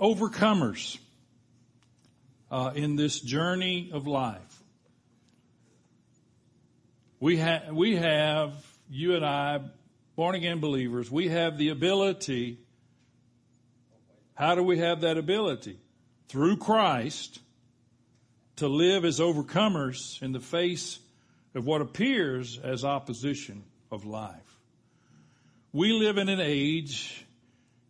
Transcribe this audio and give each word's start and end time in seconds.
overcomers 0.00 0.98
uh, 2.50 2.72
in 2.74 2.96
this 2.96 3.20
journey 3.20 3.90
of 3.92 4.06
life. 4.06 4.62
We 7.20 7.38
have, 7.38 7.74
we 7.74 7.96
have, 7.96 8.52
you 8.88 9.16
and 9.16 9.24
I, 9.24 9.60
born 10.14 10.34
again 10.34 10.60
believers, 10.60 11.10
we 11.10 11.28
have 11.28 11.58
the 11.58 11.70
ability. 11.70 12.58
How 14.34 14.54
do 14.54 14.62
we 14.62 14.78
have 14.78 15.00
that 15.00 15.18
ability? 15.18 15.78
Through 16.28 16.58
Christ 16.58 17.40
to 18.56 18.68
live 18.68 19.04
as 19.04 19.20
overcomers 19.20 20.22
in 20.22 20.32
the 20.32 20.40
face 20.40 20.98
of 21.54 21.66
what 21.66 21.80
appears 21.80 22.58
as 22.58 22.84
opposition 22.84 23.64
of 23.90 24.04
life. 24.04 24.58
We 25.72 25.92
live 25.92 26.18
in 26.18 26.28
an 26.28 26.40
age, 26.40 27.24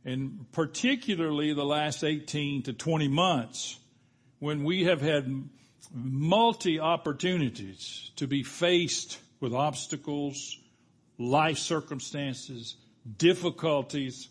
and 0.04 0.46
particularly 0.52 1.52
the 1.52 1.64
last 1.64 2.04
18 2.04 2.62
to 2.64 2.72
20 2.72 3.08
months, 3.08 3.78
when 4.38 4.64
we 4.64 4.84
have 4.84 5.00
had 5.00 5.48
multi 5.92 6.78
opportunities 6.80 8.10
to 8.16 8.26
be 8.26 8.42
faced 8.42 9.18
with 9.40 9.52
obstacles, 9.52 10.58
life 11.18 11.58
circumstances, 11.58 12.76
difficulties 13.16 14.28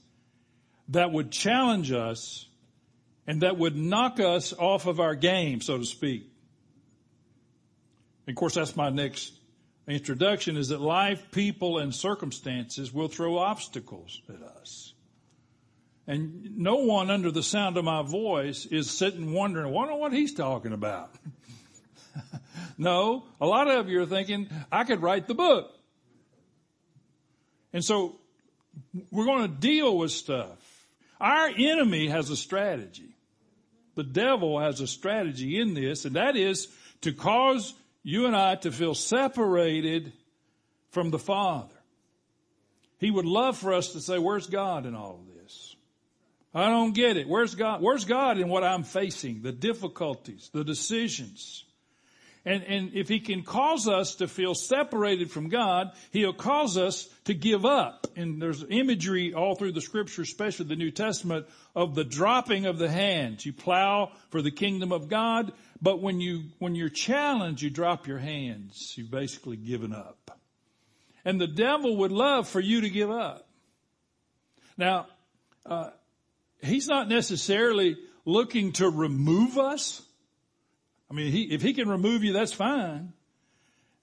that 0.89 1.11
would 1.11 1.31
challenge 1.31 1.91
us 1.91 2.47
and 3.25 3.41
that 3.41 3.57
would 3.57 3.75
knock 3.75 4.19
us 4.19 4.53
off 4.53 4.85
of 4.85 4.99
our 4.99 5.15
game, 5.15 5.59
so 5.61 5.77
to 5.77 5.85
speak. 5.85 6.29
of 8.27 8.35
course, 8.35 8.55
that's 8.55 8.75
my 8.75 8.89
next 8.89 9.33
introduction 9.87 10.57
is 10.57 10.69
that 10.69 10.81
life, 10.81 11.31
people, 11.31 11.79
and 11.79 11.93
circumstances 11.93 12.93
will 12.93 13.07
throw 13.07 13.37
obstacles 13.37 14.21
at 14.29 14.41
us. 14.41 14.93
And 16.07 16.57
no 16.57 16.77
one 16.77 17.11
under 17.11 17.31
the 17.31 17.43
sound 17.43 17.75
of 17.75 17.83
my 17.83 18.01
voice 18.01 18.65
is 18.65 18.89
sitting 18.89 19.33
wondering, 19.33 19.73
wonder 19.73 19.93
what 19.93 20.13
he's 20.13 20.33
talking 20.33 20.71
about. 20.71 21.11
no, 22.77 23.25
a 23.41 23.45
lot 23.45 23.67
of 23.67 23.89
you 23.89 24.01
are 24.01 24.05
thinking, 24.05 24.49
I 24.71 24.85
could 24.85 25.01
write 25.01 25.27
the 25.27 25.35
book. 25.35 25.73
And 27.73 27.83
so 27.83 28.15
we're 29.11 29.25
going 29.25 29.41
to 29.41 29.59
deal 29.59 29.97
with 29.97 30.11
stuff. 30.11 30.57
Our 31.19 31.49
enemy 31.49 32.07
has 32.07 32.29
a 32.29 32.37
strategy. 32.37 33.15
The 33.95 34.03
devil 34.03 34.59
has 34.59 34.79
a 34.79 34.87
strategy 34.87 35.59
in 35.59 35.73
this, 35.73 36.05
and 36.05 36.15
that 36.15 36.37
is 36.37 36.67
to 37.01 37.11
cause 37.11 37.73
you 38.03 38.27
and 38.27 38.35
I 38.35 38.55
to 38.55 38.71
feel 38.71 38.95
separated 38.95 40.13
from 40.91 41.09
the 41.09 41.19
Father. 41.19 41.73
He 42.99 43.11
would 43.11 43.25
love 43.25 43.57
for 43.57 43.73
us 43.73 43.93
to 43.93 43.99
say, 43.99 44.17
where's 44.17 44.47
God 44.47 44.85
in 44.85 44.95
all 44.95 45.19
of 45.19 45.35
this? 45.35 45.75
I 46.53 46.69
don't 46.69 46.93
get 46.93 47.17
it. 47.17 47.27
Where's 47.27 47.55
God? 47.55 47.81
Where's 47.81 48.05
God 48.05 48.39
in 48.39 48.49
what 48.49 48.63
I'm 48.63 48.83
facing? 48.83 49.41
The 49.41 49.51
difficulties, 49.51 50.49
the 50.53 50.63
decisions. 50.63 51.65
And, 52.47 52.63
and 52.63 52.91
if 52.93 53.09
he 53.09 53.19
can 53.19 53.43
cause 53.43 53.89
us 53.89 54.15
to 54.15 54.27
feel 54.29 54.55
separated 54.55 55.29
from 55.29 55.49
God, 55.49 55.91
he'll 56.11 56.31
cause 56.31 56.77
us 56.77 57.09
to 57.25 57.33
give 57.33 57.65
up. 57.65 58.07
And 58.15 58.41
there's 58.41 58.63
imagery 58.69 59.33
all 59.33 59.55
through 59.55 59.73
the 59.73 59.81
scripture, 59.81 60.21
especially 60.21 60.67
the 60.67 60.77
New 60.77 60.91
Testament, 60.91 61.45
of 61.75 61.93
the 61.93 62.05
dropping 62.05 62.65
of 62.65 62.77
the 62.77 62.89
hands. 62.89 63.45
You 63.45 63.51
plow 63.51 64.13
for 64.29 64.41
the 64.41 64.49
kingdom 64.49 64.93
of 64.93 65.09
God, 65.09 65.51
but 65.81 66.01
when 66.01 66.21
you, 66.21 66.43
when 66.59 66.73
you're 66.73 66.87
challenged, 66.87 67.61
you 67.61 67.69
drop 67.69 68.07
your 68.07 68.19
hands. 68.19 68.93
You've 68.95 69.11
basically 69.11 69.57
given 69.57 69.93
up. 69.93 70.31
And 71.25 71.41
the 71.41 71.47
devil 71.47 71.97
would 71.97 72.13
love 72.13 72.47
for 72.47 72.61
you 72.61 72.79
to 72.79 72.89
give 72.89 73.11
up. 73.11 73.45
Now, 74.77 75.07
uh, 75.65 75.89
he's 76.61 76.87
not 76.87 77.07
necessarily 77.07 77.97
looking 78.25 78.73
to 78.73 78.89
remove 78.89 79.57
us. 79.57 80.01
I 81.09 81.13
mean, 81.13 81.31
he, 81.31 81.43
if 81.43 81.61
he 81.61 81.73
can 81.73 81.87
remove 81.87 82.23
you, 82.23 82.33
that's 82.33 82.53
fine. 82.53 83.13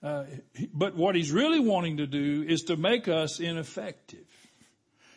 Uh, 0.02 0.24
but 0.73 0.96
what 0.96 1.14
he's 1.14 1.33
really 1.33 1.61
wanting 1.61 1.96
to 1.96 2.06
do 2.06 2.45
is 2.46 2.64
to 2.64 2.77
make 2.77 3.08
us 3.08 3.40
ineffective. 3.40 4.27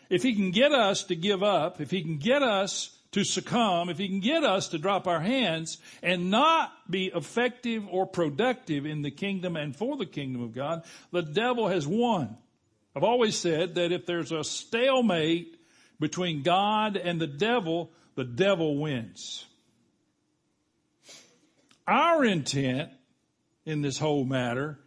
If 0.09 0.23
he 0.23 0.33
can 0.33 0.51
get 0.51 0.71
us 0.71 1.03
to 1.05 1.15
give 1.15 1.43
up, 1.43 1.81
if 1.81 1.91
he 1.91 2.01
can 2.01 2.17
get 2.17 2.41
us 2.41 2.97
to 3.11 3.23
succumb, 3.23 3.89
if 3.89 3.97
he 3.97 4.07
can 4.07 4.19
get 4.19 4.43
us 4.43 4.69
to 4.69 4.77
drop 4.77 5.07
our 5.07 5.19
hands 5.19 5.77
and 6.01 6.29
not 6.29 6.71
be 6.89 7.11
effective 7.13 7.85
or 7.89 8.05
productive 8.05 8.85
in 8.85 9.01
the 9.01 9.11
kingdom 9.11 9.55
and 9.55 9.75
for 9.75 9.97
the 9.97 10.05
kingdom 10.05 10.41
of 10.41 10.53
God, 10.53 10.83
the 11.11 11.21
devil 11.21 11.67
has 11.67 11.85
won. 11.85 12.37
I've 12.95 13.03
always 13.03 13.37
said 13.37 13.75
that 13.75 13.91
if 13.91 14.05
there's 14.05 14.31
a 14.31 14.43
stalemate 14.43 15.56
between 15.99 16.43
God 16.43 16.97
and 16.97 17.19
the 17.19 17.27
devil, 17.27 17.91
the 18.15 18.23
devil 18.23 18.77
wins. 18.77 19.45
Our 21.87 22.25
intent 22.25 22.89
in 23.65 23.81
this 23.81 23.97
whole 23.97 24.25
matter 24.25 24.79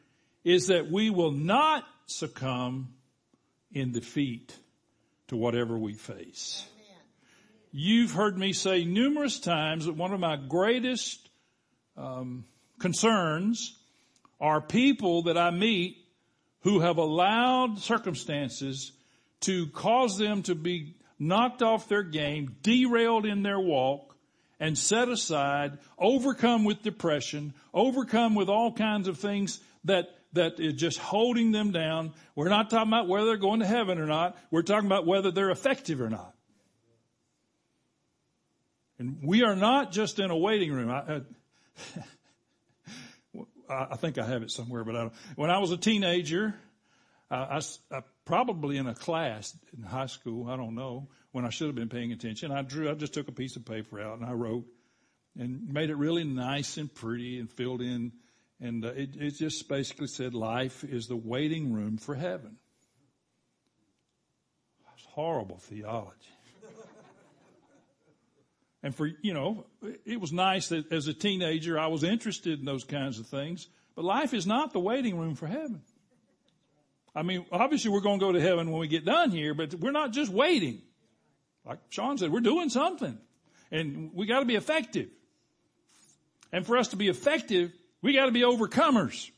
is 0.44 0.68
that 0.68 0.90
we 0.90 1.10
will 1.10 1.32
not 1.32 1.84
succumb 2.06 2.94
in 3.72 3.92
defeat 3.92 4.56
to 5.28 5.36
whatever 5.36 5.78
we 5.78 5.94
face. 5.94 6.66
You've 7.72 8.12
heard 8.12 8.36
me 8.36 8.52
say 8.52 8.84
numerous 8.84 9.38
times 9.38 9.86
that 9.86 9.96
one 9.96 10.12
of 10.12 10.18
my 10.18 10.36
greatest 10.36 11.28
um, 11.96 12.44
concerns 12.80 13.76
are 14.40 14.60
people 14.60 15.22
that 15.24 15.38
I 15.38 15.50
meet 15.50 15.98
who 16.62 16.80
have 16.80 16.98
allowed 16.98 17.78
circumstances 17.78 18.92
to 19.42 19.68
cause 19.68 20.18
them 20.18 20.42
to 20.44 20.54
be 20.54 20.96
knocked 21.20 21.62
off 21.62 21.86
their 21.88 22.02
game, 22.02 22.56
derailed 22.62 23.26
in 23.26 23.42
their 23.44 23.60
walk, 23.60 24.16
and 24.58 24.76
set 24.76 25.08
aside, 25.08 25.78
overcome 25.98 26.64
with 26.64 26.82
depression, 26.82 27.54
overcome 27.72 28.34
with 28.34 28.48
all 28.48 28.72
kinds 28.72 29.06
of 29.06 29.18
things 29.18 29.60
that 29.84 30.08
that 30.32 30.60
is 30.60 30.74
just 30.74 30.98
holding 30.98 31.50
them 31.50 31.72
down. 31.72 32.12
We're 32.36 32.48
not 32.48 32.70
talking 32.70 32.88
about 32.88 33.08
whether 33.08 33.26
they're 33.26 33.36
going 33.36 33.60
to 33.60 33.66
heaven 33.66 33.98
or 33.98 34.06
not. 34.06 34.36
We're 34.50 34.62
talking 34.62 34.86
about 34.86 35.06
whether 35.06 35.30
they're 35.32 35.50
effective 35.50 36.00
or 36.00 36.08
not. 36.08 36.34
And 38.98 39.18
we 39.22 39.42
are 39.42 39.56
not 39.56 39.92
just 39.92 40.18
in 40.20 40.30
a 40.30 40.36
waiting 40.36 40.72
room. 40.72 40.90
I, 40.90 41.22
I, 43.68 43.84
I 43.92 43.96
think 43.96 44.18
I 44.18 44.26
have 44.26 44.42
it 44.42 44.50
somewhere, 44.50 44.84
but 44.84 44.94
I 44.94 45.00
don't. 45.00 45.12
When 45.36 45.50
I 45.50 45.58
was 45.58 45.72
a 45.72 45.76
teenager, 45.76 46.54
I, 47.30 47.60
I, 47.90 48.00
probably 48.30 48.76
in 48.76 48.86
a 48.86 48.94
class 48.94 49.56
in 49.76 49.82
high 49.82 50.06
school, 50.06 50.48
I 50.48 50.56
don't 50.56 50.76
know, 50.76 51.08
when 51.32 51.44
I 51.44 51.50
should 51.50 51.66
have 51.66 51.74
been 51.74 51.88
paying 51.88 52.12
attention. 52.12 52.52
I 52.52 52.62
drew, 52.62 52.88
I 52.88 52.94
just 52.94 53.12
took 53.12 53.26
a 53.26 53.32
piece 53.32 53.56
of 53.56 53.64
paper 53.64 54.00
out 54.00 54.18
and 54.18 54.24
I 54.24 54.34
wrote 54.34 54.66
and 55.36 55.72
made 55.72 55.90
it 55.90 55.96
really 55.96 56.22
nice 56.22 56.76
and 56.76 56.94
pretty 56.94 57.40
and 57.40 57.50
filled 57.50 57.80
in. 57.80 58.12
And 58.60 58.84
uh, 58.84 58.90
it, 58.90 59.16
it 59.16 59.30
just 59.32 59.68
basically 59.68 60.06
said 60.06 60.32
life 60.32 60.84
is 60.84 61.08
the 61.08 61.16
waiting 61.16 61.72
room 61.72 61.96
for 61.96 62.14
heaven. 62.14 62.56
That's 64.86 65.04
horrible 65.06 65.58
theology. 65.58 66.14
and 68.84 68.94
for, 68.94 69.10
you 69.22 69.34
know, 69.34 69.66
it 70.04 70.20
was 70.20 70.32
nice 70.32 70.68
that 70.68 70.92
as 70.92 71.08
a 71.08 71.14
teenager 71.14 71.80
I 71.80 71.88
was 71.88 72.04
interested 72.04 72.60
in 72.60 72.64
those 72.64 72.84
kinds 72.84 73.18
of 73.18 73.26
things, 73.26 73.66
but 73.96 74.04
life 74.04 74.34
is 74.34 74.46
not 74.46 74.72
the 74.72 74.78
waiting 74.78 75.18
room 75.18 75.34
for 75.34 75.48
heaven. 75.48 75.82
I 77.14 77.22
mean, 77.22 77.44
obviously 77.50 77.90
we're 77.90 78.00
going 78.00 78.20
to 78.20 78.26
go 78.26 78.32
to 78.32 78.40
heaven 78.40 78.70
when 78.70 78.80
we 78.80 78.88
get 78.88 79.04
done 79.04 79.30
here, 79.30 79.54
but 79.54 79.74
we're 79.74 79.90
not 79.90 80.12
just 80.12 80.30
waiting. 80.30 80.82
Like 81.64 81.78
Sean 81.90 82.18
said, 82.18 82.30
we're 82.32 82.40
doing 82.40 82.68
something 82.70 83.18
and 83.70 84.10
we 84.14 84.26
got 84.26 84.40
to 84.40 84.46
be 84.46 84.56
effective. 84.56 85.08
And 86.52 86.66
for 86.66 86.76
us 86.76 86.88
to 86.88 86.96
be 86.96 87.08
effective, 87.08 87.72
we 88.02 88.12
got 88.12 88.26
to 88.26 88.32
be 88.32 88.40
overcomers. 88.40 89.30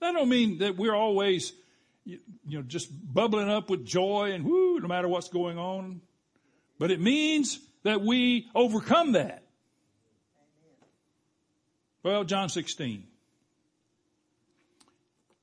That 0.00 0.12
don't 0.12 0.28
mean 0.28 0.58
that 0.58 0.76
we're 0.76 0.94
always, 0.94 1.52
you 2.04 2.18
know, 2.44 2.62
just 2.62 2.90
bubbling 2.90 3.50
up 3.50 3.70
with 3.70 3.84
joy 3.84 4.32
and 4.32 4.44
whoo, 4.44 4.80
no 4.80 4.88
matter 4.88 5.08
what's 5.08 5.28
going 5.28 5.58
on. 5.58 6.00
But 6.78 6.90
it 6.90 7.00
means 7.00 7.58
that 7.84 8.02
we 8.02 8.48
overcome 8.54 9.12
that. 9.12 9.42
Well, 12.02 12.24
John 12.24 12.50
16. 12.50 13.04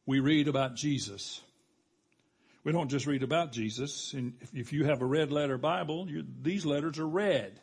We 0.06 0.20
read 0.20 0.48
about 0.48 0.76
Jesus 0.76 1.42
we 2.64 2.72
don't 2.72 2.90
just 2.90 3.08
read 3.08 3.24
about 3.24 3.52
Jesus. 3.52 4.14
And 4.14 4.34
if 4.54 4.72
you 4.72 4.86
have 4.86 5.02
a 5.02 5.06
red 5.06 5.32
letter 5.32 5.58
Bible, 5.58 6.08
these 6.42 6.66
letters 6.66 7.00
are 7.00 7.08
red. 7.08 7.60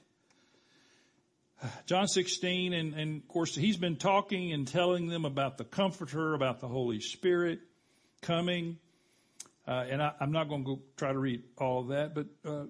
John 1.87 2.07
16, 2.07 2.73
and, 2.73 2.95
and, 2.95 3.23
of 3.23 3.29
course, 3.29 3.55
he's 3.55 3.77
been 3.77 3.97
talking 3.97 4.53
and 4.53 4.67
telling 4.67 5.09
them 5.09 5.25
about 5.25 5.59
the 5.59 5.65
Comforter, 5.65 6.35
about 6.35 6.61
the 6.61 6.69
Holy 6.69 7.01
Spirit 7.01 7.61
coming. 8.23 8.79
Uh, 9.67 9.85
and 9.91 10.01
I, 10.01 10.13
am 10.21 10.31
not 10.31 10.49
going 10.49 10.65
to 10.65 10.77
go 10.77 10.83
try 10.97 11.13
to 11.13 11.19
read 11.19 11.43
all 11.59 11.81
of 11.81 11.89
that, 11.89 12.15
but 12.15 12.27
uh, 12.45 12.67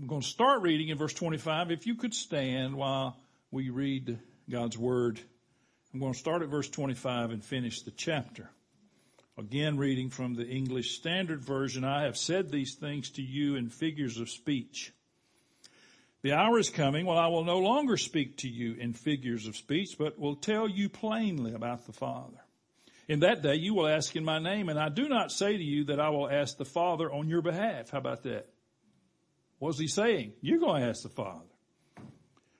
I'm 0.00 0.06
going 0.06 0.22
to 0.22 0.26
start 0.26 0.62
reading 0.62 0.88
in 0.88 0.98
verse 0.98 1.12
25. 1.14 1.72
If 1.72 1.86
you 1.86 1.96
could 1.96 2.14
stand 2.14 2.76
while 2.76 3.16
we 3.50 3.70
read 3.70 4.18
God's 4.48 4.78
Word, 4.78 5.20
I'm 5.92 5.98
going 5.98 6.12
to 6.12 6.18
start 6.18 6.42
at 6.42 6.48
verse 6.48 6.68
25 6.68 7.30
and 7.30 7.44
finish 7.44 7.82
the 7.82 7.90
chapter. 7.90 8.50
Again, 9.38 9.78
reading 9.78 10.10
from 10.10 10.34
the 10.34 10.48
English 10.48 10.96
Standard 10.98 11.40
Version, 11.40 11.84
I 11.84 12.02
have 12.02 12.16
said 12.16 12.50
these 12.50 12.74
things 12.74 13.10
to 13.10 13.22
you 13.22 13.54
in 13.54 13.68
figures 13.68 14.18
of 14.18 14.28
speech. 14.28 14.92
The 16.22 16.32
hour 16.32 16.58
is 16.58 16.70
coming 16.70 17.06
when 17.06 17.18
I 17.18 17.28
will 17.28 17.44
no 17.44 17.58
longer 17.58 17.96
speak 17.96 18.38
to 18.38 18.48
you 18.48 18.74
in 18.74 18.94
figures 18.94 19.46
of 19.46 19.54
speech, 19.54 19.90
but 19.96 20.18
will 20.18 20.34
tell 20.34 20.68
you 20.68 20.88
plainly 20.88 21.54
about 21.54 21.86
the 21.86 21.92
Father. 21.92 22.38
In 23.06 23.20
that 23.20 23.40
day 23.40 23.54
you 23.54 23.74
will 23.74 23.86
ask 23.86 24.16
in 24.16 24.24
my 24.24 24.40
name, 24.40 24.68
and 24.68 24.78
I 24.78 24.88
do 24.88 25.08
not 25.08 25.30
say 25.30 25.56
to 25.56 25.62
you 25.62 25.84
that 25.84 26.00
I 26.00 26.08
will 26.08 26.28
ask 26.28 26.56
the 26.56 26.64
Father 26.64 27.08
on 27.08 27.28
your 27.28 27.40
behalf. 27.40 27.90
How 27.90 27.98
about 27.98 28.24
that? 28.24 28.48
What's 29.60 29.78
he 29.78 29.86
saying? 29.86 30.32
You're 30.40 30.58
going 30.58 30.82
to 30.82 30.88
ask 30.88 31.04
the 31.04 31.10
Father. 31.10 31.46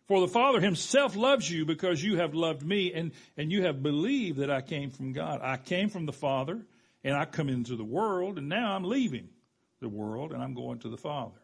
For 0.09 0.21
the 0.21 0.29
Father 0.29 0.59
himself 0.61 1.17
loves 1.17 1.51
you 1.51 1.67
because 1.67 2.03
you 2.03 2.17
have 2.17 2.35
loved 2.35 2.63
me 2.63 2.95
and, 2.95 3.13
and 3.37 3.53
you 3.53 3.65
have 3.65 3.83
believed 3.83 4.39
that 4.39 4.51
I 4.51 4.63
came 4.63 4.91
from 4.91 5.13
God. 5.13 5.41
I 5.43 5.59
came 5.59 5.91
from 5.91 6.07
the 6.07 6.15
Father 6.15 6.63
and 7.05 7.15
I 7.15 7.27
come 7.27 7.51
into 7.51 7.77
the 7.77 7.85
world 7.85 8.39
and 8.39 8.49
now 8.49 8.73
I'm 8.73 8.85
leaving 8.85 9.29
the 9.81 9.89
world 9.89 10.33
and 10.33 10.43
I'm 10.43 10.55
going 10.55 10.79
to 10.81 10.89
the 10.89 10.97
Father. 10.97 11.37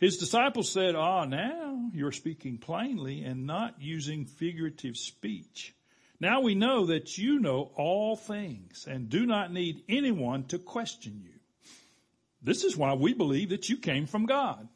His 0.00 0.16
disciples 0.16 0.72
said, 0.72 0.94
ah, 0.94 1.26
now 1.26 1.90
you're 1.92 2.12
speaking 2.12 2.56
plainly 2.56 3.24
and 3.24 3.46
not 3.46 3.74
using 3.78 4.24
figurative 4.24 4.96
speech. 4.96 5.74
Now 6.18 6.40
we 6.40 6.54
know 6.54 6.86
that 6.86 7.18
you 7.18 7.40
know 7.40 7.72
all 7.74 8.16
things 8.16 8.86
and 8.88 9.10
do 9.10 9.26
not 9.26 9.52
need 9.52 9.82
anyone 9.86 10.44
to 10.44 10.58
question 10.58 11.20
you. 11.22 11.34
This 12.42 12.64
is 12.64 12.74
why 12.74 12.94
we 12.94 13.12
believe 13.12 13.50
that 13.50 13.68
you 13.68 13.76
came 13.76 14.06
from 14.06 14.24
God. 14.24 14.66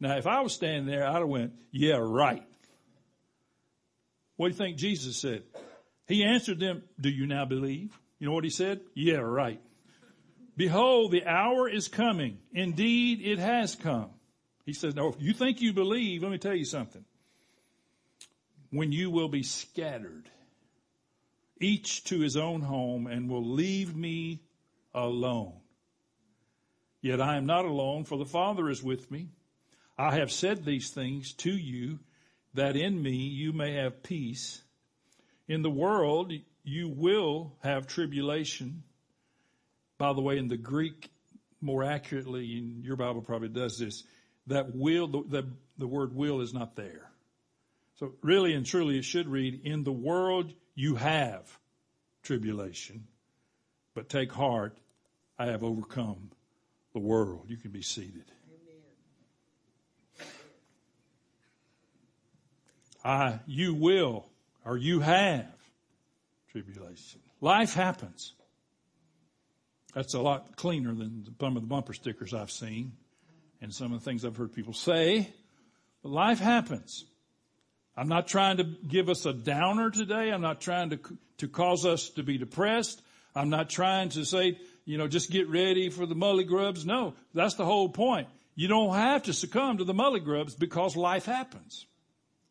Now, 0.00 0.16
if 0.16 0.26
I 0.26 0.40
was 0.40 0.52
standing 0.52 0.86
there, 0.86 1.06
I'd 1.06 1.16
have 1.16 1.28
went, 1.28 1.52
yeah, 1.72 1.96
right. 1.96 2.44
What 4.36 4.48
do 4.48 4.52
you 4.52 4.56
think 4.58 4.76
Jesus 4.76 5.16
said? 5.16 5.42
He 6.06 6.24
answered 6.24 6.60
them, 6.60 6.84
do 7.00 7.08
you 7.08 7.26
now 7.26 7.44
believe? 7.44 7.98
You 8.18 8.28
know 8.28 8.32
what 8.32 8.44
he 8.44 8.50
said? 8.50 8.80
Yeah, 8.94 9.16
right. 9.16 9.60
Behold, 10.56 11.12
the 11.12 11.26
hour 11.26 11.68
is 11.68 11.88
coming. 11.88 12.38
Indeed, 12.52 13.20
it 13.22 13.38
has 13.38 13.74
come. 13.74 14.10
He 14.64 14.72
says, 14.72 14.94
no, 14.94 15.08
if 15.08 15.16
you 15.18 15.32
think 15.32 15.60
you 15.60 15.72
believe, 15.72 16.22
let 16.22 16.30
me 16.30 16.38
tell 16.38 16.54
you 16.54 16.64
something. 16.64 17.04
When 18.70 18.92
you 18.92 19.10
will 19.10 19.28
be 19.28 19.42
scattered, 19.42 20.28
each 21.60 22.04
to 22.04 22.20
his 22.20 22.36
own 22.36 22.60
home 22.60 23.06
and 23.06 23.28
will 23.28 23.44
leave 23.44 23.96
me 23.96 24.42
alone. 24.94 25.54
Yet 27.00 27.20
I 27.20 27.36
am 27.36 27.46
not 27.46 27.64
alone, 27.64 28.04
for 28.04 28.18
the 28.18 28.24
Father 28.24 28.68
is 28.68 28.82
with 28.82 29.10
me. 29.10 29.30
I 29.98 30.16
have 30.16 30.30
said 30.30 30.64
these 30.64 30.90
things 30.90 31.32
to 31.34 31.50
you 31.50 31.98
that 32.54 32.76
in 32.76 33.02
me 33.02 33.16
you 33.16 33.52
may 33.52 33.74
have 33.74 34.02
peace. 34.02 34.62
In 35.48 35.62
the 35.62 35.70
world 35.70 36.32
you 36.62 36.88
will 36.88 37.56
have 37.62 37.86
tribulation. 37.86 38.84
By 39.98 40.12
the 40.12 40.20
way, 40.20 40.38
in 40.38 40.46
the 40.46 40.56
Greek, 40.56 41.10
more 41.60 41.82
accurately, 41.82 42.56
and 42.58 42.84
your 42.84 42.96
Bible 42.96 43.22
probably 43.22 43.48
does 43.48 43.78
this, 43.78 44.04
that 44.46 44.74
will, 44.74 45.08
the, 45.08 45.24
the, 45.28 45.48
the 45.78 45.88
word 45.88 46.14
will 46.14 46.40
is 46.40 46.54
not 46.54 46.76
there. 46.76 47.10
So 47.96 48.12
really 48.22 48.54
and 48.54 48.64
truly 48.64 48.98
it 48.98 49.04
should 49.04 49.26
read, 49.26 49.62
in 49.64 49.82
the 49.82 49.92
world 49.92 50.52
you 50.76 50.94
have 50.94 51.58
tribulation, 52.22 53.08
but 53.94 54.08
take 54.08 54.30
heart, 54.30 54.78
I 55.36 55.46
have 55.46 55.64
overcome 55.64 56.30
the 56.92 57.00
world. 57.00 57.46
You 57.48 57.56
can 57.56 57.72
be 57.72 57.82
seated. 57.82 58.30
I, 63.04 63.40
you 63.46 63.74
will, 63.74 64.26
or 64.64 64.76
you 64.76 65.00
have 65.00 65.46
tribulation. 66.50 67.20
Life 67.40 67.74
happens. 67.74 68.34
That's 69.94 70.14
a 70.14 70.20
lot 70.20 70.56
cleaner 70.56 70.94
than 70.94 71.24
some 71.40 71.56
of 71.56 71.62
the 71.62 71.68
bumper 71.68 71.94
stickers 71.94 72.34
I've 72.34 72.50
seen 72.50 72.92
and 73.60 73.72
some 73.72 73.92
of 73.92 74.00
the 74.00 74.04
things 74.04 74.24
I've 74.24 74.36
heard 74.36 74.52
people 74.52 74.72
say. 74.72 75.28
But 76.02 76.10
life 76.10 76.38
happens. 76.38 77.04
I'm 77.96 78.08
not 78.08 78.28
trying 78.28 78.58
to 78.58 78.64
give 78.64 79.08
us 79.08 79.26
a 79.26 79.32
downer 79.32 79.90
today. 79.90 80.30
I'm 80.30 80.40
not 80.40 80.60
trying 80.60 80.90
to, 80.90 80.98
to 81.38 81.48
cause 81.48 81.84
us 81.84 82.10
to 82.10 82.22
be 82.22 82.38
depressed. 82.38 83.02
I'm 83.34 83.50
not 83.50 83.70
trying 83.70 84.10
to 84.10 84.24
say, 84.24 84.58
you 84.84 84.98
know, 84.98 85.08
just 85.08 85.30
get 85.30 85.48
ready 85.48 85.90
for 85.90 86.06
the 86.06 86.14
mully 86.14 86.46
grubs. 86.46 86.86
No, 86.86 87.14
that's 87.34 87.54
the 87.54 87.64
whole 87.64 87.88
point. 87.88 88.28
You 88.54 88.68
don't 88.68 88.94
have 88.94 89.24
to 89.24 89.32
succumb 89.32 89.78
to 89.78 89.84
the 89.84 89.94
mully 89.94 90.22
grubs 90.22 90.54
because 90.54 90.96
life 90.96 91.24
happens. 91.26 91.86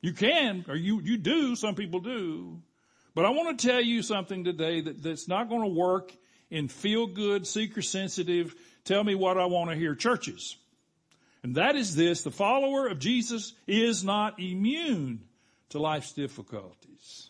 You 0.02 0.14
can, 0.14 0.66
or 0.68 0.76
you, 0.76 1.02
you 1.02 1.18
do, 1.18 1.56
some 1.56 1.76
people 1.76 2.00
do. 2.00 2.62
But 3.16 3.26
I 3.26 3.32
want 3.32 3.58
to 3.58 3.68
tell 3.68 3.82
you 3.82 4.04
something 4.04 4.44
today 4.44 4.82
that, 4.82 5.02
that's 5.02 5.28
not 5.28 5.50
going 5.50 5.62
to 5.62 5.68
work 5.68 6.14
in 6.50 6.68
feel 6.68 7.08
good, 7.08 7.46
seeker 7.48 7.82
sensitive, 7.82 8.56
tell 8.86 9.04
me 9.04 9.16
what 9.16 9.38
I 9.38 9.46
want 9.46 9.70
to 9.70 9.76
hear 9.76 9.96
churches. 9.96 10.56
And 11.44 11.56
that 11.56 11.76
is 11.76 11.96
this, 11.96 12.24
the 12.24 12.32
follower 12.32 12.88
of 12.88 13.00
Jesus 13.00 13.54
is 13.68 14.04
not 14.04 14.40
immune 14.40 15.22
to 15.70 15.80
life's 15.80 16.14
difficulties. 16.14 17.30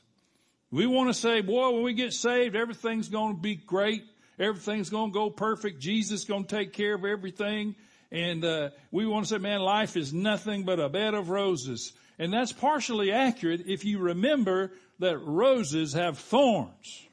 We 0.72 0.86
want 0.86 1.10
to 1.10 1.14
say, 1.14 1.42
boy, 1.42 1.72
when 1.72 1.84
we 1.84 1.94
get 1.94 2.14
saved, 2.14 2.56
everything's 2.56 3.10
going 3.10 3.36
to 3.36 3.42
be 3.42 3.56
great. 3.56 4.04
Everything's 4.38 4.90
going 4.90 5.12
to 5.12 5.14
go 5.14 5.30
perfect. 5.30 5.80
Jesus 5.80 6.22
is 6.22 6.26
going 6.26 6.46
to 6.46 6.56
take 6.56 6.74
care 6.74 6.94
of 6.94 7.06
everything. 7.06 7.76
And, 8.12 8.44
uh, 8.44 8.70
we 8.92 9.06
want 9.06 9.26
to 9.26 9.30
say, 9.30 9.38
man, 9.40 9.62
life 9.62 9.98
is 9.98 10.14
nothing 10.14 10.64
but 10.64 10.80
a 10.80 10.90
bed 10.90 11.14
of 11.14 11.30
roses. 11.30 11.94
And 12.20 12.34
that's 12.34 12.52
partially 12.52 13.12
accurate 13.12 13.64
if 13.68 13.86
you 13.86 14.00
remember 14.00 14.72
that 15.00 15.20
roses 15.20 15.94
have 15.94 16.18
thorns. 16.18 17.08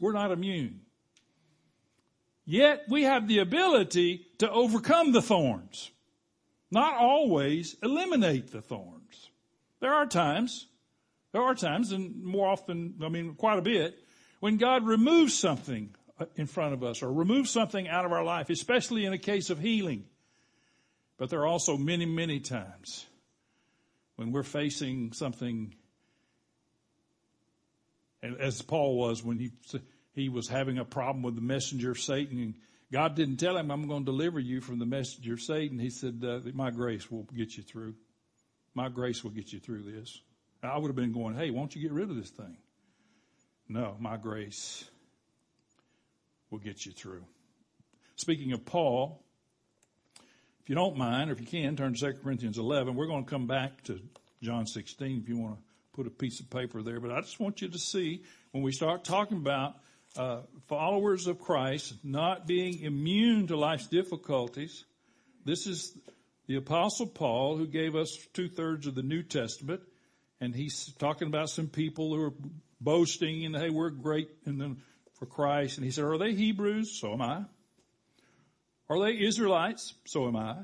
We're 0.00 0.12
not 0.12 0.32
immune. 0.32 0.80
Yet 2.44 2.82
we 2.88 3.04
have 3.04 3.28
the 3.28 3.38
ability 3.38 4.26
to 4.38 4.50
overcome 4.50 5.12
the 5.12 5.22
thorns. 5.22 5.90
Not 6.70 6.96
always 6.96 7.76
eliminate 7.82 8.50
the 8.50 8.60
thorns. 8.60 9.30
There 9.80 9.94
are 9.94 10.06
times, 10.06 10.66
there 11.32 11.42
are 11.42 11.54
times, 11.54 11.92
and 11.92 12.24
more 12.24 12.48
often, 12.48 12.94
I 13.02 13.08
mean, 13.08 13.34
quite 13.34 13.58
a 13.58 13.62
bit, 13.62 13.98
when 14.40 14.56
God 14.56 14.84
removes 14.86 15.34
something 15.34 15.94
in 16.36 16.46
front 16.46 16.74
of 16.74 16.82
us 16.82 17.02
or 17.02 17.12
removes 17.12 17.50
something 17.50 17.88
out 17.88 18.04
of 18.04 18.12
our 18.12 18.24
life, 18.24 18.50
especially 18.50 19.04
in 19.04 19.12
a 19.12 19.18
case 19.18 19.50
of 19.50 19.58
healing. 19.58 20.04
But 21.16 21.30
there 21.30 21.40
are 21.40 21.46
also 21.46 21.76
many, 21.76 22.06
many 22.06 22.40
times 22.40 23.06
when 24.16 24.32
we're 24.32 24.42
facing 24.42 25.12
something, 25.12 25.74
as 28.22 28.62
Paul 28.62 28.96
was 28.96 29.22
when 29.22 29.38
he, 29.38 29.52
he 30.12 30.28
was 30.28 30.48
having 30.48 30.78
a 30.78 30.84
problem 30.84 31.22
with 31.22 31.34
the 31.34 31.40
messenger 31.40 31.90
of 31.90 31.98
Satan 31.98 32.38
and 32.38 32.54
God 32.92 33.16
didn't 33.16 33.38
tell 33.38 33.56
him, 33.56 33.72
I'm 33.72 33.88
going 33.88 34.04
to 34.04 34.12
deliver 34.12 34.38
you 34.38 34.60
from 34.60 34.78
the 34.78 34.86
messenger 34.86 35.32
of 35.32 35.40
Satan. 35.40 35.80
He 35.80 35.90
said, 35.90 36.22
uh, 36.24 36.40
my 36.52 36.70
grace 36.70 37.10
will 37.10 37.24
get 37.36 37.56
you 37.56 37.64
through. 37.64 37.94
My 38.72 38.88
grace 38.88 39.24
will 39.24 39.32
get 39.32 39.52
you 39.52 39.58
through 39.58 39.82
this. 39.82 40.20
I 40.62 40.78
would 40.78 40.88
have 40.88 40.96
been 40.96 41.12
going, 41.12 41.34
hey, 41.34 41.50
won't 41.50 41.74
you 41.74 41.82
get 41.82 41.90
rid 41.90 42.08
of 42.08 42.14
this 42.14 42.30
thing? 42.30 42.56
No, 43.68 43.96
my 43.98 44.16
grace 44.16 44.84
will 46.50 46.60
get 46.60 46.86
you 46.86 46.92
through. 46.92 47.24
Speaking 48.14 48.52
of 48.52 48.64
Paul, 48.64 49.23
if 50.64 50.70
you 50.70 50.76
don't 50.76 50.96
mind, 50.96 51.28
or 51.28 51.34
if 51.34 51.40
you 51.42 51.46
can, 51.46 51.76
turn 51.76 51.92
to 51.92 52.12
2 52.12 52.20
Corinthians 52.22 52.56
11. 52.56 52.94
We're 52.94 53.06
going 53.06 53.26
to 53.26 53.30
come 53.30 53.46
back 53.46 53.82
to 53.84 54.00
John 54.42 54.66
16 54.66 55.20
if 55.22 55.28
you 55.28 55.36
want 55.36 55.56
to 55.56 55.62
put 55.92 56.06
a 56.06 56.10
piece 56.10 56.40
of 56.40 56.48
paper 56.48 56.82
there. 56.82 57.00
But 57.00 57.10
I 57.10 57.20
just 57.20 57.38
want 57.38 57.60
you 57.60 57.68
to 57.68 57.78
see 57.78 58.22
when 58.52 58.62
we 58.62 58.72
start 58.72 59.04
talking 59.04 59.36
about 59.36 59.74
uh, 60.16 60.40
followers 60.66 61.26
of 61.26 61.38
Christ 61.38 61.92
not 62.02 62.46
being 62.46 62.80
immune 62.80 63.48
to 63.48 63.58
life's 63.58 63.88
difficulties, 63.88 64.86
this 65.44 65.66
is 65.66 65.94
the 66.46 66.56
Apostle 66.56 67.08
Paul 67.08 67.58
who 67.58 67.66
gave 67.66 67.94
us 67.94 68.16
two 68.32 68.48
thirds 68.48 68.86
of 68.86 68.94
the 68.94 69.02
New 69.02 69.22
Testament. 69.22 69.82
And 70.40 70.54
he's 70.54 70.94
talking 70.94 71.28
about 71.28 71.50
some 71.50 71.66
people 71.66 72.14
who 72.14 72.22
are 72.22 72.32
boasting 72.80 73.44
and, 73.44 73.54
hey, 73.54 73.68
we're 73.68 73.90
great 73.90 74.30
and 74.46 74.58
then 74.58 74.78
for 75.18 75.26
Christ. 75.26 75.76
And 75.76 75.84
he 75.84 75.90
said, 75.90 76.04
are 76.04 76.16
they 76.16 76.32
Hebrews? 76.32 76.98
So 76.98 77.12
am 77.12 77.20
I. 77.20 77.44
Are 78.88 78.98
they 79.00 79.18
Israelites? 79.18 79.94
So 80.04 80.26
am 80.26 80.36
I. 80.36 80.56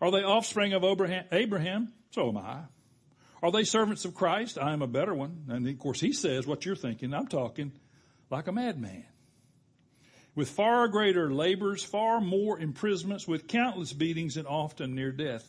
Are 0.00 0.10
they 0.10 0.22
offspring 0.22 0.72
of 0.72 0.84
Abraham? 0.84 1.92
So 2.10 2.28
am 2.28 2.36
I. 2.36 2.60
Are 3.42 3.52
they 3.52 3.64
servants 3.64 4.04
of 4.04 4.14
Christ? 4.14 4.58
I 4.58 4.72
am 4.72 4.82
a 4.82 4.86
better 4.86 5.14
one. 5.14 5.44
And 5.48 5.68
of 5.68 5.78
course 5.78 6.00
he 6.00 6.12
says 6.12 6.46
what 6.46 6.64
you're 6.64 6.76
thinking. 6.76 7.12
I'm 7.12 7.26
talking 7.26 7.72
like 8.30 8.48
a 8.48 8.52
madman. 8.52 9.04
With 10.34 10.50
far 10.50 10.88
greater 10.88 11.32
labors, 11.32 11.84
far 11.84 12.20
more 12.20 12.58
imprisonments, 12.58 13.28
with 13.28 13.46
countless 13.46 13.92
beatings 13.92 14.36
and 14.36 14.48
often 14.48 14.94
near 14.94 15.12
death. 15.12 15.48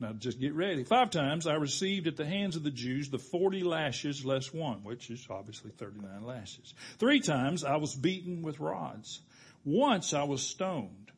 Now 0.00 0.12
just 0.12 0.40
get 0.40 0.54
ready. 0.54 0.82
Five 0.82 1.10
times 1.10 1.46
I 1.46 1.54
received 1.54 2.06
at 2.08 2.16
the 2.16 2.26
hands 2.26 2.56
of 2.56 2.64
the 2.64 2.70
Jews 2.70 3.10
the 3.10 3.18
40 3.18 3.62
lashes 3.62 4.24
less 4.24 4.52
one, 4.52 4.82
which 4.82 5.10
is 5.10 5.26
obviously 5.30 5.70
39 5.70 6.24
lashes. 6.24 6.74
Three 6.98 7.20
times 7.20 7.64
I 7.64 7.76
was 7.76 7.94
beaten 7.94 8.42
with 8.42 8.58
rods. 8.58 9.20
Once 9.64 10.12
I 10.12 10.24
was 10.24 10.42
stoned. 10.42 11.10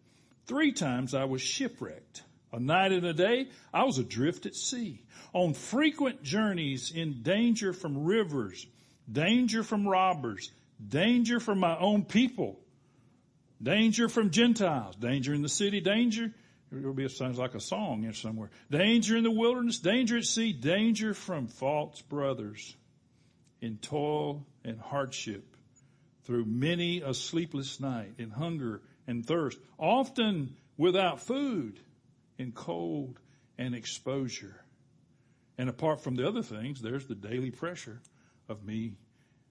Three 0.47 0.73
times 0.73 1.15
I 1.15 1.25
was 1.25 1.43
shipwrecked. 1.43 2.23
A 2.53 2.61
night 2.61 2.93
and 2.93 3.05
a 3.05 3.12
day 3.12 3.49
I 3.75 3.85
was 3.85 3.99
adrift 3.99 4.47
at 4.47 4.55
sea. 4.55 5.03
On 5.33 5.53
frequent 5.53 6.23
journeys 6.23 6.93
in 6.93 7.23
danger 7.23 7.73
from 7.73 8.05
rivers, 8.05 8.67
danger 9.11 9.62
from 9.62 9.87
robbers, 9.87 10.53
danger 10.88 11.41
from 11.41 11.59
my 11.59 11.76
own 11.79 12.05
people. 12.05 12.61
Danger 13.62 14.09
from 14.09 14.31
Gentiles. 14.31 14.97
Danger 14.97 15.35
in 15.35 15.43
the 15.43 15.49
city. 15.49 15.81
Danger. 15.81 16.33
It'll 16.71 16.93
be, 16.93 17.05
it 17.05 17.12
sounds 17.12 17.38
like 17.38 17.55
a 17.55 17.61
song 17.61 18.05
in 18.05 18.12
somewhere. 18.12 18.50
Danger 18.71 19.17
in 19.17 19.25
the 19.25 19.31
wilderness. 19.31 19.79
Danger 19.79 20.19
at 20.19 20.25
sea. 20.25 20.53
Danger 20.53 21.15
from 21.15 21.47
false 21.49 22.03
brothers 22.03 22.76
in 23.61 23.79
toil 23.79 24.45
and 24.65 24.79
hardship 24.79 25.56
through 26.26 26.45
many 26.45 27.00
a 27.00 27.14
sleepless 27.14 27.78
night 27.80 28.14
in 28.18 28.30
hunger 28.30 28.83
and 29.06 29.25
thirst, 29.25 29.59
often 29.78 30.56
without 30.76 31.21
food 31.21 31.80
in 32.37 32.52
cold 32.52 33.18
and 33.56 33.75
exposure. 33.75 34.61
And 35.56 35.68
apart 35.68 36.02
from 36.02 36.16
the 36.16 36.26
other 36.26 36.42
things, 36.42 36.83
there's 36.83 37.06
the 37.06 37.14
daily 37.14 37.50
pressure 37.50 38.00
of 38.49 38.64
me 38.64 38.97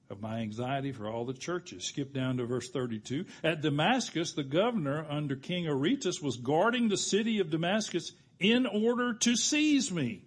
of 0.09 0.21
my 0.21 0.39
anxiety 0.39 0.91
for 0.91 1.09
all 1.09 1.25
the 1.25 1.33
churches. 1.33 1.85
Skip 1.85 2.13
down 2.13 2.37
to 2.37 2.45
verse 2.45 2.69
32. 2.69 3.25
At 3.43 3.61
Damascus, 3.61 4.33
the 4.33 4.43
governor 4.43 5.05
under 5.09 5.35
King 5.35 5.67
Aretas 5.67 6.21
was 6.21 6.37
guarding 6.37 6.89
the 6.89 6.97
city 6.97 7.39
of 7.39 7.49
Damascus 7.49 8.11
in 8.39 8.67
order 8.67 9.13
to 9.13 9.35
seize 9.35 9.91
me. 9.91 10.21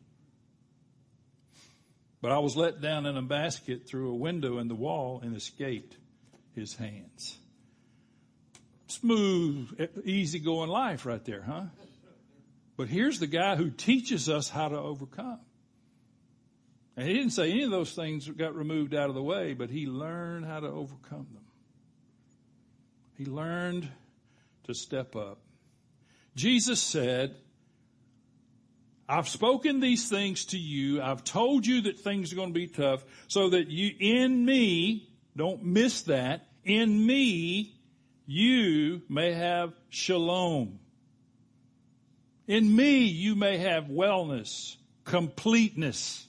But 2.20 2.32
I 2.32 2.38
was 2.38 2.56
let 2.56 2.80
down 2.80 3.06
in 3.06 3.16
a 3.16 3.22
basket 3.22 3.86
through 3.86 4.10
a 4.10 4.16
window 4.16 4.58
in 4.58 4.66
the 4.66 4.74
wall 4.74 5.20
and 5.22 5.36
escaped 5.36 5.96
his 6.58 6.74
hands. 6.74 7.38
Smooth, 8.88 9.88
easy 10.04 10.38
going 10.38 10.70
life 10.70 11.06
right 11.06 11.24
there, 11.24 11.42
huh? 11.42 11.64
But 12.76 12.88
here's 12.88 13.18
the 13.18 13.26
guy 13.26 13.56
who 13.56 13.70
teaches 13.70 14.28
us 14.28 14.48
how 14.48 14.68
to 14.68 14.78
overcome. 14.78 15.40
And 16.96 17.06
he 17.06 17.14
didn't 17.14 17.30
say 17.30 17.50
any 17.50 17.62
of 17.62 17.70
those 17.70 17.92
things 17.92 18.28
got 18.28 18.56
removed 18.56 18.92
out 18.92 19.08
of 19.08 19.14
the 19.14 19.22
way, 19.22 19.54
but 19.54 19.70
he 19.70 19.86
learned 19.86 20.46
how 20.46 20.60
to 20.60 20.66
overcome 20.66 21.28
them. 21.32 21.44
He 23.16 23.24
learned 23.24 23.88
to 24.64 24.74
step 24.74 25.14
up. 25.14 25.38
Jesus 26.34 26.80
said, 26.80 27.36
I've 29.08 29.28
spoken 29.28 29.80
these 29.80 30.08
things 30.08 30.46
to 30.46 30.58
you. 30.58 31.00
I've 31.00 31.24
told 31.24 31.66
you 31.66 31.82
that 31.82 32.00
things 32.00 32.32
are 32.32 32.36
going 32.36 32.50
to 32.50 32.54
be 32.54 32.66
tough 32.66 33.04
so 33.28 33.50
that 33.50 33.68
you, 33.68 33.92
in 33.98 34.44
me, 34.44 35.08
don't 35.36 35.64
miss 35.64 36.02
that, 36.02 36.47
in 36.64 37.06
me, 37.06 37.74
you 38.26 39.02
may 39.08 39.32
have 39.32 39.72
shalom. 39.88 40.78
In 42.46 42.74
me, 42.74 43.04
you 43.04 43.34
may 43.34 43.58
have 43.58 43.84
wellness, 43.84 44.76
completeness. 45.04 46.26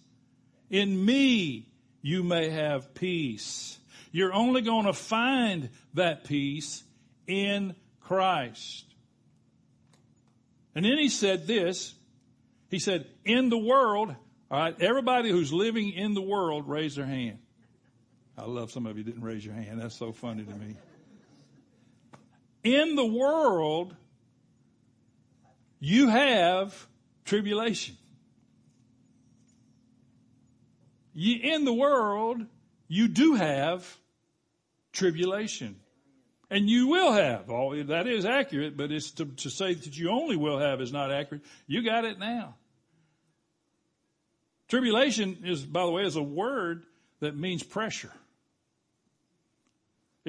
In 0.70 1.04
me, 1.04 1.68
you 2.02 2.24
may 2.24 2.50
have 2.50 2.94
peace. 2.94 3.78
You're 4.12 4.34
only 4.34 4.62
going 4.62 4.86
to 4.86 4.94
find 4.94 5.70
that 5.94 6.24
peace 6.24 6.84
in 7.28 7.76
Christ. 8.02 8.86
And 10.76 10.86
then 10.86 10.98
he 10.98 11.10
said 11.10 11.48
this. 11.48 11.94
He 12.70 12.80
said, 12.80 13.08
in 13.26 13.50
the 13.50 13.58
world, 13.58 14.16
all 14.52 14.60
right, 14.60 14.76
everybody 14.82 15.32
who's 15.32 15.52
living 15.52 15.92
in 15.92 16.14
the 16.14 16.22
world, 16.22 16.68
raise 16.68 16.96
their 16.96 17.06
hand. 17.06 17.40
I 18.40 18.46
love 18.46 18.72
some 18.72 18.86
of 18.86 18.98
you 18.98 19.04
didn't 19.04 19.24
raise 19.24 19.46
your 19.46 19.54
hand. 19.54 19.82
That's 19.82 19.96
so 19.96 20.14
funny 20.14 20.44
to 20.46 20.56
me. 20.56 20.76
In 22.64 22.96
the 22.96 23.06
world, 23.06 23.94
you 25.80 26.08
have 26.08 26.88
tribulation. 27.26 27.98
You, 31.14 31.54
in 31.54 31.66
the 31.66 31.74
world, 31.74 32.46
you 32.88 33.10
do 33.10 33.36
have 33.36 33.98
tribulation. 34.94 35.76
And 36.50 36.70
you 36.70 36.88
will 36.88 37.12
have. 37.12 37.50
All, 37.50 37.72
that 37.72 38.08
is 38.08 38.26
accurate, 38.26 38.78
but 38.78 38.92
it's 38.92 39.12
to, 39.12 39.26
to 39.26 39.50
say 39.50 39.74
that 39.74 39.98
you 39.98 40.10
only 40.10 40.38
will 40.38 40.60
have 40.60 40.80
is 40.80 40.94
not 40.94 41.12
accurate. 41.12 41.44
You 41.68 41.84
got 41.84 42.06
it 42.06 42.20
now. 42.20 42.56
Tribulation 44.70 45.40
is, 45.44 45.64
by 45.64 45.86
the 45.86 45.92
way, 45.92 46.04
is 46.04 46.16
a 46.16 46.24
word 46.24 46.86
that 47.20 47.36
means 47.36 47.64
pressure. 47.64 48.12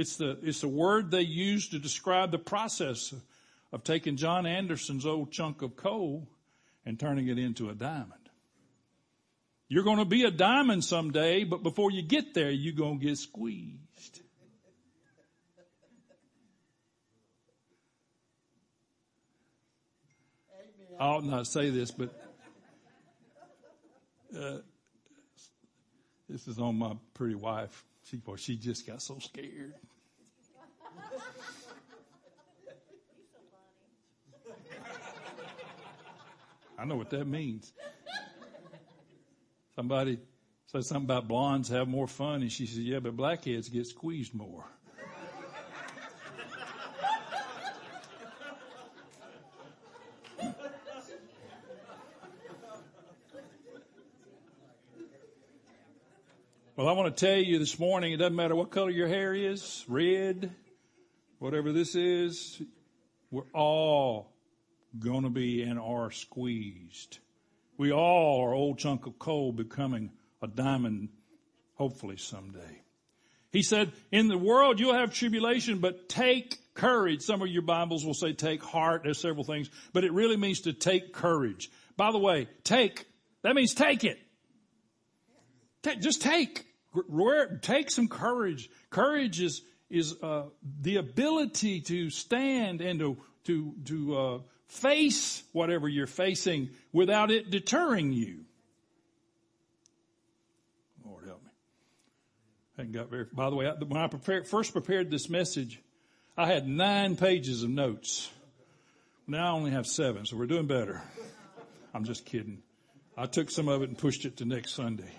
It's 0.00 0.16
the, 0.16 0.38
it's 0.42 0.62
the 0.62 0.69
word 0.69 1.11
they 1.11 1.21
use 1.21 1.69
to 1.69 1.78
describe 1.78 2.30
the 2.30 2.38
process 2.38 3.12
of, 3.71 3.85
taking 3.85 4.16
John 4.16 4.47
Anderson's 4.47 5.04
old 5.04 5.30
chunk 5.30 5.61
of 5.61 5.76
coal 5.76 6.26
and 6.87 6.99
turning 6.99 7.28
it 7.28 7.38
into 7.38 7.69
a 7.69 7.75
diamond. 7.75 8.14
You're 9.69 9.85
going 9.85 9.99
to 9.99 10.07
be 10.07 10.25
a 10.25 10.30
diamond 10.30 10.85
someday, 10.85 11.45
but 11.45 11.62
before 11.62 11.90
you 11.90 12.00
get 12.00 12.33
there, 12.33 12.50
you're 12.50 12.73
going 12.73 12.99
to 12.99 13.07
get 13.09 13.19
squeezed. 13.19 14.23
I 20.99 21.04
ought 21.04 21.25
not 21.25 21.45
to 21.45 21.45
say 21.45 21.69
this, 21.69 21.90
but 21.90 22.09
uh, 24.35 24.61
this 26.26 26.49
is 26.49 26.59
on 26.59 26.78
my 26.78 26.95
pretty 27.12 27.35
wife. 27.35 27.85
She, 28.04 28.16
boy, 28.16 28.37
she 28.37 28.57
just 28.57 28.87
got 28.87 29.02
so 29.02 29.19
scared. 29.19 29.75
I 36.81 36.87
know 36.87 36.97
what 36.97 37.11
that 37.11 37.27
means. 37.27 37.75
Somebody 39.77 40.19
said 40.65 40.83
something 40.87 41.05
about 41.05 41.29
blondes 41.29 41.69
have 41.69 41.87
more 41.87 42.07
fun, 42.07 42.41
and 42.41 42.51
she 42.51 42.65
said, 42.65 42.85
"Yeah, 42.85 43.01
but 43.01 43.15
blackheads 43.15 43.69
get 43.69 43.87
squeezed 43.87 44.33
more." 44.33 44.65
Well, 56.77 56.89
I 56.89 56.93
want 56.93 57.15
to 57.15 57.27
tell 57.27 57.37
you 57.37 57.59
this 57.59 57.79
morning, 57.79 58.15
it 58.15 58.17
doesn't 58.17 58.35
matter 58.35 58.57
what 58.57 58.71
color 58.71 58.89
your 58.89 59.07
hair 59.07 59.35
is, 59.35 59.85
red, 59.87 60.51
whatever 61.39 61.73
this 61.73 61.95
is, 61.95 62.63
we're 63.31 63.51
all 63.53 64.33
going 64.99 65.23
to 65.23 65.30
be 65.30 65.62
and 65.62 65.78
are 65.78 66.11
squeezed. 66.11 67.18
We 67.78 67.92
all 67.92 68.42
are 68.44 68.52
old 68.52 68.78
chunk 68.78 69.06
of 69.06 69.18
coal 69.18 69.52
becoming 69.52 70.11
a 70.42 70.47
diamond, 70.47 71.09
hopefully 71.75 72.16
someday. 72.16 72.82
He 73.52 73.62
said, 73.62 73.92
in 74.12 74.28
the 74.28 74.38
world 74.38 74.78
you'll 74.78 74.94
have 74.94 75.12
tribulation, 75.12 75.78
but 75.78 76.09
take 76.09 76.59
courage. 76.75 77.23
Some 77.23 77.42
of 77.42 77.49
your 77.49 77.62
Bibles 77.62 78.04
will 78.04 78.14
say 78.14 78.32
take 78.32 78.62
heart. 78.62 79.02
There's 79.04 79.20
several 79.20 79.44
things, 79.44 79.70
but 79.92 80.04
it 80.04 80.12
really 80.12 80.37
means 80.37 80.62
to 80.62 80.73
take 80.73 81.12
courage. 81.12 81.70
By 81.97 82.12
the 82.12 82.18
way, 82.18 82.49
take, 82.64 83.06
that 83.42 83.54
means 83.54 83.75
take 83.75 84.04
it. 84.04 84.18
Take, 85.82 86.00
just 86.00 86.23
take. 86.23 86.66
Take 87.62 87.90
some 87.90 88.09
courage. 88.09 88.68
Courage 88.90 89.40
is, 89.40 89.62
is, 89.88 90.14
uh, 90.23 90.44
the 90.80 90.97
ability 90.97 91.80
to 91.82 92.11
stand 92.11 92.80
and 92.80 93.00
to, 93.00 93.16
to, 93.44 93.75
to, 93.87 94.18
uh, 94.18 94.38
face 94.71 95.43
whatever 95.53 95.89
you're 95.89 96.07
facing 96.07 96.71
without 96.93 97.31
it 97.31 97.50
deterring 97.50 98.12
you. 98.12 98.45
Lord 101.05 101.27
help 101.27 101.43
me. 101.43 101.50
I 102.79 102.85
got 102.85 103.11
very, 103.11 103.27
by 103.33 103.50
the 103.50 103.57
way, 103.57 103.71
when 103.87 104.00
I 104.00 104.07
prepared, 104.07 104.47
first 104.47 104.73
prepared 104.73 105.11
this 105.11 105.29
message, 105.29 105.81
I 106.37 106.47
had 106.47 106.69
nine 106.69 107.17
pages 107.17 107.62
of 107.62 107.71
notes. 107.71 108.31
Now 109.27 109.49
I 109.49 109.50
only 109.50 109.73
have 109.73 109.87
seven, 109.87 110.25
so 110.25 110.37
we're 110.37 110.47
doing 110.47 110.67
better. 110.67 111.03
I'm 111.93 112.05
just 112.05 112.25
kidding. 112.25 112.62
I 113.17 113.27
took 113.27 113.50
some 113.50 113.69
of 113.69 113.83
it 113.83 113.89
and 113.89 113.99
pushed 113.99 114.25
it 114.25 114.39
to 114.39 114.45
next 114.45 114.75
Sunday. 114.75 115.12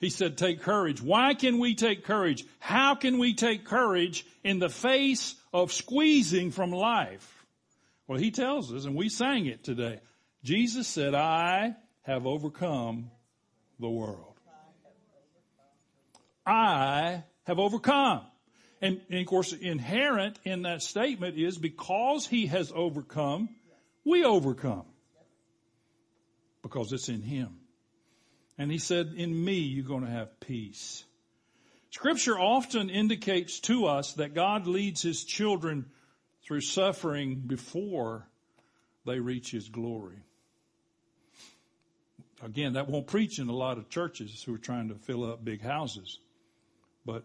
He 0.00 0.10
said, 0.10 0.36
take 0.36 0.60
courage. 0.60 1.00
Why 1.00 1.34
can 1.34 1.58
we 1.58 1.74
take 1.74 2.04
courage? 2.04 2.44
How 2.58 2.94
can 2.94 3.18
we 3.18 3.34
take 3.34 3.64
courage 3.64 4.26
in 4.42 4.58
the 4.58 4.68
face 4.68 5.36
of 5.52 5.72
squeezing 5.72 6.50
from 6.50 6.72
life? 6.72 7.33
Well, 8.06 8.18
he 8.18 8.30
tells 8.30 8.72
us, 8.72 8.84
and 8.84 8.94
we 8.94 9.08
sang 9.08 9.46
it 9.46 9.64
today. 9.64 10.00
Jesus 10.42 10.86
said, 10.86 11.14
I 11.14 11.74
have 12.02 12.26
overcome 12.26 13.10
the 13.80 13.88
world. 13.88 14.34
I 16.46 17.24
have 17.44 17.58
overcome. 17.58 18.22
And, 18.82 19.00
and, 19.08 19.20
of 19.20 19.26
course, 19.26 19.54
inherent 19.54 20.38
in 20.44 20.62
that 20.62 20.82
statement 20.82 21.38
is 21.38 21.56
because 21.56 22.26
he 22.26 22.46
has 22.46 22.70
overcome, 22.74 23.48
we 24.04 24.24
overcome. 24.24 24.84
Because 26.62 26.92
it's 26.92 27.08
in 27.08 27.22
him. 27.22 27.60
And 28.58 28.70
he 28.70 28.78
said, 28.78 29.14
in 29.16 29.44
me, 29.44 29.54
you're 29.60 29.86
going 29.86 30.04
to 30.04 30.10
have 30.10 30.38
peace. 30.40 31.04
Scripture 31.90 32.38
often 32.38 32.90
indicates 32.90 33.60
to 33.60 33.86
us 33.86 34.12
that 34.14 34.34
God 34.34 34.66
leads 34.66 35.00
his 35.00 35.24
children 35.24 35.86
through 36.46 36.60
suffering 36.60 37.42
before 37.46 38.28
they 39.06 39.18
reach 39.18 39.50
his 39.50 39.68
glory. 39.68 40.22
Again, 42.42 42.74
that 42.74 42.88
won't 42.88 43.06
preach 43.06 43.38
in 43.38 43.48
a 43.48 43.54
lot 43.54 43.78
of 43.78 43.88
churches 43.88 44.42
who 44.42 44.54
are 44.54 44.58
trying 44.58 44.88
to 44.88 44.94
fill 44.94 45.24
up 45.24 45.42
big 45.44 45.62
houses. 45.62 46.18
But 47.06 47.24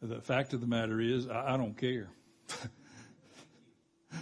the 0.00 0.20
fact 0.20 0.54
of 0.54 0.60
the 0.60 0.66
matter 0.66 1.00
is, 1.00 1.28
I, 1.28 1.56
don't 1.56 1.76
care. 1.76 2.08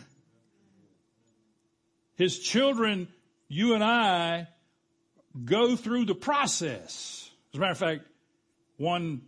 His 2.16 2.38
children, 2.38 3.08
you 3.48 3.74
and 3.74 3.84
I, 3.84 4.48
go 5.44 5.76
through 5.76 6.06
the 6.06 6.14
process. 6.14 7.30
As 7.52 7.58
a 7.58 7.60
matter 7.60 7.72
of 7.72 7.78
fact, 7.78 8.06
one, 8.78 9.22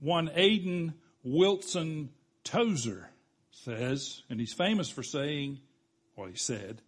one 0.00 0.28
Aiden 0.28 0.94
Wilson 1.22 2.10
Tozer 2.44 3.08
says, 3.66 4.22
and 4.30 4.38
he's 4.38 4.52
famous 4.52 4.88
for 4.88 5.02
saying, 5.02 5.58
well, 6.16 6.28
he 6.28 6.36
said, 6.36 6.80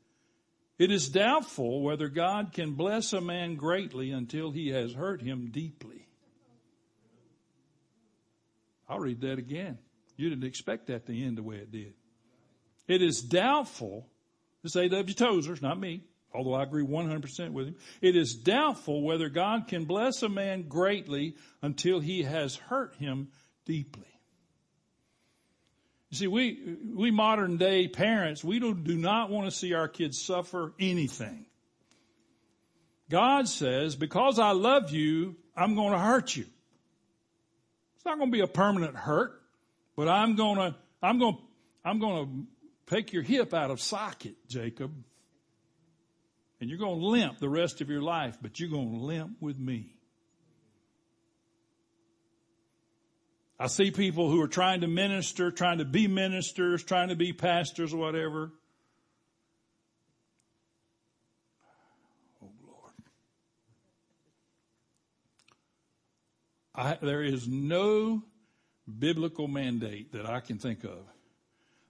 it 0.79 0.93
is 0.93 1.09
doubtful 1.09 1.83
whether 1.83 2.09
God 2.09 2.53
can 2.53 2.75
bless 2.75 3.13
a 3.13 3.21
man 3.21 3.57
greatly 3.57 4.13
until 4.13 4.53
he 4.53 4.69
has 4.69 4.93
hurt 4.93 5.21
him 5.21 5.51
deeply. 5.51 6.07
I'll 8.89 9.01
read 9.01 9.21
that 9.23 9.39
again. 9.39 9.79
You 10.17 10.31
didn't 10.31 10.45
expect 10.45 10.87
that 10.87 11.07
to 11.07 11.21
end 11.21 11.37
the 11.37 11.43
way 11.43 11.57
it 11.57 11.73
did. 11.73 11.95
It 12.87 13.03
is 13.03 13.21
doubtful, 13.21 14.07
this 14.63 14.77
A.W. 14.77 15.15
Tozer, 15.15 15.57
not 15.61 15.81
me, 15.81 16.05
although 16.33 16.55
I 16.55 16.63
agree 16.63 16.85
100% 16.85 17.53
with 17.53 17.67
him. 17.67 17.77
It 18.01 18.17
is 18.17 18.35
doubtful 18.35 19.03
whether 19.03 19.29
God 19.29 19.67
can 19.67 19.85
bless 19.85 20.23
a 20.23 20.29
man 20.29 20.69
greatly 20.69 21.35
until 21.61 21.99
he 21.99 22.23
has 22.23 22.55
hurt 22.55 22.95
him 22.95 23.29
deeply. 23.67 24.18
You 26.11 26.17
see, 26.17 26.27
we, 26.27 26.77
we 26.95 27.11
modern 27.11 27.59
day 27.59 27.87
parents, 27.87 28.43
we 28.43 28.61
do, 28.61 28.75
do 28.75 28.97
not 28.97 29.31
want 29.31 29.47
to 29.47 29.51
see 29.51 29.75
our 29.75 29.89
kids 29.89 30.21
suffer 30.21 30.73
anything. 30.81 31.45
God 33.11 33.49
says, 33.49 33.95
because 33.97 34.39
I 34.39 34.53
love 34.53 34.91
you, 34.91 35.37
I'm 35.57 35.75
going 35.75 35.93
to 35.93 35.99
hurt 35.99 36.35
you. 36.35 36.47
It's 37.97 38.05
not 38.05 38.19
going 38.19 38.31
to 38.31 38.37
be 38.37 38.41
a 38.41 38.47
permanent 38.47 38.97
hurt, 38.97 39.41
but 39.97 40.09
I'm 40.09 40.37
going 40.37 40.57
to, 40.57 40.77
I'm 41.03 41.19
going 41.19 41.37
to, 41.37 41.43
I'm 41.85 41.99
going 41.99 42.27
to 42.27 42.95
take 42.95 43.13
your 43.13 43.23
hip 43.23 43.53
out 43.53 43.71
of 43.71 43.81
socket, 43.81 44.35
Jacob. 44.49 44.93
And 46.61 46.69
you're 46.69 46.79
going 46.79 46.99
to 46.99 47.07
limp 47.07 47.39
the 47.39 47.49
rest 47.49 47.81
of 47.81 47.89
your 47.89 48.03
life, 48.03 48.39
but 48.41 48.59
you're 48.59 48.71
going 48.71 48.99
to 48.99 49.05
limp 49.05 49.37
with 49.41 49.59
me. 49.59 49.98
I 53.61 53.67
see 53.67 53.91
people 53.91 54.31
who 54.31 54.41
are 54.41 54.49
trying 54.49 54.83
to 54.83 54.87
minister, 54.87 55.51
trying 55.51 55.79
to 55.79 55.85
be 55.85 56.07
ministers, 56.07 56.85
trying 56.85 57.09
to 57.09 57.17
be 57.17 57.33
pastors 57.33 57.93
or 57.93 57.97
whatever. 57.97 58.53
Oh 62.41 62.51
Lord. 62.65 62.93
I, 66.75 66.99
there 67.05 67.23
is 67.23 67.49
no 67.49 68.23
biblical 68.99 69.49
mandate 69.49 70.13
that 70.13 70.25
I 70.25 70.39
can 70.39 70.59
think 70.59 70.85
of 70.85 71.01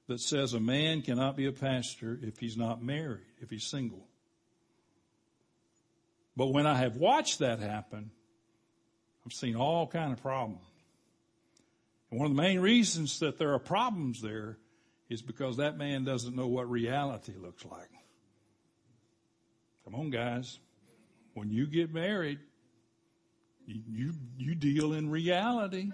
that 0.07 0.21
says 0.21 0.55
a 0.55 0.61
man 0.61 1.03
cannot 1.03 1.37
be 1.37 1.45
a 1.45 1.53
pastor 1.53 2.19
if 2.23 2.39
he's 2.39 2.57
not 2.57 2.83
married, 2.83 3.27
if 3.43 3.51
he's 3.51 3.65
single. 3.65 4.07
But 6.35 6.47
when 6.47 6.67
I 6.67 6.77
have 6.77 6.97
watched 6.97 7.41
that 7.41 7.59
happen, 7.59 8.11
I've 9.27 9.35
seen 9.35 9.55
all 9.55 9.87
kind 9.87 10.15
of 10.15 10.23
problems. 10.23 10.63
One 12.11 12.31
of 12.31 12.35
the 12.35 12.43
main 12.43 12.61
reasons 12.61 13.19
that 13.21 13.39
there 13.39 13.53
are 13.53 13.59
problems 13.59 14.23
there 14.23 14.57
is 15.11 15.21
because 15.21 15.59
that 15.59 15.77
man 15.77 16.05
doesn't 16.05 16.35
know 16.35 16.47
what 16.47 16.71
reality 16.71 17.33
looks 17.39 17.65
like. 17.65 17.91
Come 19.85 19.95
on, 19.95 20.11
guys. 20.11 20.59
When 21.35 21.51
you 21.51 21.67
get 21.67 21.93
married, 21.93 22.39
you, 23.67 23.83
you, 23.91 24.13
you 24.39 24.55
deal 24.55 24.95
in 24.95 25.11
reality. 25.11 25.93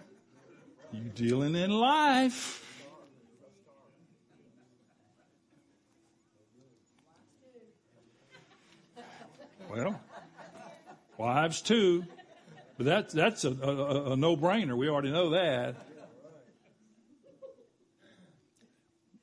You 0.92 1.02
dealing 1.14 1.56
in 1.56 1.70
life. 1.70 2.60
Well, 9.68 10.00
wives 11.18 11.60
too. 11.60 12.04
But 12.76 12.86
that, 12.86 13.10
that's 13.10 13.44
a, 13.44 13.50
a, 13.50 14.12
a 14.12 14.16
no-brainer. 14.16 14.76
We 14.76 14.88
already 14.88 15.10
know 15.10 15.30
that. 15.30 15.74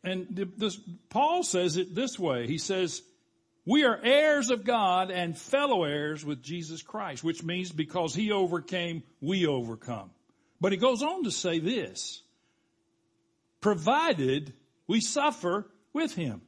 And 0.04 0.50
this, 0.58 0.80
Paul 1.10 1.44
says 1.44 1.78
it 1.78 1.94
this 1.94 2.18
way. 2.18 2.48
He 2.48 2.58
says, 2.58 3.02
we 3.66 3.84
are 3.84 4.00
heirs 4.04 4.50
of 4.50 4.64
God 4.66 5.12
and 5.12 5.38
fellow 5.38 5.84
heirs 5.84 6.26
with 6.26 6.42
Jesus 6.42 6.82
Christ, 6.82 7.24
which 7.24 7.44
means 7.44 7.72
because 7.72 8.16
he 8.16 8.32
overcame, 8.32 9.04
we 9.22 9.46
overcome. 9.46 10.10
But 10.60 10.72
he 10.72 10.78
goes 10.78 11.04
on 11.04 11.24
to 11.26 11.32
say 11.32 11.60
this, 11.60 12.24
provided 13.62 14.54
we 14.88 15.02
suffer 15.02 15.68
with 15.94 16.16
him 16.16 16.42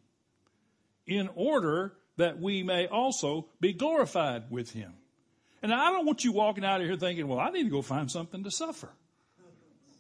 in 1.06 1.30
order 1.36 1.94
that 2.18 2.40
we 2.40 2.64
may 2.64 2.88
also 2.88 3.48
be 3.60 3.74
glorified 3.74 4.50
with 4.50 4.72
him. 4.72 4.94
And 5.62 5.74
I 5.74 5.92
don't 5.92 6.06
want 6.06 6.24
you 6.24 6.32
walking 6.32 6.66
out 6.66 6.82
of 6.82 6.88
here 6.88 6.98
thinking, 6.98 7.28
well, 7.28 7.40
I 7.40 7.50
need 7.50 7.64
to 7.64 7.70
go 7.70 7.82
find 7.82 8.10
something 8.12 8.44
to 8.44 8.52
suffer. 8.52 8.90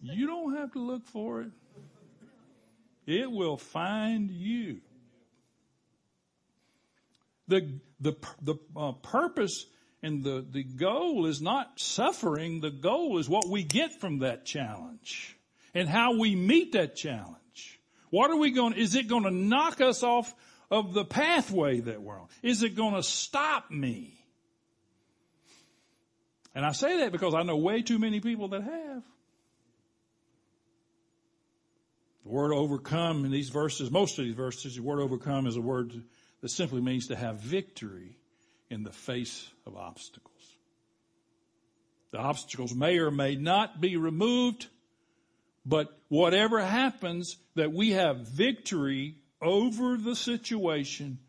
You 0.02 0.28
don't 0.28 0.58
have 0.58 0.74
to 0.74 0.80
look 0.80 1.08
for 1.08 1.42
it. 1.42 1.52
It 3.06 3.30
will 3.30 3.58
find 3.58 4.32
you. 4.32 4.82
The, 7.48 7.80
the, 8.00 8.13
the 8.42 8.56
uh, 8.76 8.94
purpose 8.94 9.66
and 10.02 10.24
the, 10.24 10.46
the 10.50 10.63
goal 10.63 11.26
is 11.26 11.42
not 11.42 11.80
suffering. 11.80 12.62
The 12.62 12.72
goal 12.72 13.18
is 13.20 13.28
what 13.28 13.50
we 13.50 13.63
get 13.63 14.00
from 14.00 14.20
that 14.20 14.46
challenge 14.46 15.38
and 15.74 15.89
how 15.89 16.18
we 16.18 16.36
meet 16.36 16.74
that 16.74 16.96
challenge. 16.96 17.80
What 18.10 18.30
are 18.30 18.38
we 18.38 18.52
going, 18.52 18.74
is 18.74 18.96
it 18.96 19.08
going 19.08 19.24
to 19.24 19.32
knock 19.32 19.82
us 19.82 20.04
off 20.04 20.34
of 20.70 20.94
the 20.94 21.06
pathway 21.06 21.80
that 21.80 22.02
we're 22.02 22.20
on? 22.20 22.28
Is 22.42 22.63
it 22.63 22.76
going 22.76 22.96
to 22.96 23.04
stop 23.04 23.72
me? 23.72 24.13
And 26.56 26.66
I 26.66 26.72
say 26.72 27.00
that 27.00 27.12
because 27.12 27.34
I 27.34 27.44
know 27.44 27.58
way 27.58 27.82
too 27.82 27.98
many 27.98 28.20
people 28.20 28.50
that 28.50 28.63
have. 28.63 29.04
The 32.24 32.30
word 32.30 32.54
overcome 32.54 33.26
in 33.26 33.32
these 33.32 33.50
verses, 33.50 33.92
most 33.92 34.18
of 34.18 34.26
these 34.26 34.36
verses, 34.36 34.76
the 34.76 34.82
word 34.82 35.02
overcome 35.02 35.46
is 35.46 35.58
a 35.58 35.62
word 35.62 35.94
that 36.42 36.50
simply 36.50 36.82
means 36.82 37.08
to 37.08 37.16
have 37.16 37.40
victory 37.40 38.18
in 38.70 38.84
the 38.84 38.92
face 38.92 39.50
of 39.66 39.76
obstacles. 39.76 40.32
The 42.12 42.20
obstacles 42.20 42.74
may 42.74 43.00
or 43.00 43.12
may 43.12 43.36
not 43.36 43.82
be 43.82 43.98
removed, 43.98 44.68
but 45.66 45.98
whatever 46.10 46.62
happens, 46.62 47.38
that 47.56 47.74
we 47.74 47.92
have 47.92 48.28
victory 48.28 49.16
over 49.42 49.98
the 49.98 50.16
situation, 50.16 51.20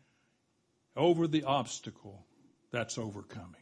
over 0.95 1.27
the 1.27 1.43
obstacle, 1.43 2.25
that's 2.71 2.97
overcoming. 2.97 3.61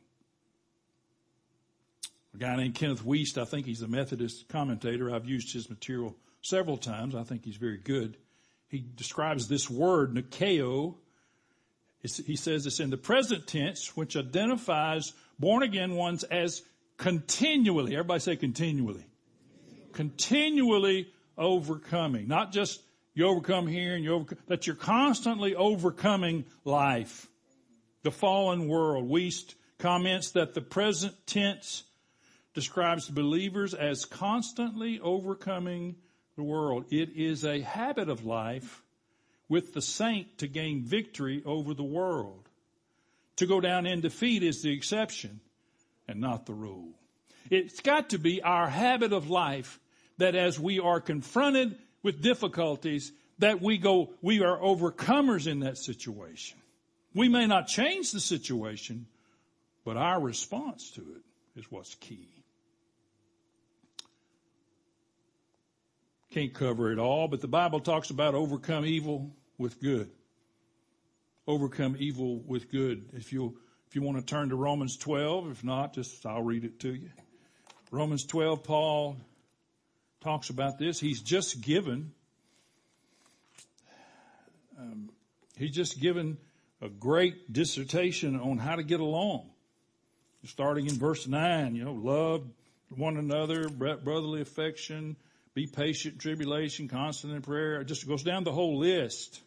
A 2.35 2.37
guy 2.37 2.55
named 2.55 2.75
Kenneth 2.75 3.03
Wuest, 3.03 3.37
I 3.37 3.45
think 3.45 3.65
he's 3.65 3.81
a 3.81 3.87
Methodist 3.87 4.49
commentator. 4.49 5.13
I've 5.13 5.25
used 5.25 5.53
his 5.53 5.69
material 5.69 6.15
several 6.43 6.77
times. 6.77 7.15
I 7.15 7.23
think 7.23 7.43
he's 7.43 7.55
very 7.55 7.79
good. 7.79 8.17
He 8.67 8.85
describes 8.95 9.47
this 9.47 9.69
word, 9.69 10.13
Nikeo. 10.13 10.95
He 12.01 12.35
says 12.35 12.65
it's 12.65 12.79
in 12.79 12.89
the 12.89 12.97
present 12.97 13.47
tense, 13.47 13.95
which 13.95 14.17
identifies 14.17 15.13
born 15.39 15.63
again 15.63 15.95
ones 15.95 16.23
as 16.23 16.61
continually, 16.97 17.93
everybody 17.93 18.19
say 18.19 18.35
continually, 18.35 19.05
continually 19.93 21.07
overcoming. 21.37 22.27
Not 22.27 22.51
just 22.51 22.81
you 23.13 23.25
overcome 23.25 23.67
here 23.67 23.95
and 23.95 24.03
you 24.03 24.13
overcome, 24.13 24.39
that 24.47 24.67
you're 24.67 24.75
constantly 24.75 25.55
overcoming 25.55 26.45
life. 26.65 27.27
The 28.01 28.11
fallen 28.11 28.67
world. 28.67 29.09
Wuest 29.09 29.55
comments 29.77 30.31
that 30.31 30.53
the 30.53 30.61
present 30.61 31.15
tense 31.25 31.83
describes 32.53 33.07
believers 33.07 33.73
as 33.73 34.03
constantly 34.03 34.99
overcoming 34.99 35.95
the 36.35 36.43
world. 36.43 36.85
It 36.89 37.11
is 37.15 37.43
a 37.45 37.61
habit 37.61 38.09
of 38.09 38.25
life 38.25 38.81
with 39.49 39.73
the 39.73 39.81
saint 39.81 40.39
to 40.39 40.47
gain 40.47 40.83
victory 40.83 41.43
over 41.45 41.73
the 41.73 41.83
world. 41.83 42.49
To 43.37 43.45
go 43.45 43.59
down 43.59 43.85
in 43.85 44.01
defeat 44.01 44.43
is 44.43 44.61
the 44.61 44.73
exception 44.73 45.39
and 46.07 46.19
not 46.19 46.45
the 46.45 46.53
rule. 46.53 46.89
It's 47.49 47.81
got 47.81 48.11
to 48.11 48.17
be 48.17 48.41
our 48.41 48.69
habit 48.69 49.13
of 49.13 49.29
life 49.29 49.79
that 50.17 50.35
as 50.35 50.59
we 50.59 50.79
are 50.79 51.01
confronted 51.01 51.77
with 52.03 52.21
difficulties, 52.21 53.11
that 53.39 53.61
we 53.61 53.77
go, 53.77 54.11
we 54.21 54.43
are 54.43 54.57
overcomers 54.57 55.47
in 55.47 55.61
that 55.61 55.77
situation. 55.77 56.57
We 57.13 57.29
may 57.29 57.47
not 57.47 57.67
change 57.67 58.11
the 58.11 58.19
situation, 58.19 59.07
but 59.85 59.97
our 59.97 60.19
response 60.19 60.91
to 60.91 61.01
it 61.01 61.59
is 61.59 61.71
what's 61.71 61.95
key. 61.95 62.42
Can't 66.33 66.51
cover 66.51 66.91
it 66.91 66.97
all, 66.97 67.27
but 67.27 67.41
the 67.41 67.47
Bible 67.47 67.79
talks 67.79 68.09
about 68.09 68.33
overcome 68.33 68.87
evil 68.87 69.29
with 69.59 69.79
good. 69.79 70.09
Overcome 71.45 71.95
evil 71.99 72.39
with 72.39 72.71
good. 72.71 73.09
If 73.13 73.31
you 73.31 73.59
if 73.87 73.95
you 73.95 74.01
want 74.01 74.17
to 74.17 74.25
turn 74.25 74.49
to 74.49 74.55
Romans 74.55 74.97
12, 74.97 75.51
if 75.51 75.63
not, 75.63 75.93
just 75.93 76.25
I'll 76.25 76.41
read 76.41 76.63
it 76.63 76.79
to 76.79 76.95
you. 76.95 77.11
Romans 77.91 78.25
12, 78.25 78.63
Paul 78.63 79.17
talks 80.21 80.49
about 80.49 80.79
this. 80.79 80.99
He's 80.99 81.21
just 81.21 81.61
given 81.61 82.13
um, 84.79 85.11
he's 85.55 85.75
just 85.75 86.01
given 86.01 86.39
a 86.81 86.89
great 86.89 87.53
dissertation 87.53 88.39
on 88.39 88.57
how 88.57 88.75
to 88.75 88.83
get 88.83 89.01
along. 89.01 89.51
Starting 90.45 90.87
in 90.87 90.95
verse 90.95 91.27
9, 91.27 91.75
you 91.75 91.85
know, 91.85 91.93
love 91.93 92.43
one 92.89 93.17
another, 93.17 93.69
brotherly 93.69 94.41
affection, 94.41 95.15
be 95.53 95.67
patient, 95.67 96.19
tribulation, 96.19 96.87
constant 96.87 97.33
in 97.33 97.41
prayer. 97.41 97.81
It 97.81 97.85
just 97.85 98.07
goes 98.07 98.23
down 98.23 98.43
the 98.43 98.51
whole 98.51 98.79
list. 98.79 99.39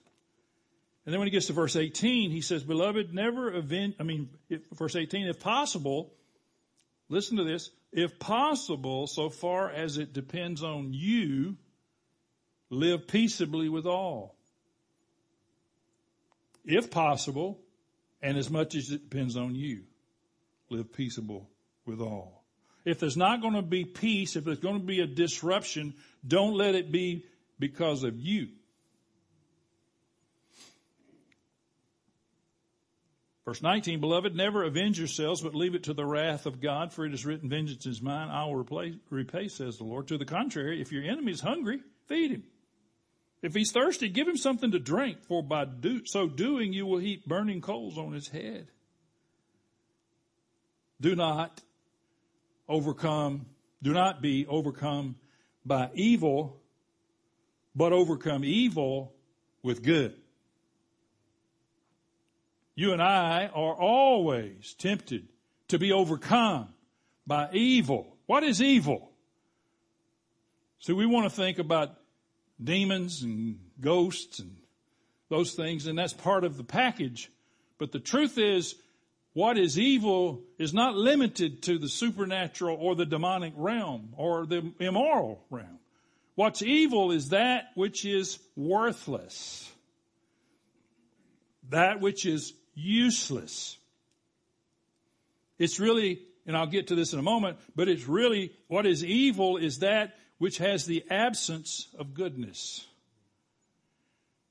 And 1.04 1.12
then 1.12 1.20
when 1.20 1.26
he 1.26 1.32
gets 1.32 1.46
to 1.46 1.52
verse 1.52 1.76
18, 1.76 2.30
he 2.30 2.40
says, 2.40 2.62
beloved, 2.64 3.14
never 3.14 3.50
avenge, 3.50 3.94
I 4.00 4.02
mean, 4.02 4.28
if, 4.48 4.62
verse 4.72 4.96
18, 4.96 5.26
if 5.26 5.40
possible, 5.40 6.12
listen 7.08 7.36
to 7.36 7.44
this, 7.44 7.70
if 7.92 8.18
possible, 8.18 9.06
so 9.06 9.30
far 9.30 9.70
as 9.70 9.98
it 9.98 10.12
depends 10.12 10.62
on 10.62 10.92
you, 10.92 11.56
live 12.70 13.06
peaceably 13.06 13.68
with 13.68 13.86
all. 13.86 14.34
If 16.64 16.90
possible, 16.90 17.60
and 18.20 18.36
as 18.36 18.50
much 18.50 18.74
as 18.74 18.90
it 18.90 19.08
depends 19.08 19.36
on 19.36 19.54
you, 19.54 19.84
live 20.70 20.92
peaceable 20.92 21.48
with 21.84 22.00
all. 22.00 22.44
If 22.86 23.00
there's 23.00 23.16
not 23.16 23.42
going 23.42 23.54
to 23.54 23.62
be 23.62 23.84
peace, 23.84 24.36
if 24.36 24.44
there's 24.44 24.60
going 24.60 24.78
to 24.78 24.86
be 24.86 25.00
a 25.00 25.06
disruption, 25.08 25.92
don't 26.26 26.54
let 26.54 26.76
it 26.76 26.92
be 26.92 27.26
because 27.58 28.04
of 28.04 28.18
you. 28.18 28.48
Verse 33.44 33.60
19, 33.60 34.00
beloved, 34.00 34.36
never 34.36 34.62
avenge 34.62 34.98
yourselves, 34.98 35.40
but 35.40 35.54
leave 35.54 35.74
it 35.74 35.84
to 35.84 35.94
the 35.94 36.06
wrath 36.06 36.46
of 36.46 36.60
God, 36.60 36.92
for 36.92 37.04
it 37.04 37.12
is 37.12 37.26
written, 37.26 37.48
vengeance 37.48 37.86
is 37.86 38.00
mine, 38.00 38.28
I 38.28 38.44
will 38.44 38.56
repay, 38.56 38.94
repay, 39.10 39.48
says 39.48 39.78
the 39.78 39.84
Lord. 39.84 40.08
To 40.08 40.18
the 40.18 40.24
contrary, 40.24 40.80
if 40.80 40.92
your 40.92 41.04
enemy 41.04 41.32
is 41.32 41.40
hungry, 41.40 41.80
feed 42.06 42.30
him. 42.30 42.44
If 43.42 43.54
he's 43.54 43.72
thirsty, 43.72 44.08
give 44.08 44.28
him 44.28 44.36
something 44.36 44.70
to 44.70 44.78
drink, 44.78 45.24
for 45.24 45.42
by 45.42 45.64
do, 45.64 46.06
so 46.06 46.28
doing 46.28 46.72
you 46.72 46.86
will 46.86 46.98
heap 46.98 47.26
burning 47.26 47.60
coals 47.60 47.98
on 47.98 48.12
his 48.12 48.28
head. 48.28 48.68
Do 51.00 51.14
not 51.14 51.60
overcome, 52.68 53.46
do 53.82 53.92
not 53.92 54.22
be 54.22 54.46
overcome 54.46 55.16
by 55.64 55.90
evil, 55.94 56.60
but 57.74 57.92
overcome 57.92 58.44
evil 58.44 59.12
with 59.62 59.82
good. 59.82 60.14
You 62.74 62.92
and 62.92 63.02
I 63.02 63.46
are 63.46 63.74
always 63.74 64.74
tempted 64.78 65.28
to 65.68 65.78
be 65.78 65.92
overcome 65.92 66.68
by 67.26 67.48
evil. 67.52 68.16
What 68.26 68.44
is 68.44 68.62
evil? 68.62 69.10
So 70.78 70.94
we 70.94 71.06
want 71.06 71.24
to 71.24 71.34
think 71.34 71.58
about 71.58 71.96
demons 72.62 73.22
and 73.22 73.58
ghosts 73.80 74.38
and 74.38 74.56
those 75.28 75.54
things, 75.54 75.86
and 75.86 75.98
that's 75.98 76.12
part 76.12 76.44
of 76.44 76.56
the 76.56 76.64
package. 76.64 77.30
But 77.78 77.92
the 77.92 77.98
truth 77.98 78.38
is, 78.38 78.74
what 79.36 79.58
is 79.58 79.78
evil 79.78 80.42
is 80.58 80.72
not 80.72 80.94
limited 80.94 81.62
to 81.62 81.76
the 81.76 81.90
supernatural 81.90 82.78
or 82.80 82.94
the 82.94 83.04
demonic 83.04 83.52
realm 83.54 84.14
or 84.16 84.46
the 84.46 84.72
immoral 84.80 85.44
realm. 85.50 85.78
What's 86.36 86.62
evil 86.62 87.12
is 87.12 87.28
that 87.28 87.64
which 87.74 88.06
is 88.06 88.38
worthless. 88.56 89.70
That 91.68 92.00
which 92.00 92.24
is 92.24 92.54
useless. 92.74 93.76
It's 95.58 95.78
really, 95.78 96.22
and 96.46 96.56
I'll 96.56 96.66
get 96.66 96.86
to 96.86 96.94
this 96.94 97.12
in 97.12 97.18
a 97.18 97.22
moment, 97.22 97.58
but 97.74 97.90
it's 97.90 98.08
really 98.08 98.54
what 98.68 98.86
is 98.86 99.04
evil 99.04 99.58
is 99.58 99.80
that 99.80 100.14
which 100.38 100.56
has 100.56 100.86
the 100.86 101.04
absence 101.10 101.88
of 101.98 102.14
goodness. 102.14 102.86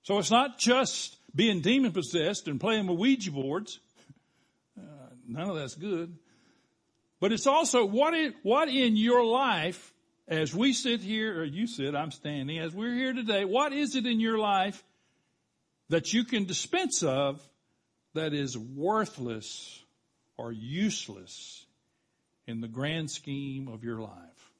So 0.04 0.19
it's 0.19 0.30
not 0.30 0.60
just 0.60 1.17
being 1.34 1.62
demon 1.62 1.91
possessed 1.91 2.48
and 2.48 2.60
playing 2.60 2.86
with 2.86 3.00
Ouija 3.00 3.32
boards. 3.32 3.80
None 5.27 5.49
of 5.49 5.55
that's 5.55 5.75
good. 5.75 6.17
But 7.19 7.31
it's 7.31 7.47
also 7.47 7.85
what 7.85 8.13
in, 8.13 8.33
what 8.43 8.69
in 8.69 8.95
your 8.95 9.23
life, 9.23 9.93
as 10.27 10.53
we 10.53 10.73
sit 10.73 11.01
here, 11.01 11.39
or 11.39 11.43
you 11.43 11.67
sit, 11.67 11.95
I'm 11.95 12.11
standing, 12.11 12.59
as 12.59 12.73
we're 12.73 12.93
here 12.93 13.13
today, 13.13 13.45
what 13.45 13.73
is 13.73 13.95
it 13.95 14.05
in 14.05 14.19
your 14.19 14.38
life 14.38 14.83
that 15.89 16.13
you 16.13 16.23
can 16.23 16.45
dispense 16.45 17.03
of 17.03 17.41
that 18.13 18.33
is 18.33 18.57
worthless 18.57 19.83
or 20.38 20.51
useless 20.51 21.65
in 22.47 22.61
the 22.61 22.67
grand 22.67 23.09
scheme 23.09 23.67
of 23.67 23.83
your 23.83 23.99
life? 23.99 24.51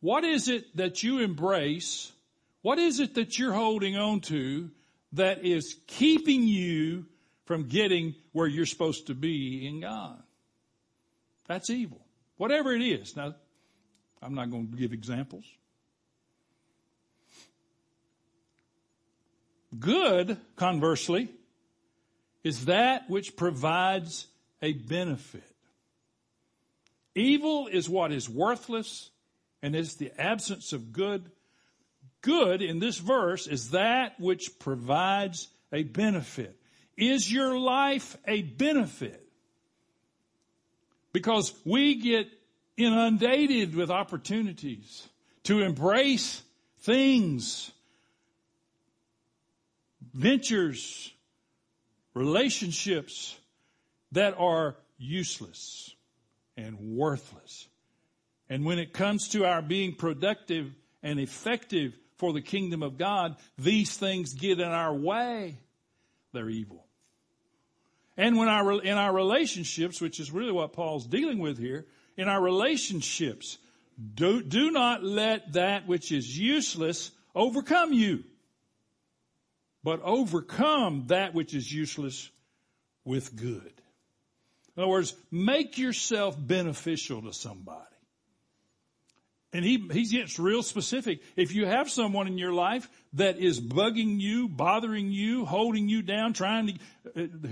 What 0.00 0.24
is 0.24 0.48
it 0.48 0.76
that 0.76 1.02
you 1.02 1.18
embrace? 1.18 2.10
What 2.62 2.78
is 2.78 3.00
it 3.00 3.14
that 3.14 3.38
you're 3.38 3.52
holding 3.52 3.96
on 3.96 4.20
to 4.22 4.70
that 5.12 5.44
is 5.44 5.76
keeping 5.86 6.46
you 6.46 7.06
from 7.50 7.64
getting 7.64 8.14
where 8.30 8.46
you're 8.46 8.64
supposed 8.64 9.08
to 9.08 9.14
be 9.14 9.66
in 9.66 9.80
God? 9.80 10.22
That's 11.48 11.68
evil. 11.68 12.00
Whatever 12.36 12.72
it 12.72 12.80
is. 12.80 13.16
Now, 13.16 13.34
I'm 14.22 14.36
not 14.36 14.52
going 14.52 14.70
to 14.70 14.76
give 14.76 14.92
examples. 14.92 15.44
Good, 19.76 20.36
conversely, 20.54 21.28
is 22.44 22.66
that 22.66 23.10
which 23.10 23.34
provides 23.34 24.28
a 24.62 24.72
benefit. 24.72 25.42
Evil 27.16 27.66
is 27.66 27.88
what 27.88 28.12
is 28.12 28.28
worthless 28.28 29.10
and 29.60 29.74
is 29.74 29.96
the 29.96 30.12
absence 30.16 30.72
of 30.72 30.92
good. 30.92 31.28
Good 32.22 32.62
in 32.62 32.78
this 32.78 32.98
verse 32.98 33.48
is 33.48 33.72
that 33.72 34.20
which 34.20 34.56
provides 34.60 35.48
a 35.72 35.82
benefit. 35.82 36.59
Is 37.00 37.32
your 37.32 37.58
life 37.58 38.18
a 38.28 38.42
benefit? 38.42 39.26
Because 41.14 41.52
we 41.64 41.94
get 41.96 42.28
inundated 42.76 43.74
with 43.74 43.90
opportunities 43.90 45.08
to 45.44 45.60
embrace 45.60 46.42
things, 46.80 47.70
ventures, 50.12 51.10
relationships 52.12 53.34
that 54.12 54.34
are 54.38 54.76
useless 54.98 55.94
and 56.58 56.78
worthless. 56.78 57.66
And 58.50 58.66
when 58.66 58.78
it 58.78 58.92
comes 58.92 59.28
to 59.28 59.46
our 59.46 59.62
being 59.62 59.94
productive 59.94 60.70
and 61.02 61.18
effective 61.18 61.96
for 62.18 62.34
the 62.34 62.42
kingdom 62.42 62.82
of 62.82 62.98
God, 62.98 63.36
these 63.56 63.96
things 63.96 64.34
get 64.34 64.60
in 64.60 64.68
our 64.68 64.94
way. 64.94 65.56
They're 66.32 66.50
evil. 66.50 66.84
And 68.20 68.36
when 68.36 68.48
our, 68.48 68.82
in 68.82 68.98
our 68.98 69.12
relationships, 69.12 70.00
which 70.00 70.20
is 70.20 70.30
really 70.30 70.52
what 70.52 70.72
Paul's 70.72 71.06
dealing 71.06 71.38
with 71.38 71.58
here, 71.58 71.86
in 72.16 72.28
our 72.28 72.40
relationships, 72.40 73.58
do, 74.14 74.42
do 74.42 74.70
not 74.70 75.02
let 75.02 75.54
that 75.54 75.86
which 75.86 76.12
is 76.12 76.38
useless 76.38 77.12
overcome 77.34 77.92
you 77.92 78.24
but 79.82 80.00
overcome 80.02 81.04
that 81.06 81.34
which 81.34 81.54
is 81.54 81.72
useless 81.72 82.30
with 83.04 83.34
good. 83.36 83.72
In 84.76 84.82
other 84.82 84.88
words, 84.88 85.14
make 85.30 85.78
yourself 85.78 86.36
beneficial 86.38 87.22
to 87.22 87.32
somebody. 87.32 87.84
And 89.52 89.64
he, 89.64 89.78
he 89.92 90.04
gets 90.04 90.38
real 90.38 90.62
specific. 90.62 91.22
If 91.34 91.52
you 91.52 91.66
have 91.66 91.90
someone 91.90 92.28
in 92.28 92.38
your 92.38 92.52
life 92.52 92.88
that 93.14 93.38
is 93.38 93.60
bugging 93.60 94.20
you, 94.20 94.48
bothering 94.48 95.10
you, 95.10 95.44
holding 95.44 95.88
you 95.88 96.02
down, 96.02 96.34
trying 96.34 96.66
to, 96.68 97.24
uh, 97.24 97.48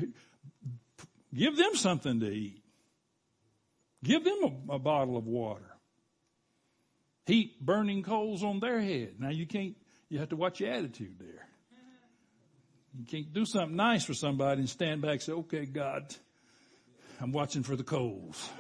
give 1.35 1.57
them 1.57 1.75
something 1.75 2.21
to 2.21 2.31
eat. 2.31 2.62
Give 4.03 4.23
them 4.25 4.38
a, 4.69 4.75
a 4.75 4.79
bottle 4.79 5.17
of 5.17 5.27
water. 5.27 5.64
Heat 7.27 7.61
burning 7.61 8.03
coals 8.03 8.43
on 8.43 8.61
their 8.61 8.81
head. 8.81 9.17
Now 9.19 9.31
you 9.31 9.47
can't, 9.47 9.77
you 10.09 10.19
have 10.19 10.31
to 10.31 10.37
watch 10.37 10.61
your 10.61 10.71
attitude 10.71 11.17
there. 11.19 11.49
You 12.99 13.05
can't 13.05 13.33
do 13.33 13.45
something 13.45 13.77
nice 13.77 14.05
for 14.05 14.14
somebody 14.14 14.61
and 14.61 14.71
stand 14.71 15.03
back 15.03 15.12
and 15.12 15.23
say, 15.23 15.33
okay, 15.33 15.67
God, 15.67 16.14
I'm 17.21 17.33
watching 17.33 17.62
for 17.62 17.77
the 17.77 17.85
coals. 17.85 18.49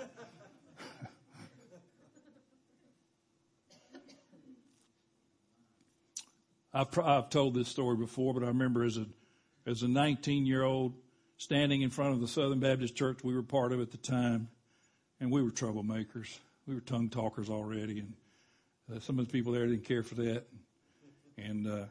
I've, 6.74 6.98
I've 6.98 7.30
told 7.30 7.54
this 7.54 7.68
story 7.68 7.96
before, 7.96 8.34
but 8.34 8.42
I 8.42 8.48
remember 8.48 8.84
as 8.84 8.98
a, 8.98 9.06
as 9.66 9.82
a 9.82 9.88
19 9.88 10.44
year 10.46 10.62
old 10.62 10.94
standing 11.38 11.82
in 11.82 11.90
front 11.90 12.12
of 12.12 12.20
the 12.20 12.28
Southern 12.28 12.60
Baptist 12.60 12.94
Church 12.94 13.20
we 13.24 13.34
were 13.34 13.42
part 13.42 13.72
of 13.72 13.80
at 13.80 13.90
the 13.90 13.96
time, 13.96 14.48
and 15.20 15.30
we 15.30 15.42
were 15.42 15.50
troublemakers. 15.50 16.38
We 16.66 16.74
were 16.74 16.80
tongue 16.80 17.08
talkers 17.08 17.48
already, 17.48 18.00
and 18.00 18.12
uh, 18.94 19.00
some 19.00 19.18
of 19.18 19.26
the 19.26 19.32
people 19.32 19.52
there 19.52 19.66
didn't 19.66 19.84
care 19.84 20.02
for 20.02 20.16
that. 20.16 20.44
And 21.38 21.66
uh, 21.66 21.84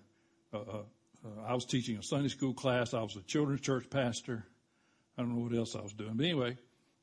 uh, 0.54 0.58
uh 0.58 0.82
uh, 1.26 1.42
I 1.48 1.54
was 1.54 1.66
teaching 1.66 1.98
a 1.98 2.04
Sunday 2.04 2.30
school 2.30 2.54
class. 2.54 2.94
I 2.94 3.02
was 3.02 3.16
a 3.16 3.22
children's 3.22 3.62
church 3.62 3.90
pastor. 3.90 4.46
I 5.18 5.22
don't 5.22 5.36
know 5.36 5.44
what 5.44 5.54
else 5.54 5.76
I 5.76 5.82
was 5.82 5.94
doing. 5.94 6.14
But 6.16 6.26
anyway, 6.26 6.58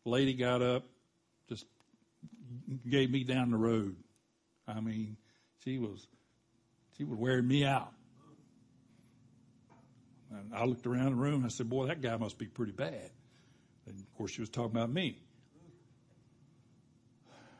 lady 0.05 0.35
got 0.35 0.63
up, 0.63 0.85
just 1.49 1.67
gave 2.89 3.11
me 3.11 3.25
down 3.25 3.51
the 3.51 3.57
road. 3.57 3.97
I 4.69 4.81
mean, 4.81 5.17
she 5.65 5.79
was, 5.79 6.07
she 6.97 7.05
was 7.05 7.19
wearing 7.19 7.49
me 7.49 7.65
out. 7.65 7.93
And 10.35 10.55
I 10.55 10.65
looked 10.65 10.87
around 10.87 11.11
the 11.11 11.17
room 11.17 11.37
and 11.37 11.47
I 11.47 11.49
said, 11.49 11.69
boy, 11.69 11.87
that 11.87 12.01
guy 12.01 12.17
must 12.17 12.39
be 12.39 12.47
pretty 12.47 12.73
bad. 12.73 13.11
And 13.87 13.99
of 13.99 14.15
course 14.17 14.33
she 14.33 14.41
was 14.41 14.51
talking 14.51 14.73
about 14.77 14.91
me. 14.91 15.19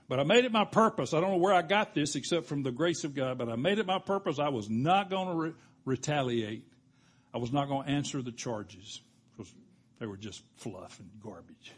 But 0.09 0.21
I 0.21 0.25
made 0.25 0.45
it 0.45 0.53
my 0.53 0.65
purpose. 0.65 1.15
I 1.15 1.21
don't 1.21 1.31
know 1.31 1.39
where 1.39 1.55
I 1.55 1.63
got 1.63 1.95
this 1.95 2.15
except 2.15 2.47
from 2.47 2.63
the 2.63 2.71
grace 2.71 3.05
of 3.05 3.15
God, 3.15 3.39
but 3.39 3.49
I 3.49 3.57
made 3.57 3.79
it 3.79 3.87
my 3.87 3.99
purpose. 3.99 4.39
I 4.39 4.49
was 4.49 4.69
not 4.69 5.09
going 5.09 5.29
to 5.29 5.35
re- 5.35 5.53
retaliate. 5.85 6.67
I 7.33 7.39
was 7.39 7.53
not 7.53 7.69
going 7.69 7.87
to 7.87 7.91
answer 7.91 8.21
the 8.21 8.33
charges 8.33 9.01
because 9.33 9.53
they 9.99 10.07
were 10.07 10.19
just 10.19 10.43
fluff 10.57 11.01
and 11.01 11.11
garbage. 11.23 11.73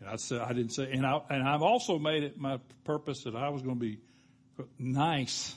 And 0.00 0.08
I 0.08 0.16
said, 0.16 0.40
I 0.40 0.52
didn't 0.52 0.72
say, 0.72 0.90
and 0.90 1.06
I, 1.06 1.20
and 1.30 1.46
I've 1.46 1.62
also 1.62 1.98
made 1.98 2.24
it 2.24 2.38
my 2.38 2.58
purpose 2.84 3.24
that 3.24 3.36
I 3.36 3.50
was 3.50 3.62
going 3.62 3.76
to 3.76 3.80
be 3.80 3.98
nice 4.78 5.54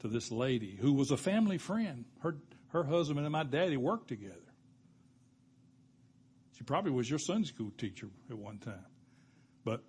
to 0.00 0.08
this 0.08 0.32
lady 0.32 0.76
who 0.80 0.94
was 0.94 1.10
a 1.10 1.16
family 1.16 1.58
friend. 1.58 2.04
Her, 2.20 2.36
her 2.76 2.84
husband 2.84 3.20
and 3.20 3.30
my 3.30 3.42
daddy 3.42 3.76
worked 3.76 4.08
together. 4.08 4.34
She 6.56 6.64
probably 6.64 6.92
was 6.92 7.08
your 7.08 7.18
Sunday 7.18 7.46
school 7.46 7.72
teacher 7.76 8.08
at 8.30 8.36
one 8.36 8.58
time. 8.58 8.86
But 9.64 9.82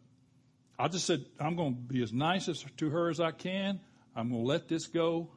I 0.78 0.88
just 0.88 1.06
said, 1.06 1.26
I'm 1.40 1.56
going 1.56 1.76
to 1.76 1.80
be 1.80 2.02
as 2.02 2.12
nice 2.12 2.50
as, 2.50 2.64
to 2.78 2.90
her 2.90 3.10
as 3.10 3.20
I 3.20 3.32
can. 3.32 3.80
I'm 4.16 4.30
going 4.30 4.42
to 4.42 4.48
let 4.48 4.68
this 4.68 4.88
go. 4.88 5.30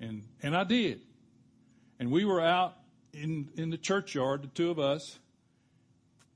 And, 0.00 0.24
and 0.42 0.56
I 0.56 0.64
did. 0.64 1.00
And 1.98 2.10
we 2.10 2.24
were 2.24 2.40
out 2.40 2.76
in, 3.12 3.50
in 3.56 3.70
the 3.70 3.78
churchyard, 3.78 4.42
the 4.42 4.48
two 4.48 4.70
of 4.70 4.78
us. 4.78 5.18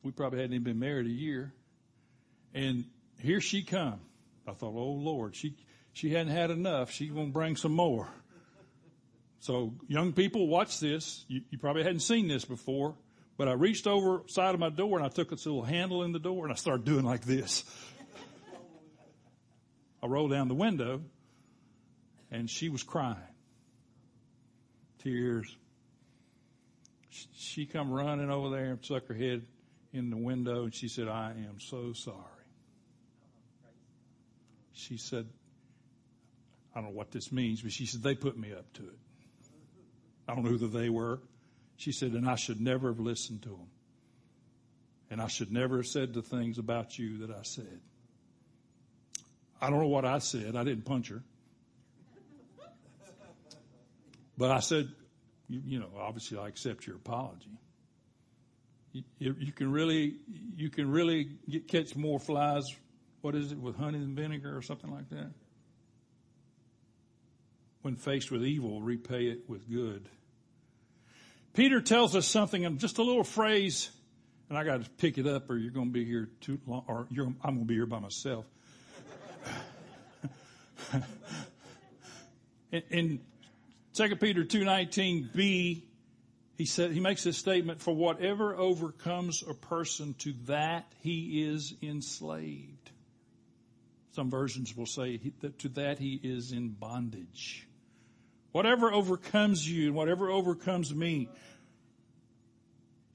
We 0.02 0.12
probably 0.12 0.40
hadn't 0.40 0.54
even 0.54 0.64
been 0.64 0.78
married 0.78 1.06
a 1.06 1.10
year. 1.10 1.52
And 2.52 2.84
here 3.20 3.40
she 3.40 3.62
come. 3.62 4.00
I 4.46 4.52
thought, 4.52 4.74
oh 4.74 4.92
Lord, 4.92 5.34
she, 5.34 5.56
she 5.92 6.10
hadn't 6.10 6.32
had 6.32 6.50
enough. 6.50 6.90
She's 6.90 7.10
going 7.10 7.28
to 7.28 7.32
bring 7.32 7.56
some 7.56 7.72
more. 7.72 8.08
So 9.44 9.74
young 9.88 10.14
people, 10.14 10.46
watch 10.48 10.80
this. 10.80 11.22
You, 11.28 11.42
you, 11.50 11.59
probably 11.59 11.83
hadn't 11.83 12.00
seen 12.00 12.28
this 12.28 12.46
before, 12.46 12.94
but 13.37 13.46
I 13.46 13.52
reached 13.52 13.87
over 13.87 14.22
side 14.26 14.54
of 14.54 14.59
my 14.59 14.70
door 14.70 14.96
and 14.96 15.04
I 15.04 15.11
took 15.11 15.28
this 15.28 15.44
little 15.44 15.62
handle 15.62 16.02
in 16.02 16.12
the 16.12 16.18
door 16.18 16.46
and 16.46 16.52
I 16.52 16.57
started 16.57 16.87
doing 16.87 17.04
like 17.04 17.26
this. 17.26 17.62
I 20.02 20.07
rolled 20.07 20.30
down 20.30 20.48
the 20.48 20.54
window 20.54 21.02
and 22.30 22.48
she 22.48 22.70
was 22.70 22.83
crying. 22.83 23.18
Tears. 25.02 25.54
She 27.37 27.66
come 27.66 27.92
running 27.92 28.30
over 28.30 28.48
there 28.48 28.70
and 28.70 28.83
stuck 28.83 29.09
her 29.09 29.14
head 29.14 29.42
in 29.92 30.09
the 30.09 30.16
window 30.16 30.62
and 30.62 30.74
she 30.74 30.88
said, 30.88 31.07
I 31.07 31.33
am 31.33 31.61
so 31.61 31.92
sorry. 31.92 32.16
She 34.72 34.96
said, 34.96 35.26
I 36.74 36.80
don't 36.80 36.92
know 36.92 36.96
what 36.96 37.11
this 37.11 37.30
means, 37.30 37.61
but 37.61 37.72
she 37.72 37.85
said, 37.85 38.02
they 38.02 38.14
put 38.14 38.38
me 38.38 38.50
up 38.50 38.72
to 38.72 38.85
it. 38.85 38.98
I 40.28 40.34
don't 40.34 40.44
know 40.44 40.50
who 40.50 40.68
they 40.68 40.88
were. 40.88 41.20
She 41.76 41.92
said, 41.92 42.12
and 42.12 42.28
I 42.28 42.37
should 42.37 42.60
never 42.60 42.88
have 42.88 43.00
listened 43.00 43.42
to 43.42 43.50
them. 43.50 43.68
And 45.10 45.20
I 45.20 45.28
should 45.28 45.52
never 45.52 45.78
have 45.78 45.87
said 45.87 46.14
the 46.14 46.22
things 46.22 46.58
about 46.58 46.98
you 46.98 47.18
that 47.18 47.30
I 47.30 47.42
said. 47.42 47.80
I 49.60 49.70
don't 49.70 49.80
know 49.80 49.88
what 49.88 50.04
I 50.04 50.18
said. 50.18 50.56
I 50.56 50.64
didn't 50.64 50.84
punch 50.84 51.08
her. 51.08 51.22
But 54.37 54.50
I 54.50 54.60
said, 54.60 54.88
you, 55.48 55.62
you 55.64 55.78
know, 55.78 55.90
obviously 55.98 56.38
I 56.38 56.48
accept 56.48 56.87
your 56.87 56.96
apology. 56.96 57.50
You, 58.92 59.34
you, 59.38 59.52
can 59.52 59.70
really, 59.72 60.16
you 60.56 60.70
can 60.70 60.90
really 60.90 61.30
get, 61.48 61.68
catch 61.68 61.96
more 61.96 62.20
flies. 62.20 62.64
What 63.22 63.34
is 63.34 63.52
it 63.52 63.58
with 63.58 63.76
honey 63.76 63.98
and 63.98 64.16
vinegar 64.16 64.56
or 64.56 64.62
something 64.62 64.90
like 64.90 65.08
that? 65.10 65.30
When 67.84 67.96
faced 67.96 68.30
with 68.30 68.42
evil, 68.42 68.80
repay 68.80 69.26
it 69.26 69.40
with 69.46 69.70
good. 69.70 70.08
Peter 71.52 71.82
tells 71.82 72.16
us 72.16 72.26
something, 72.26 72.64
and 72.64 72.78
just 72.78 72.96
a 72.96 73.02
little 73.02 73.22
phrase, 73.22 73.90
and 74.48 74.56
I 74.56 74.64
got 74.64 74.82
to 74.82 74.90
pick 74.92 75.18
it 75.18 75.26
up, 75.26 75.50
or 75.50 75.58
you're 75.58 75.70
going 75.70 75.88
to 75.88 75.92
be 75.92 76.06
here 76.06 76.30
too 76.40 76.58
long, 76.66 76.84
or 76.88 77.06
I'm 77.10 77.36
going 77.42 77.58
to 77.58 77.64
be 77.66 77.74
here 77.74 77.84
by 77.84 77.98
myself. 77.98 78.46
in, 82.72 82.82
in 82.88 83.20
2 83.92 84.16
Peter 84.16 84.44
2:19b, 84.44 85.82
he 86.56 86.64
said 86.64 86.90
he 86.90 87.00
makes 87.00 87.22
this 87.22 87.36
statement: 87.36 87.82
"For 87.82 87.94
whatever 87.94 88.56
overcomes 88.56 89.44
a 89.46 89.52
person, 89.52 90.14
to 90.20 90.32
that 90.46 90.90
he 91.02 91.44
is 91.44 91.74
enslaved." 91.82 92.92
Some 94.12 94.30
versions 94.30 94.74
will 94.74 94.86
say 94.86 95.20
that 95.40 95.58
to 95.58 95.68
that 95.70 95.98
he 95.98 96.18
is 96.22 96.52
in 96.52 96.70
bondage. 96.70 97.68
Whatever 98.54 98.92
overcomes 98.92 99.68
you 99.68 99.88
and 99.88 99.96
whatever 99.96 100.30
overcomes 100.30 100.94
me, 100.94 101.28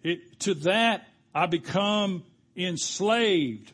it, 0.03 0.37
to 0.41 0.53
that 0.55 1.07
I 1.33 1.45
become 1.45 2.25
enslaved. 2.57 3.71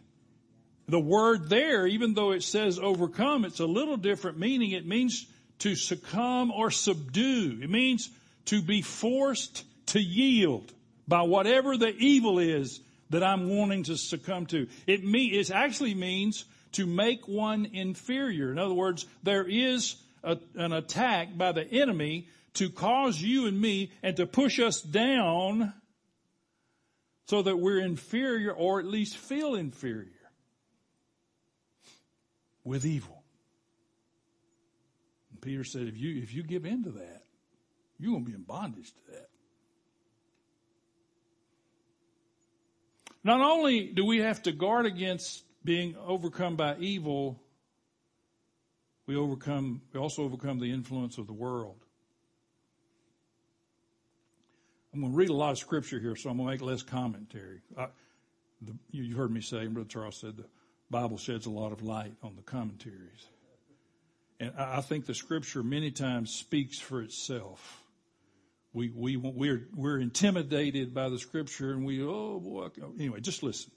The 0.88 0.99
word 0.99 1.49
there, 1.49 1.88
even 1.88 2.13
though 2.13 2.34
it 2.34 2.43
says 2.43 2.78
overcome, 2.78 3.45
it's 3.45 3.62
a 3.62 3.65
little 3.65 3.97
different 3.97 4.38
meaning. 4.38 4.73
It 4.73 4.86
means 4.86 5.25
to 5.58 5.73
succumb 5.73 6.51
or 6.51 6.69
subdue. 6.69 7.58
It 7.63 7.71
means 7.71 8.12
to 8.45 8.62
be 8.62 8.84
forced 8.84 9.63
to 9.88 9.99
yield 9.99 10.71
by 11.08 11.23
whatever 11.23 11.78
the 11.78 11.95
evil 11.97 12.38
is 12.38 12.80
that 13.10 13.23
I'm 13.23 13.49
wanting 13.49 13.86
to 13.86 13.97
succumb 13.97 14.45
to. 14.47 14.67
It, 14.86 15.04
me, 15.04 15.30
it 15.30 15.49
actually 15.49 15.95
means 15.95 16.45
to 16.73 16.86
make 16.86 17.28
one 17.28 17.65
inferior. 17.65 18.51
In 18.51 18.60
other 18.60 18.75
words, 18.75 19.08
there 19.23 19.47
is 19.49 19.95
a, 20.26 20.38
an 20.56 20.74
attack 20.74 21.38
by 21.38 21.52
the 21.52 21.64
enemy 21.64 22.28
to 22.56 22.70
cause 22.70 23.22
you 23.22 23.46
and 23.48 23.60
me 23.60 23.92
and 24.02 24.18
to 24.18 24.26
push 24.26 24.60
us 24.60 24.82
down 24.82 25.74
so 27.28 27.42
that 27.42 27.58
we're 27.58 27.80
inferior 27.80 28.52
or 28.52 28.80
at 28.80 28.86
least 28.86 29.18
feel 29.18 29.56
inferior 29.56 30.12
with 32.64 32.86
evil. 32.86 33.24
And 35.32 35.42
Peter 35.42 35.64
said, 35.64 35.88
if 35.88 35.98
you, 35.98 36.22
if 36.22 36.34
you 36.34 36.44
give 36.44 36.66
in 36.66 36.84
to 36.84 36.92
that, 36.92 37.24
you're 38.00 38.12
going 38.12 38.26
to 38.26 38.30
be 38.30 38.36
in 38.36 38.44
bondage 38.44 38.92
to 38.92 39.12
that. 39.12 39.30
Not 43.24 43.42
only 43.42 43.88
do 43.88 44.06
we 44.06 44.20
have 44.20 44.44
to 44.44 44.52
guard 44.52 44.86
against 44.86 45.44
being 45.64 45.96
overcome 45.98 46.56
by 46.56 46.78
evil, 46.78 47.42
we 49.08 49.15
overcome, 49.15 49.82
we 49.94 50.00
also 50.00 50.24
overcome 50.24 50.60
the 50.60 50.72
influence 50.72 51.18
of 51.18 51.28
the 51.28 51.34
world. 51.34 51.78
I'm 54.94 55.02
going 55.02 55.12
to 55.12 55.18
read 55.18 55.30
a 55.30 55.34
lot 55.34 55.52
of 55.52 55.58
scripture 55.58 56.00
here, 56.00 56.15
so 56.15 56.30
I'm 56.30 56.38
going 56.38 56.48
to 56.48 56.54
make 56.54 56.62
less 56.62 56.82
commentary. 56.82 57.60
I, 57.78 57.88
the, 58.62 58.74
you 58.91 59.15
heard 59.15 59.30
me 59.32 59.41
say, 59.41 59.68
Brother 59.68 59.89
Charles 59.89 60.15
said, 60.15 60.38
the 60.38 60.46
Bible 60.89 61.18
sheds 61.18 61.46
a 61.46 61.50
lot 61.50 61.74
of 61.74 61.84
light 61.84 62.13
on 62.24 62.36
the 62.36 62.41
commentaries. 62.41 63.28
And 64.39 64.54
I, 64.58 64.78
I 64.78 64.82
think 64.82 65.06
the 65.06 65.13
scripture 65.13 65.63
many 65.63 65.91
times 65.91 66.34
speaks 66.34 66.80
for 66.80 67.02
itself. 67.02 67.82
We, 68.74 68.89
we, 68.89 69.18
we're, 69.18 69.68
we're 69.76 70.00
intimidated 70.00 70.94
by 70.94 71.10
the 71.10 71.20
scripture 71.20 71.72
and 71.72 71.86
we, 71.86 72.02
oh 72.02 72.39
boy, 72.39 72.70
anyway, 72.98 73.20
just 73.20 73.44
listen. 73.44 73.72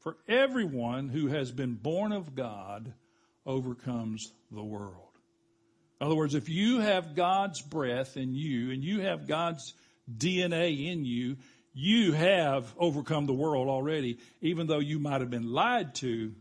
For 0.00 0.16
everyone 0.28 1.08
who 1.08 1.26
has 1.26 1.50
been 1.50 1.74
born 1.74 2.12
of 2.12 2.34
God 2.34 2.92
overcomes 3.46 4.32
the 4.50 4.62
world. 4.62 5.06
In 6.00 6.06
other 6.06 6.16
words, 6.16 6.34
if 6.34 6.48
you 6.48 6.80
have 6.80 7.14
God's 7.14 7.62
breath 7.62 8.16
in 8.16 8.34
you 8.34 8.70
and 8.70 8.84
you 8.84 9.00
have 9.00 9.26
God's 9.26 9.72
DNA 10.14 10.92
in 10.92 11.04
you, 11.04 11.36
you 11.72 12.12
have 12.12 12.72
overcome 12.78 13.26
the 13.26 13.32
world 13.32 13.68
already, 13.68 14.18
even 14.40 14.66
though 14.66 14.80
you 14.80 14.98
might 14.98 15.20
have 15.20 15.30
been 15.30 15.52
lied 15.52 15.94
to 15.96 16.32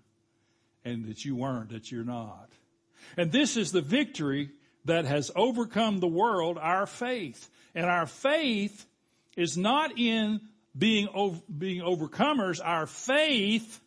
and 0.84 1.06
that 1.06 1.24
you 1.26 1.36
weren't, 1.36 1.70
that 1.70 1.92
you're 1.92 2.04
not. 2.04 2.50
And 3.18 3.32
this 3.32 3.58
is 3.58 3.72
the 3.72 3.82
victory 3.82 4.50
that 4.86 5.06
has 5.06 5.32
overcome 5.36 6.00
the 6.00 6.08
world, 6.08 6.58
our 6.60 6.86
faith. 6.86 7.50
And 7.74 7.86
our 7.86 8.06
faith 8.06 8.86
is 9.36 9.58
not 9.58 9.98
in 9.98 10.42
being, 10.78 11.08
being 11.58 11.82
overcomers. 11.82 12.60
Our 12.64 12.88
faith 12.88 13.82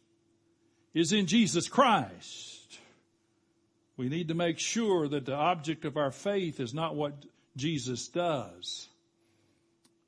is 0.95 1.13
in 1.13 1.27
Jesus 1.27 1.69
Christ. 1.69 2.58
We 3.99 4.09
need 4.09 4.29
to 4.29 4.35
make 4.35 4.61
sure 4.61 5.09
that 5.09 5.27
the 5.27 5.35
object 5.35 5.85
of 5.85 5.97
our 5.97 6.13
faith 6.13 6.61
is 6.61 6.73
not 6.73 6.95
what 6.95 7.27
Jesus 7.57 8.07
does, 8.09 8.89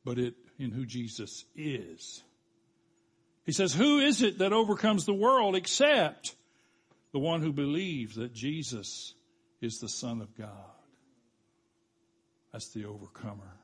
but 0.05 0.17
it 0.17 0.35
in 0.59 0.71
who 0.71 0.87
Jesus 0.87 1.45
is. 1.57 2.23
He 3.45 3.53
says, 3.53 3.75
who 3.75 3.99
is 3.99 4.23
it 4.23 4.39
that 4.39 4.53
overcomes 4.53 5.07
the 5.07 5.13
world 5.13 5.57
except 5.57 6.37
the 7.13 7.19
one 7.19 7.43
who 7.43 7.53
believes 7.53 8.15
that 8.15 8.33
Jesus 8.33 9.13
is 9.61 9.81
the 9.81 9.89
Son 9.89 10.21
of 10.21 10.39
God? 10.39 10.49
That's 12.53 12.69
the 12.69 12.85
overcomer. 12.85 13.57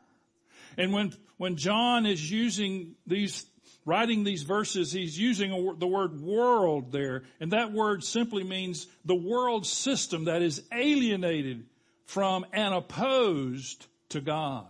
And 0.76 0.92
when, 0.92 1.12
when 1.36 1.56
John 1.56 2.06
is 2.06 2.30
using 2.30 2.94
these 3.06 3.46
writing 3.84 4.24
these 4.24 4.42
verses, 4.42 4.92
he's 4.92 5.18
using 5.18 5.76
the 5.78 5.86
word 5.86 6.20
world 6.20 6.90
there. 6.90 7.22
And 7.40 7.52
that 7.52 7.72
word 7.72 8.02
simply 8.02 8.42
means 8.42 8.88
the 9.04 9.14
world 9.14 9.64
system 9.64 10.24
that 10.24 10.42
is 10.42 10.62
alienated 10.72 11.64
from 12.04 12.44
and 12.52 12.74
opposed 12.74 13.86
to 14.10 14.20
God. 14.20 14.66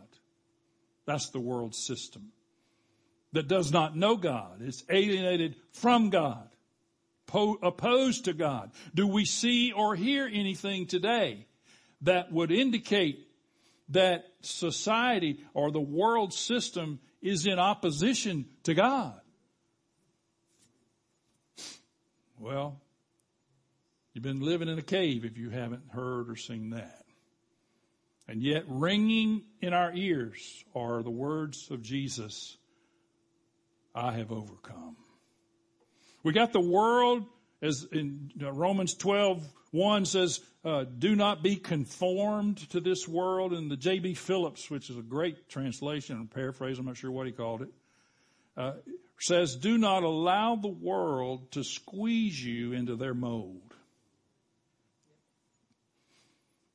That's 1.07 1.31
the 1.31 1.41
world 1.41 1.75
system 1.75 2.31
that 3.33 3.49
does 3.49 3.73
not 3.73 3.97
know 3.97 4.17
God. 4.17 4.61
It's 4.61 4.85
alienated 4.91 5.57
from 5.73 6.11
God, 6.11 6.49
po- 7.27 7.59
opposed 7.63 8.27
to 8.27 8.33
God. 8.33 8.71
Do 8.95 9.07
we 9.07 9.25
see 9.25 9.73
or 9.73 9.95
hear 9.95 10.29
anything 10.31 10.87
today 10.87 11.47
that 12.03 12.33
would 12.33 12.51
indicate 12.51 13.27
that 13.91 14.25
society 14.41 15.45
or 15.55 15.71
the 15.71 15.81
world 15.81 16.33
system 16.33 16.99
is 17.23 17.47
in 17.47 17.59
opposition 17.59 18.47
to 18.65 18.75
God? 18.75 19.21
Well, 22.39 22.81
you've 24.13 24.25
been 24.25 24.41
living 24.41 24.69
in 24.69 24.79
a 24.79 24.83
cave 24.83 25.25
if 25.25 25.39
you 25.39 25.51
haven't 25.51 25.85
heard 25.91 26.29
or 26.29 26.37
seen 26.37 26.71
that. 26.71 27.05
And 28.29 28.43
yet 28.43 28.65
ringing 28.67 29.43
in 29.61 29.73
our 29.73 29.95
ears 29.95 30.65
are 30.75 31.03
the 31.03 31.11
words 31.11 31.71
of 31.71 31.83
Jesus, 31.83 32.57
I 33.95 34.13
have 34.13 34.33
overcome. 34.33 34.97
We 36.23 36.33
got 36.33 36.53
the 36.53 36.61
world 36.61 37.25
as 37.63 37.87
in 37.93 38.31
Romans 38.41 38.95
12, 38.95 39.43
1 39.71 40.05
says, 40.05 40.41
uh, 40.65 40.85
do 40.99 41.15
not 41.15 41.43
be 41.43 41.57
conformed 41.57 42.59
to 42.71 42.81
this 42.81 43.07
world. 43.07 43.53
And 43.53 43.71
the 43.71 43.77
J.B. 43.77 44.15
Phillips, 44.15 44.71
which 44.71 44.91
is 44.91 44.97
a 44.97 45.03
great 45.03 45.49
translation 45.49 46.17
and 46.17 46.31
paraphrase, 46.31 46.79
I'm 46.79 46.87
not 46.87 46.97
sure 46.97 47.11
what 47.11 47.27
he 47.27 47.33
called 47.33 47.63
it, 47.63 47.69
uh, 48.57 48.73
says, 49.21 49.57
do 49.57 49.79
not 49.79 50.03
allow 50.03 50.57
the 50.57 50.69
world 50.69 51.53
to 51.53 51.65
squeeze 51.65 52.43
you 52.43 52.73
into 52.73 52.97
their 52.97 53.15
mold. 53.15 53.63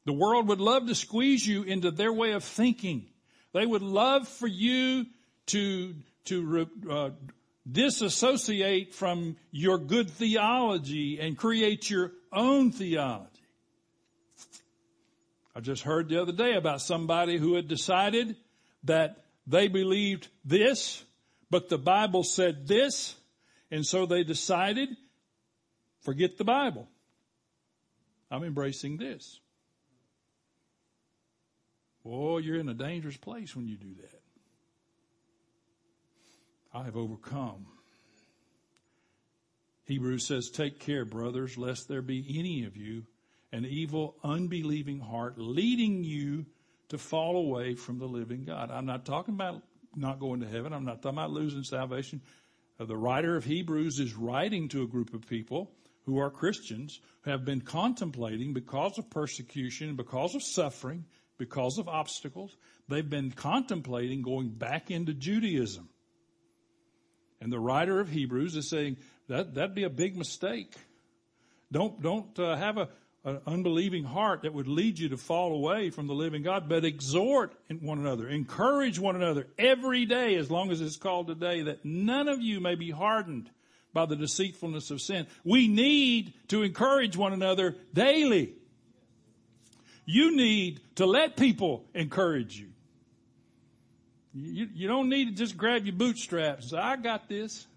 The 0.05 0.13
world 0.13 0.47
would 0.47 0.61
love 0.61 0.87
to 0.87 0.95
squeeze 0.95 1.45
you 1.45 1.63
into 1.63 1.91
their 1.91 2.11
way 2.11 2.31
of 2.31 2.43
thinking. 2.43 3.05
They 3.53 3.65
would 3.65 3.83
love 3.83 4.27
for 4.27 4.47
you 4.47 5.05
to, 5.47 5.95
to 6.25 6.67
uh, 6.89 7.09
disassociate 7.69 8.93
from 8.93 9.37
your 9.51 9.77
good 9.77 10.09
theology 10.09 11.19
and 11.19 11.37
create 11.37 11.89
your 11.89 12.11
own 12.31 12.71
theology. 12.71 13.27
I 15.55 15.59
just 15.59 15.83
heard 15.83 16.09
the 16.09 16.21
other 16.21 16.31
day 16.31 16.53
about 16.53 16.81
somebody 16.81 17.37
who 17.37 17.55
had 17.55 17.67
decided 17.67 18.35
that 18.85 19.25
they 19.45 19.67
believed 19.67 20.27
this, 20.45 21.03
but 21.49 21.69
the 21.69 21.77
Bible 21.77 22.23
said 22.23 22.67
this, 22.67 23.15
and 23.69 23.85
so 23.85 24.05
they 24.05 24.23
decided, 24.23 24.89
forget 26.01 26.37
the 26.37 26.45
Bible. 26.45 26.87
I'm 28.29 28.43
embracing 28.43 28.97
this. 28.97 29.39
Boy, 32.03 32.39
you're 32.39 32.59
in 32.59 32.69
a 32.69 32.73
dangerous 32.73 33.17
place 33.17 33.55
when 33.55 33.67
you 33.67 33.75
do 33.75 33.93
that. 34.01 34.20
I 36.73 36.83
have 36.83 36.95
overcome. 36.95 37.65
Hebrews 39.85 40.27
says, 40.27 40.49
Take 40.49 40.79
care, 40.79 41.05
brothers, 41.05 41.57
lest 41.57 41.87
there 41.87 42.01
be 42.01 42.25
any 42.39 42.65
of 42.65 42.77
you 42.77 43.03
an 43.51 43.65
evil, 43.65 44.15
unbelieving 44.23 44.99
heart 44.99 45.37
leading 45.37 46.03
you 46.03 46.45
to 46.89 46.97
fall 46.97 47.35
away 47.35 47.75
from 47.75 47.99
the 47.99 48.05
living 48.05 48.45
God. 48.45 48.71
I'm 48.71 48.85
not 48.85 49.05
talking 49.05 49.33
about 49.33 49.61
not 49.95 50.19
going 50.19 50.39
to 50.39 50.47
heaven. 50.47 50.71
I'm 50.71 50.85
not 50.85 51.01
talking 51.01 51.17
about 51.17 51.31
losing 51.31 51.63
salvation. 51.63 52.21
Uh, 52.79 52.85
the 52.85 52.95
writer 52.95 53.35
of 53.35 53.43
Hebrews 53.43 53.99
is 53.99 54.13
writing 54.13 54.69
to 54.69 54.83
a 54.83 54.87
group 54.87 55.13
of 55.13 55.27
people 55.27 55.71
who 56.05 56.17
are 56.19 56.29
Christians, 56.29 56.99
who 57.21 57.31
have 57.31 57.45
been 57.45 57.61
contemplating 57.61 58.53
because 58.53 58.97
of 58.97 59.09
persecution, 59.09 59.95
because 59.95 60.33
of 60.33 60.43
suffering, 60.43 61.05
because 61.37 61.77
of 61.77 61.89
obstacles, 61.89 62.55
they've 62.87 63.09
been 63.09 63.31
contemplating 63.31 64.21
going 64.21 64.49
back 64.49 64.91
into 64.91 65.13
Judaism. 65.13 65.89
And 67.41 67.51
the 67.51 67.59
writer 67.59 67.99
of 67.99 68.09
Hebrews 68.09 68.55
is 68.55 68.69
saying 68.69 68.97
that 69.27 69.55
that'd 69.55 69.75
be 69.75 69.83
a 69.83 69.89
big 69.89 70.15
mistake. 70.15 70.73
Don't 71.71 72.01
don't 72.01 72.37
uh, 72.39 72.55
have 72.55 72.77
a 72.77 72.89
an 73.23 73.39
unbelieving 73.45 74.03
heart 74.03 74.41
that 74.41 74.53
would 74.53 74.67
lead 74.67 74.97
you 74.97 75.09
to 75.09 75.17
fall 75.17 75.53
away 75.53 75.91
from 75.91 76.07
the 76.07 76.13
living 76.13 76.41
God, 76.41 76.67
but 76.67 76.83
exhort 76.83 77.53
one 77.79 77.99
another, 77.99 78.27
encourage 78.27 78.97
one 78.97 79.15
another 79.15 79.47
every 79.59 80.05
day, 80.05 80.35
as 80.35 80.49
long 80.49 80.71
as 80.71 80.81
it's 80.81 80.97
called 80.97 81.27
today, 81.27 81.61
that 81.63 81.85
none 81.85 82.27
of 82.27 82.41
you 82.41 82.59
may 82.59 82.73
be 82.73 82.89
hardened 82.89 83.49
by 83.93 84.07
the 84.07 84.15
deceitfulness 84.15 84.89
of 84.89 85.01
sin. 85.01 85.27
We 85.43 85.67
need 85.67 86.33
to 86.47 86.63
encourage 86.63 87.15
one 87.15 87.33
another 87.33 87.75
daily. 87.93 88.55
You 90.05 90.35
need 90.35 90.81
to 90.95 91.05
let 91.05 91.37
people 91.37 91.85
encourage 91.93 92.57
you. 92.59 92.70
You, 94.33 94.67
you 94.73 94.87
don't 94.87 95.09
need 95.09 95.25
to 95.25 95.33
just 95.33 95.57
grab 95.57 95.85
your 95.85 95.95
bootstraps 95.95 96.69
say, 96.69 96.77
I 96.77 96.95
got 96.95 97.27
this. 97.27 97.67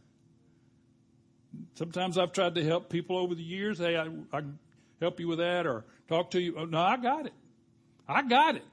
Sometimes 1.74 2.18
I've 2.18 2.32
tried 2.32 2.54
to 2.56 2.64
help 2.64 2.88
people 2.88 3.16
over 3.16 3.34
the 3.34 3.42
years. 3.42 3.78
Hey, 3.78 3.96
I, 3.96 4.08
I 4.32 4.42
help 5.00 5.20
you 5.20 5.28
with 5.28 5.38
that 5.38 5.66
or 5.66 5.84
talk 6.08 6.30
to 6.32 6.40
you. 6.40 6.54
Oh, 6.56 6.64
no, 6.64 6.78
I 6.78 6.96
got 6.96 7.26
it. 7.26 7.32
I 8.08 8.22
got 8.22 8.56
it. 8.56 8.64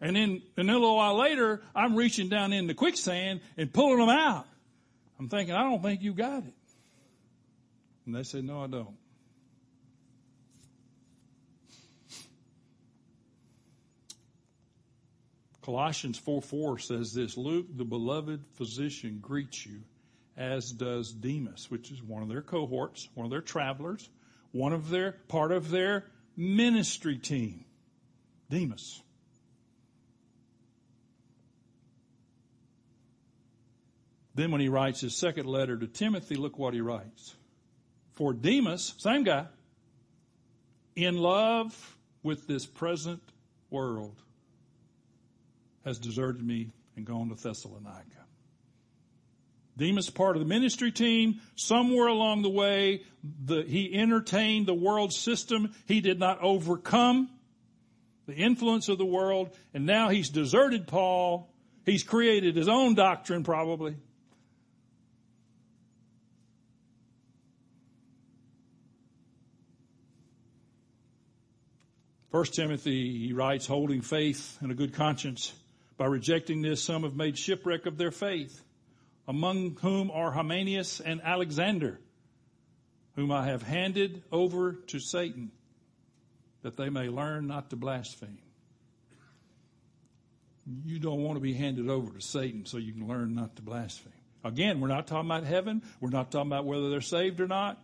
And 0.00 0.16
then, 0.16 0.42
and 0.56 0.70
a 0.70 0.72
little 0.72 0.96
while 0.96 1.16
later, 1.16 1.62
I'm 1.74 1.96
reaching 1.96 2.28
down 2.28 2.52
in 2.52 2.66
the 2.66 2.74
quicksand 2.74 3.40
and 3.56 3.72
pulling 3.72 3.98
them 3.98 4.10
out. 4.10 4.46
I'm 5.18 5.28
thinking, 5.28 5.54
I 5.54 5.62
don't 5.62 5.82
think 5.82 6.02
you 6.02 6.12
got 6.12 6.44
it. 6.44 6.54
And 8.06 8.14
they 8.14 8.22
said, 8.22 8.44
no, 8.44 8.62
I 8.62 8.66
don't. 8.66 8.96
Colossians 15.64 16.18
4 16.18 16.42
4 16.42 16.78
says 16.78 17.14
this 17.14 17.38
Luke, 17.38 17.66
the 17.74 17.86
beloved 17.86 18.44
physician, 18.52 19.18
greets 19.22 19.64
you, 19.64 19.80
as 20.36 20.70
does 20.70 21.10
Demas, 21.10 21.70
which 21.70 21.90
is 21.90 22.02
one 22.02 22.22
of 22.22 22.28
their 22.28 22.42
cohorts, 22.42 23.08
one 23.14 23.24
of 23.24 23.30
their 23.30 23.40
travelers, 23.40 24.10
one 24.52 24.74
of 24.74 24.90
their, 24.90 25.12
part 25.28 25.52
of 25.52 25.70
their 25.70 26.04
ministry 26.36 27.16
team. 27.16 27.64
Demas. 28.50 29.00
Then 34.34 34.50
when 34.50 34.60
he 34.60 34.68
writes 34.68 35.00
his 35.00 35.16
second 35.16 35.46
letter 35.46 35.78
to 35.78 35.86
Timothy, 35.86 36.34
look 36.34 36.58
what 36.58 36.74
he 36.74 36.82
writes. 36.82 37.36
For 38.12 38.34
Demas, 38.34 38.94
same 38.98 39.24
guy, 39.24 39.46
in 40.94 41.16
love 41.16 41.96
with 42.22 42.46
this 42.46 42.66
present 42.66 43.22
world, 43.70 44.20
has 45.84 45.98
deserted 45.98 46.44
me 46.44 46.70
and 46.96 47.04
gone 47.04 47.28
to 47.28 47.34
Thessalonica. 47.34 48.24
Demas, 49.76 50.08
part 50.08 50.36
of 50.36 50.40
the 50.40 50.48
ministry 50.48 50.92
team, 50.92 51.40
somewhere 51.56 52.06
along 52.06 52.42
the 52.42 52.50
way, 52.50 53.02
the, 53.44 53.62
he 53.62 53.92
entertained 53.92 54.66
the 54.66 54.74
world 54.74 55.12
system. 55.12 55.74
He 55.86 56.00
did 56.00 56.20
not 56.20 56.40
overcome 56.40 57.28
the 58.26 58.34
influence 58.34 58.88
of 58.88 58.98
the 58.98 59.04
world, 59.04 59.50
and 59.74 59.84
now 59.84 60.10
he's 60.10 60.30
deserted 60.30 60.86
Paul. 60.86 61.52
He's 61.84 62.04
created 62.04 62.56
his 62.56 62.68
own 62.68 62.94
doctrine, 62.94 63.42
probably. 63.42 63.96
First 72.30 72.54
Timothy, 72.54 73.26
he 73.26 73.32
writes, 73.32 73.66
holding 73.66 74.00
faith 74.00 74.56
and 74.60 74.72
a 74.72 74.74
good 74.74 74.94
conscience 74.94 75.52
by 75.96 76.06
rejecting 76.06 76.62
this, 76.62 76.82
some 76.82 77.02
have 77.04 77.14
made 77.14 77.38
shipwreck 77.38 77.86
of 77.86 77.98
their 77.98 78.10
faith, 78.10 78.62
among 79.28 79.76
whom 79.80 80.10
are 80.10 80.32
Hymenaeus 80.32 81.00
and 81.00 81.20
Alexander, 81.22 82.00
whom 83.16 83.30
I 83.30 83.46
have 83.46 83.62
handed 83.62 84.22
over 84.32 84.72
to 84.88 84.98
Satan, 84.98 85.50
that 86.62 86.76
they 86.76 86.90
may 86.90 87.08
learn 87.08 87.46
not 87.46 87.70
to 87.70 87.76
blaspheme. 87.76 88.38
You 90.84 90.98
don't 90.98 91.22
want 91.22 91.36
to 91.36 91.40
be 91.40 91.52
handed 91.52 91.88
over 91.90 92.12
to 92.12 92.20
Satan 92.20 92.64
so 92.64 92.78
you 92.78 92.92
can 92.92 93.06
learn 93.06 93.34
not 93.34 93.56
to 93.56 93.62
blaspheme. 93.62 94.12
Again, 94.42 94.80
we're 94.80 94.88
not 94.88 95.06
talking 95.06 95.30
about 95.30 95.44
heaven. 95.44 95.82
We're 96.00 96.10
not 96.10 96.30
talking 96.30 96.50
about 96.50 96.64
whether 96.64 96.90
they're 96.90 97.00
saved 97.00 97.40
or 97.40 97.46
not. 97.46 97.80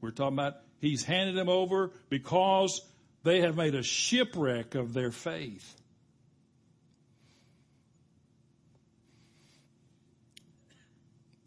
We're 0.00 0.10
talking 0.10 0.34
about 0.34 0.56
he's 0.80 1.02
handed 1.02 1.36
them 1.36 1.48
over 1.48 1.92
because 2.08 2.80
they 3.22 3.40
have 3.40 3.56
made 3.56 3.74
a 3.74 3.82
shipwreck 3.82 4.74
of 4.74 4.92
their 4.92 5.10
faith. 5.10 5.76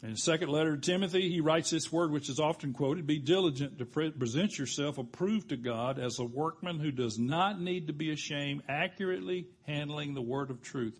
In 0.00 0.14
second 0.14 0.50
letter 0.50 0.76
to 0.76 0.80
Timothy, 0.80 1.28
he 1.28 1.40
writes 1.40 1.70
this 1.70 1.90
word 1.90 2.12
which 2.12 2.28
is 2.28 2.38
often 2.38 2.72
quoted, 2.72 3.06
be 3.06 3.18
diligent 3.18 3.78
to 3.78 3.84
present 3.84 4.56
yourself 4.56 4.96
approved 4.96 5.48
to 5.48 5.56
God 5.56 5.98
as 5.98 6.20
a 6.20 6.24
workman 6.24 6.78
who 6.78 6.92
does 6.92 7.18
not 7.18 7.60
need 7.60 7.88
to 7.88 7.92
be 7.92 8.12
ashamed, 8.12 8.62
accurately 8.68 9.48
handling 9.66 10.14
the 10.14 10.22
word 10.22 10.50
of 10.50 10.62
truth. 10.62 10.96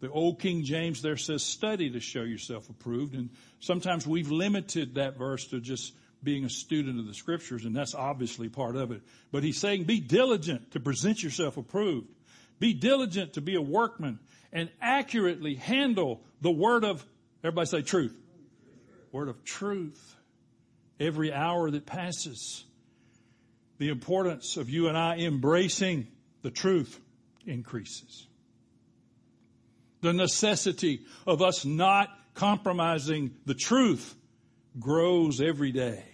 The 0.00 0.10
old 0.10 0.38
King 0.38 0.64
James 0.64 1.00
there 1.00 1.16
says 1.16 1.42
study 1.42 1.90
to 1.90 2.00
show 2.00 2.24
yourself 2.24 2.68
approved 2.68 3.14
and 3.14 3.30
sometimes 3.60 4.06
we've 4.06 4.30
limited 4.30 4.96
that 4.96 5.16
verse 5.16 5.46
to 5.46 5.60
just 5.60 5.94
being 6.22 6.44
a 6.44 6.50
student 6.50 7.00
of 7.00 7.06
the 7.06 7.14
scriptures 7.14 7.64
and 7.64 7.74
that's 7.74 7.94
obviously 7.94 8.50
part 8.50 8.76
of 8.76 8.90
it. 8.90 9.00
But 9.32 9.44
he's 9.44 9.58
saying 9.58 9.84
be 9.84 10.00
diligent 10.00 10.72
to 10.72 10.80
present 10.80 11.22
yourself 11.22 11.56
approved. 11.56 12.08
Be 12.58 12.74
diligent 12.74 13.32
to 13.34 13.40
be 13.40 13.54
a 13.54 13.62
workman 13.62 14.18
and 14.52 14.68
accurately 14.82 15.54
handle 15.54 16.20
the 16.42 16.50
word 16.50 16.84
of, 16.84 17.04
everybody 17.42 17.66
say 17.66 17.80
truth. 17.80 18.14
Word 19.12 19.28
of 19.28 19.44
truth. 19.44 20.16
Every 20.98 21.32
hour 21.32 21.70
that 21.70 21.86
passes. 21.86 22.64
The 23.78 23.90
importance 23.90 24.56
of 24.56 24.70
you 24.70 24.88
and 24.88 24.96
I 24.96 25.18
embracing 25.18 26.06
the 26.42 26.50
truth 26.50 26.98
increases. 27.46 28.26
The 30.00 30.12
necessity 30.12 31.00
of 31.26 31.42
us 31.42 31.64
not 31.64 32.08
compromising 32.34 33.32
the 33.44 33.54
truth 33.54 34.14
grows 34.78 35.40
every 35.40 35.72
day 35.72 36.04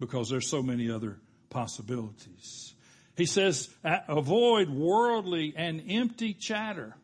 because 0.00 0.28
there's 0.28 0.48
so 0.48 0.62
many 0.62 0.90
other 0.90 1.18
possibilities. 1.50 2.74
He 3.16 3.26
says, 3.26 3.68
avoid 3.84 4.70
worldly 4.70 5.54
and 5.56 5.82
empty 5.88 6.34
chatter, 6.34 6.96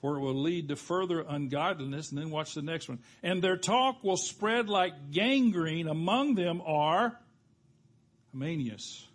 for 0.00 0.16
it 0.16 0.20
will 0.20 0.40
lead 0.40 0.68
to 0.68 0.76
further 0.76 1.24
ungodliness. 1.26 2.10
And 2.10 2.20
then 2.20 2.30
watch 2.30 2.54
the 2.54 2.62
next 2.62 2.88
one. 2.88 2.98
And 3.22 3.42
their 3.42 3.56
talk 3.56 4.02
will 4.02 4.16
spread 4.16 4.68
like 4.68 5.10
gangrene. 5.10 5.88
Among 5.88 6.34
them 6.34 6.62
are 6.64 7.18
Hymenaeus 8.32 9.06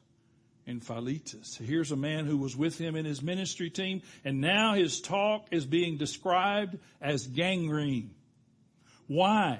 and 0.67 0.83
Philetus. 0.83 1.57
Here's 1.57 1.91
a 1.91 1.95
man 1.97 2.25
who 2.25 2.37
was 2.37 2.55
with 2.55 2.77
him 2.77 2.95
in 2.95 3.05
his 3.05 3.21
ministry 3.21 3.69
team, 3.69 4.01
and 4.23 4.41
now 4.41 4.73
his 4.73 5.01
talk 5.01 5.47
is 5.51 5.65
being 5.65 5.97
described 5.97 6.77
as 7.01 7.27
gangrene. 7.27 8.11
Why? 9.07 9.59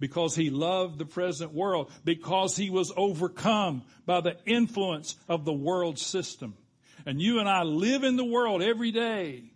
because 0.00 0.34
he 0.34 0.50
loved 0.50 0.98
the 0.98 1.04
present 1.04 1.52
world, 1.52 1.92
because 2.04 2.56
he 2.56 2.70
was 2.70 2.90
overcome 2.96 3.82
by 4.06 4.22
the 4.22 4.36
influence 4.46 5.14
of 5.28 5.44
the 5.44 5.52
world 5.52 5.98
system. 5.98 6.56
And 7.06 7.20
you 7.20 7.38
and 7.38 7.48
I 7.48 7.62
live 7.62 8.02
in 8.02 8.16
the 8.16 8.24
world 8.24 8.62
every 8.62 8.90
day. 8.90 9.49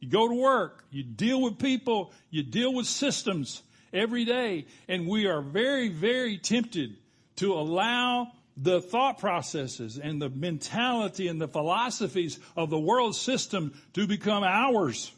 You 0.00 0.08
go 0.08 0.28
to 0.28 0.34
work, 0.34 0.84
you 0.90 1.02
deal 1.02 1.40
with 1.40 1.58
people, 1.58 2.12
you 2.30 2.42
deal 2.42 2.72
with 2.72 2.86
systems 2.86 3.62
every 3.92 4.24
day, 4.24 4.66
and 4.88 5.06
we 5.06 5.26
are 5.26 5.42
very, 5.42 5.88
very 5.88 6.38
tempted 6.38 6.96
to 7.36 7.52
allow 7.52 8.32
the 8.56 8.80
thought 8.80 9.18
processes 9.18 9.98
and 9.98 10.20
the 10.20 10.30
mentality 10.30 11.28
and 11.28 11.40
the 11.40 11.48
philosophies 11.48 12.38
of 12.56 12.70
the 12.70 12.78
world 12.78 13.14
system 13.14 13.72
to 13.92 14.06
become 14.06 14.42
ours. 14.42 15.12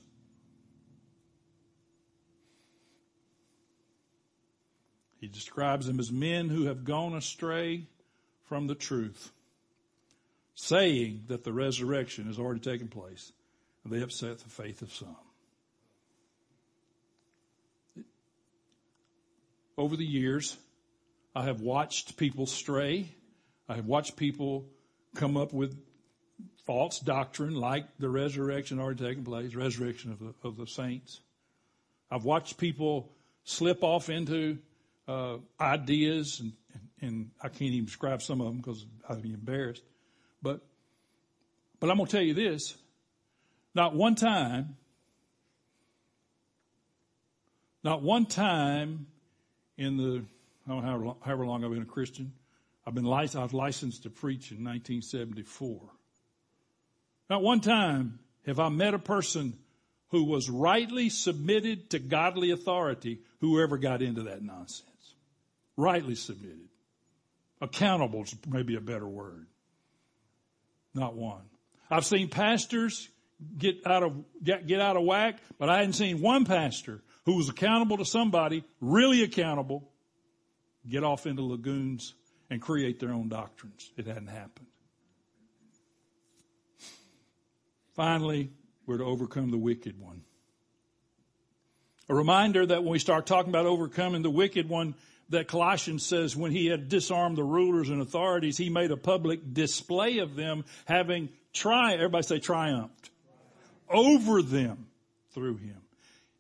He 5.21 5.29
describes 5.29 5.87
them 5.87 6.01
as 6.01 6.11
men 6.11 6.49
who 6.49 6.65
have 6.65 6.85
gone 6.85 7.15
astray 7.15 7.87
from 8.45 8.67
the 8.67 8.75
truth, 8.75 9.31
saying 10.57 11.25
that 11.29 11.45
the 11.45 11.53
resurrection 11.53 12.27
has 12.27 12.41
already 12.41 12.61
taken 12.61 12.89
place. 12.89 13.33
They 13.85 14.01
upset 14.01 14.39
the 14.39 14.49
faith 14.49 14.83
of 14.83 14.93
some. 14.93 15.17
Over 19.77 19.97
the 19.97 20.05
years, 20.05 20.57
I 21.35 21.45
have 21.45 21.61
watched 21.61 22.17
people 22.17 22.47
stray. 22.47 23.09
I 23.69 23.75
have 23.75 23.87
watched 23.87 24.17
people 24.17 24.67
come 25.15 25.37
up 25.37 25.53
with 25.53 25.77
false 26.67 27.01
doctrine 27.01 27.55
like 27.55 27.87
the 27.99 28.09
resurrection 28.09 28.79
already 28.79 29.05
taking 29.05 29.25
place, 29.25 29.55
resurrection 29.55 30.13
of 30.13 30.19
the, 30.21 30.35
of 30.49 30.57
the 30.57 30.67
saints. 30.67 31.21
I've 32.11 32.25
watched 32.25 32.59
people 32.59 33.11
slip 33.45 33.83
off 33.83 34.09
into 34.09 34.59
uh, 35.09 35.39
ideas, 35.61 36.41
and, 36.41 36.53
and, 37.01 37.31
I 37.41 37.49
can't 37.49 37.63
even 37.73 37.87
describe 37.87 38.23
some 38.23 38.41
of 38.41 38.47
them 38.47 38.59
because 38.59 38.87
I'd 39.09 39.23
be 39.23 39.33
embarrassed. 39.33 39.83
But, 40.41 40.61
but 41.81 41.91
I'm 41.91 41.97
going 41.97 42.07
to 42.07 42.13
tell 42.13 42.23
you 42.23 42.35
this. 42.35 42.77
Not 43.75 43.95
one 43.95 44.15
time, 44.15 44.77
not 47.83 48.03
one 48.03 48.27
time 48.27 49.07
in 49.79 49.97
the, 49.97 50.25
I 50.67 50.71
don't 50.71 50.85
know 50.85 51.17
however 51.25 51.47
long, 51.47 51.65
I've 51.65 51.71
been 51.71 51.83
a 51.83 51.87
Christian, 51.87 52.33
I've 52.87 52.95
been 52.95 53.05
licensed, 53.05 53.37
I 53.37 53.43
was 53.43 53.55
licensed 53.55 54.03
to 54.03 54.11
preach 54.11 54.51
in 54.51 54.59
1974. 54.59 55.81
Not 57.31 57.43
one 57.43 57.61
time 57.61 58.19
have 58.47 58.61
I 58.61 58.69
met 58.69 58.95
a 58.95 58.99
person 58.99 59.55
who 60.11 60.25
was 60.25 60.51
rightly 60.51 61.09
submitted 61.09 61.91
to 61.91 61.99
godly 61.99 62.51
authority 62.51 63.21
whoever 63.41 63.79
got 63.79 64.03
into 64.03 64.25
that 64.25 64.43
nonsense 64.43 64.93
rightly 65.77 66.15
submitted. 66.15 66.69
Accountable 67.61 68.23
is 68.23 68.35
maybe 68.47 68.75
a 68.77 68.81
better 68.81 69.07
word. 69.07 69.47
Not 70.95 71.15
one. 71.15 71.43
I've 71.91 72.05
seen 72.05 72.29
pastors 72.29 73.09
get 73.59 73.87
out 73.87 74.03
of 74.03 74.25
get, 74.43 74.67
get 74.67 74.81
out 74.81 74.97
of 74.97 75.05
whack, 75.05 75.39
but 75.59 75.69
I 75.69 75.79
hadn't 75.79 75.95
seen 75.95 76.21
one 76.21 76.45
pastor 76.45 77.03
who 77.25 77.37
was 77.37 77.49
accountable 77.49 77.99
to 77.99 78.05
somebody, 78.05 78.65
really 78.81 79.23
accountable, 79.23 79.89
get 80.89 81.05
off 81.05 81.27
into 81.27 81.43
lagoons 81.43 82.15
and 82.51 82.61
create 82.61 83.01
their 83.01 83.13
own 83.13 83.29
doctrines. 83.29 83.91
It 83.97 84.07
hadn't 84.07 84.29
happened. 84.29 84.67
Finally, 87.95 88.51
we're 88.87 88.99
to 88.99 89.05
overcome 89.05 89.51
the 89.51 89.59
wicked 89.59 90.01
one. 90.01 90.23
A 92.09 92.15
reminder 92.15 92.67
that 92.67 92.83
when 92.83 92.93
we 92.93 92.99
start 92.99 93.27
talking 93.27 93.51
about 93.51 93.67
overcoming 93.67 94.23
the 94.23 94.31
wicked 94.31 94.69
one, 94.69 94.95
that 95.29 95.49
Colossians 95.49 96.05
says 96.05 96.37
when 96.37 96.53
he 96.53 96.67
had 96.67 96.89
disarmed 96.89 97.37
the 97.39 97.45
rulers 97.45 97.89
and 97.89 98.03
authorities, 98.03 98.59
he 98.59 98.69
made 98.69 98.91
a 98.91 98.97
public 98.97 99.55
display 99.55 100.19
of 100.19 100.37
them 100.37 100.65
having 100.85 101.31
triumphed. 101.55 101.97
Everybody 101.97 102.23
say 102.23 102.39
triumphed. 102.39 103.11
Over 103.93 104.43
them 104.43 104.87
through 105.33 105.57
him. 105.57 105.81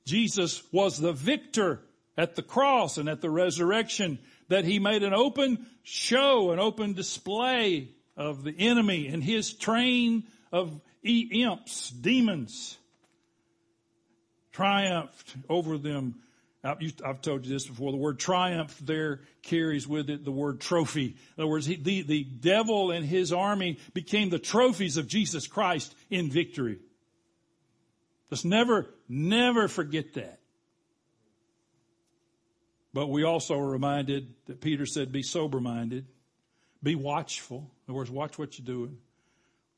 Jesus 0.04 0.62
was 0.72 0.98
the 0.98 1.12
victor 1.12 1.80
at 2.16 2.34
the 2.34 2.42
cross 2.42 2.98
and 2.98 3.08
at 3.08 3.20
the 3.20 3.30
resurrection 3.30 4.18
that 4.48 4.64
he 4.64 4.78
made 4.78 5.02
an 5.02 5.14
open 5.14 5.66
show, 5.82 6.50
an 6.50 6.58
open 6.58 6.92
display 6.94 7.88
of 8.16 8.44
the 8.44 8.54
enemy 8.58 9.06
and 9.06 9.22
his 9.22 9.52
train 9.52 10.24
of 10.50 10.80
imps, 11.02 11.90
demons, 11.90 12.76
triumphed 14.52 15.34
over 15.48 15.78
them 15.78 16.16
I've 16.64 17.20
told 17.22 17.44
you 17.44 17.52
this 17.52 17.66
before. 17.66 17.90
The 17.90 17.98
word 17.98 18.20
triumph 18.20 18.78
there 18.80 19.20
carries 19.42 19.88
with 19.88 20.08
it 20.10 20.24
the 20.24 20.30
word 20.30 20.60
trophy. 20.60 21.06
In 21.36 21.42
other 21.42 21.48
words, 21.48 21.66
he, 21.66 21.74
the, 21.74 22.02
the 22.02 22.22
devil 22.22 22.92
and 22.92 23.04
his 23.04 23.32
army 23.32 23.78
became 23.94 24.30
the 24.30 24.38
trophies 24.38 24.96
of 24.96 25.08
Jesus 25.08 25.48
Christ 25.48 25.92
in 26.08 26.30
victory. 26.30 26.78
Just 28.32 28.46
never, 28.46 28.86
never 29.10 29.68
forget 29.68 30.14
that. 30.14 30.40
But 32.94 33.08
we 33.08 33.24
also 33.24 33.58
are 33.58 33.70
reminded 33.70 34.32
that 34.46 34.62
Peter 34.62 34.86
said, 34.86 35.12
be 35.12 35.22
sober 35.22 35.60
minded, 35.60 36.06
be 36.82 36.94
watchful. 36.94 37.58
In 37.58 37.92
other 37.92 37.98
words, 37.98 38.10
watch 38.10 38.38
what 38.38 38.58
you're 38.58 38.64
doing. 38.64 38.96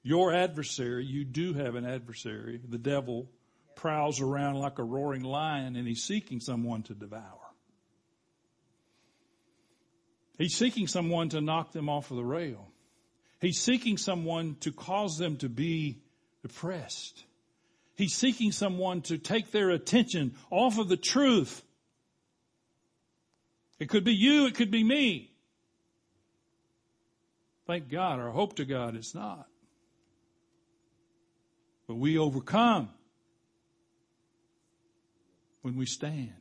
Your 0.05 0.33
adversary, 0.33 1.05
you 1.05 1.25
do 1.25 1.55
have 1.55 1.75
an 1.75 1.85
adversary, 1.85 2.61
the 2.69 2.79
devil, 2.79 3.29
prowls 3.75 4.21
around 4.21 4.55
like 4.55 4.79
a 4.79 4.85
roaring 4.85 5.25
lion 5.25 5.75
and 5.75 5.89
he's 5.89 6.05
seeking 6.05 6.39
someone 6.39 6.85
to 6.85 6.95
devour. 6.95 7.41
He's 10.39 10.55
seeking 10.55 10.87
someone 10.87 11.31
to 11.31 11.41
knock 11.41 11.73
them 11.73 11.89
off 11.89 12.13
of 12.13 12.19
the 12.19 12.25
rail. 12.25 12.69
He's 13.41 13.59
seeking 13.61 13.97
someone 13.97 14.59
to 14.61 14.71
cause 14.71 15.19
them 15.19 15.39
to 15.39 15.49
be 15.49 16.05
depressed. 16.43 17.25
He's 17.97 18.15
seeking 18.15 18.53
someone 18.53 19.03
to 19.03 19.19
take 19.19 19.53
their 19.53 19.71
attention 19.71 20.35
off 20.51 20.79
of 20.79 20.89
the 20.89 20.97
truth. 20.97 21.63
It 23.79 23.89
could 23.89 24.05
be 24.05 24.15
you, 24.15 24.47
it 24.47 24.55
could 24.55 24.71
be 24.71 24.83
me. 24.83 25.31
Thank 27.67 27.89
God, 27.89 28.19
our 28.19 28.31
hope 28.31 28.57
to 28.57 28.65
God 28.65 28.97
is 28.97 29.15
not. 29.15 29.47
But 31.87 31.95
we 31.95 32.19
overcome 32.19 32.91
when 35.63 35.77
we 35.77 35.87
stand. 35.87 36.33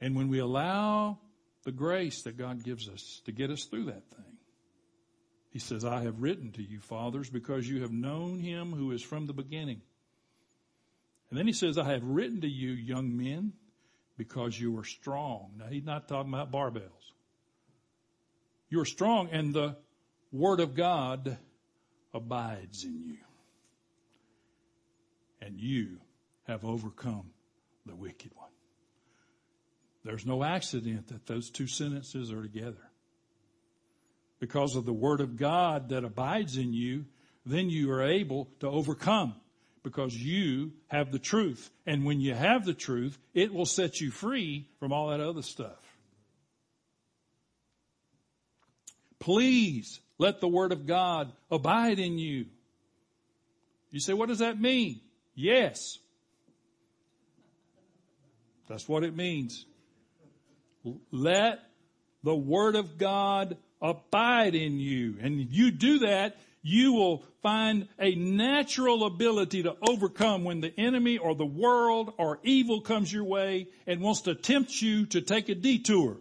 And 0.00 0.16
when 0.16 0.28
we 0.28 0.38
allow 0.38 1.18
the 1.64 1.72
grace 1.72 2.22
that 2.22 2.36
God 2.36 2.64
gives 2.64 2.88
us 2.88 3.20
to 3.26 3.32
get 3.32 3.50
us 3.50 3.64
through 3.64 3.84
that 3.84 4.08
thing. 4.10 4.31
He 5.52 5.58
says, 5.58 5.84
I 5.84 6.02
have 6.02 6.22
written 6.22 6.50
to 6.52 6.62
you, 6.62 6.80
fathers, 6.80 7.28
because 7.28 7.68
you 7.68 7.82
have 7.82 7.92
known 7.92 8.38
him 8.38 8.72
who 8.72 8.90
is 8.92 9.02
from 9.02 9.26
the 9.26 9.34
beginning. 9.34 9.82
And 11.28 11.38
then 11.38 11.46
he 11.46 11.52
says, 11.52 11.76
I 11.76 11.92
have 11.92 12.02
written 12.02 12.40
to 12.40 12.48
you, 12.48 12.70
young 12.70 13.16
men, 13.16 13.52
because 14.16 14.58
you 14.58 14.78
are 14.78 14.84
strong. 14.84 15.52
Now 15.58 15.66
he's 15.66 15.84
not 15.84 16.08
talking 16.08 16.32
about 16.32 16.50
barbells. 16.50 17.12
You 18.70 18.80
are 18.80 18.86
strong 18.86 19.28
and 19.30 19.52
the 19.52 19.76
word 20.32 20.60
of 20.60 20.74
God 20.74 21.36
abides 22.14 22.84
in 22.84 23.02
you. 23.02 23.18
And 25.42 25.60
you 25.60 25.98
have 26.44 26.64
overcome 26.64 27.30
the 27.84 27.94
wicked 27.94 28.32
one. 28.34 28.48
There's 30.04 30.24
no 30.24 30.42
accident 30.42 31.08
that 31.08 31.26
those 31.26 31.50
two 31.50 31.66
sentences 31.66 32.32
are 32.32 32.42
together. 32.42 32.91
Because 34.42 34.74
of 34.74 34.84
the 34.84 34.92
word 34.92 35.20
of 35.20 35.36
God 35.36 35.90
that 35.90 36.02
abides 36.02 36.56
in 36.56 36.72
you, 36.72 37.04
then 37.46 37.70
you 37.70 37.92
are 37.92 38.02
able 38.02 38.48
to 38.58 38.66
overcome 38.66 39.36
because 39.84 40.16
you 40.16 40.72
have 40.88 41.12
the 41.12 41.20
truth. 41.20 41.70
And 41.86 42.04
when 42.04 42.20
you 42.20 42.34
have 42.34 42.64
the 42.64 42.74
truth, 42.74 43.16
it 43.34 43.54
will 43.54 43.66
set 43.66 44.00
you 44.00 44.10
free 44.10 44.66
from 44.80 44.92
all 44.92 45.10
that 45.10 45.20
other 45.20 45.42
stuff. 45.42 45.78
Please 49.20 50.00
let 50.18 50.40
the 50.40 50.48
word 50.48 50.72
of 50.72 50.88
God 50.88 51.32
abide 51.48 52.00
in 52.00 52.18
you. 52.18 52.46
You 53.92 54.00
say, 54.00 54.12
what 54.12 54.28
does 54.28 54.40
that 54.40 54.60
mean? 54.60 55.02
Yes. 55.36 55.98
That's 58.66 58.88
what 58.88 59.04
it 59.04 59.14
means. 59.14 59.66
Let 61.12 61.60
the 62.24 62.34
word 62.34 62.74
of 62.74 62.98
God 62.98 63.56
abide 63.82 64.54
in 64.54 64.78
you. 64.78 65.16
And 65.20 65.40
you 65.50 65.72
do 65.72 65.98
that, 66.00 66.36
you 66.62 66.92
will 66.92 67.24
find 67.42 67.88
a 67.98 68.14
natural 68.14 69.04
ability 69.04 69.64
to 69.64 69.76
overcome 69.86 70.44
when 70.44 70.60
the 70.60 70.72
enemy 70.78 71.18
or 71.18 71.34
the 71.34 71.44
world 71.44 72.14
or 72.16 72.38
evil 72.44 72.80
comes 72.80 73.12
your 73.12 73.24
way 73.24 73.66
and 73.86 74.00
wants 74.00 74.22
to 74.22 74.34
tempt 74.34 74.80
you 74.80 75.06
to 75.06 75.20
take 75.20 75.48
a 75.48 75.54
detour. 75.54 76.18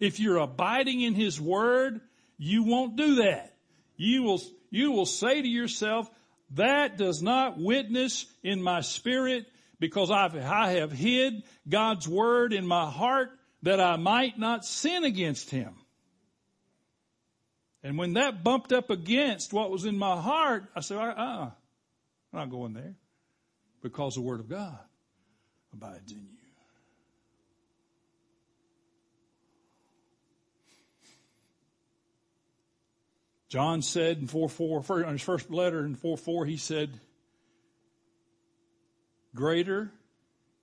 If 0.00 0.18
you're 0.18 0.38
abiding 0.38 1.02
in 1.02 1.14
His 1.14 1.40
Word, 1.40 2.00
you 2.38 2.62
won't 2.62 2.96
do 2.96 3.16
that. 3.16 3.54
You 3.96 4.22
will, 4.22 4.40
you 4.70 4.92
will 4.92 5.06
say 5.06 5.42
to 5.42 5.48
yourself, 5.48 6.08
that 6.52 6.96
does 6.96 7.22
not 7.22 7.58
witness 7.58 8.24
in 8.42 8.62
my 8.62 8.80
spirit 8.80 9.46
because 9.80 10.10
I've, 10.10 10.34
I 10.34 10.72
have 10.72 10.92
hid 10.92 11.42
God's 11.68 12.08
Word 12.08 12.54
in 12.54 12.66
my 12.66 12.90
heart 12.90 13.30
that 13.62 13.80
I 13.80 13.96
might 13.96 14.38
not 14.38 14.64
sin 14.64 15.04
against 15.04 15.50
Him. 15.50 15.74
And 17.82 17.96
when 17.96 18.14
that 18.14 18.42
bumped 18.42 18.72
up 18.72 18.90
against 18.90 19.52
what 19.52 19.70
was 19.70 19.84
in 19.84 19.96
my 19.96 20.20
heart, 20.20 20.64
I 20.74 20.80
said, 20.80 20.98
uh, 20.98 21.14
uh 21.16 21.50
I'm 22.32 22.38
not 22.40 22.50
going 22.50 22.74
there 22.74 22.94
because 23.82 24.14
the 24.14 24.20
Word 24.20 24.40
of 24.40 24.48
God 24.48 24.78
abides 25.72 26.12
in 26.12 26.18
you. 26.18 26.38
John 33.48 33.80
said 33.80 34.18
in 34.18 34.26
4 34.26 34.48
4, 34.48 35.02
in 35.04 35.12
his 35.12 35.22
first 35.22 35.50
letter 35.50 35.84
in 35.84 35.94
4 35.94 36.18
4, 36.18 36.44
he 36.44 36.58
said, 36.58 37.00
Greater, 39.34 39.90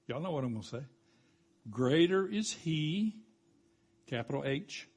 y'all 0.08 0.22
know 0.22 0.32
what 0.32 0.44
I'm 0.44 0.52
going 0.52 0.64
to 0.64 0.70
say. 0.70 0.84
Greater 1.70 2.28
is 2.28 2.52
he, 2.52 3.16
capital 4.06 4.44
H, 4.46 4.88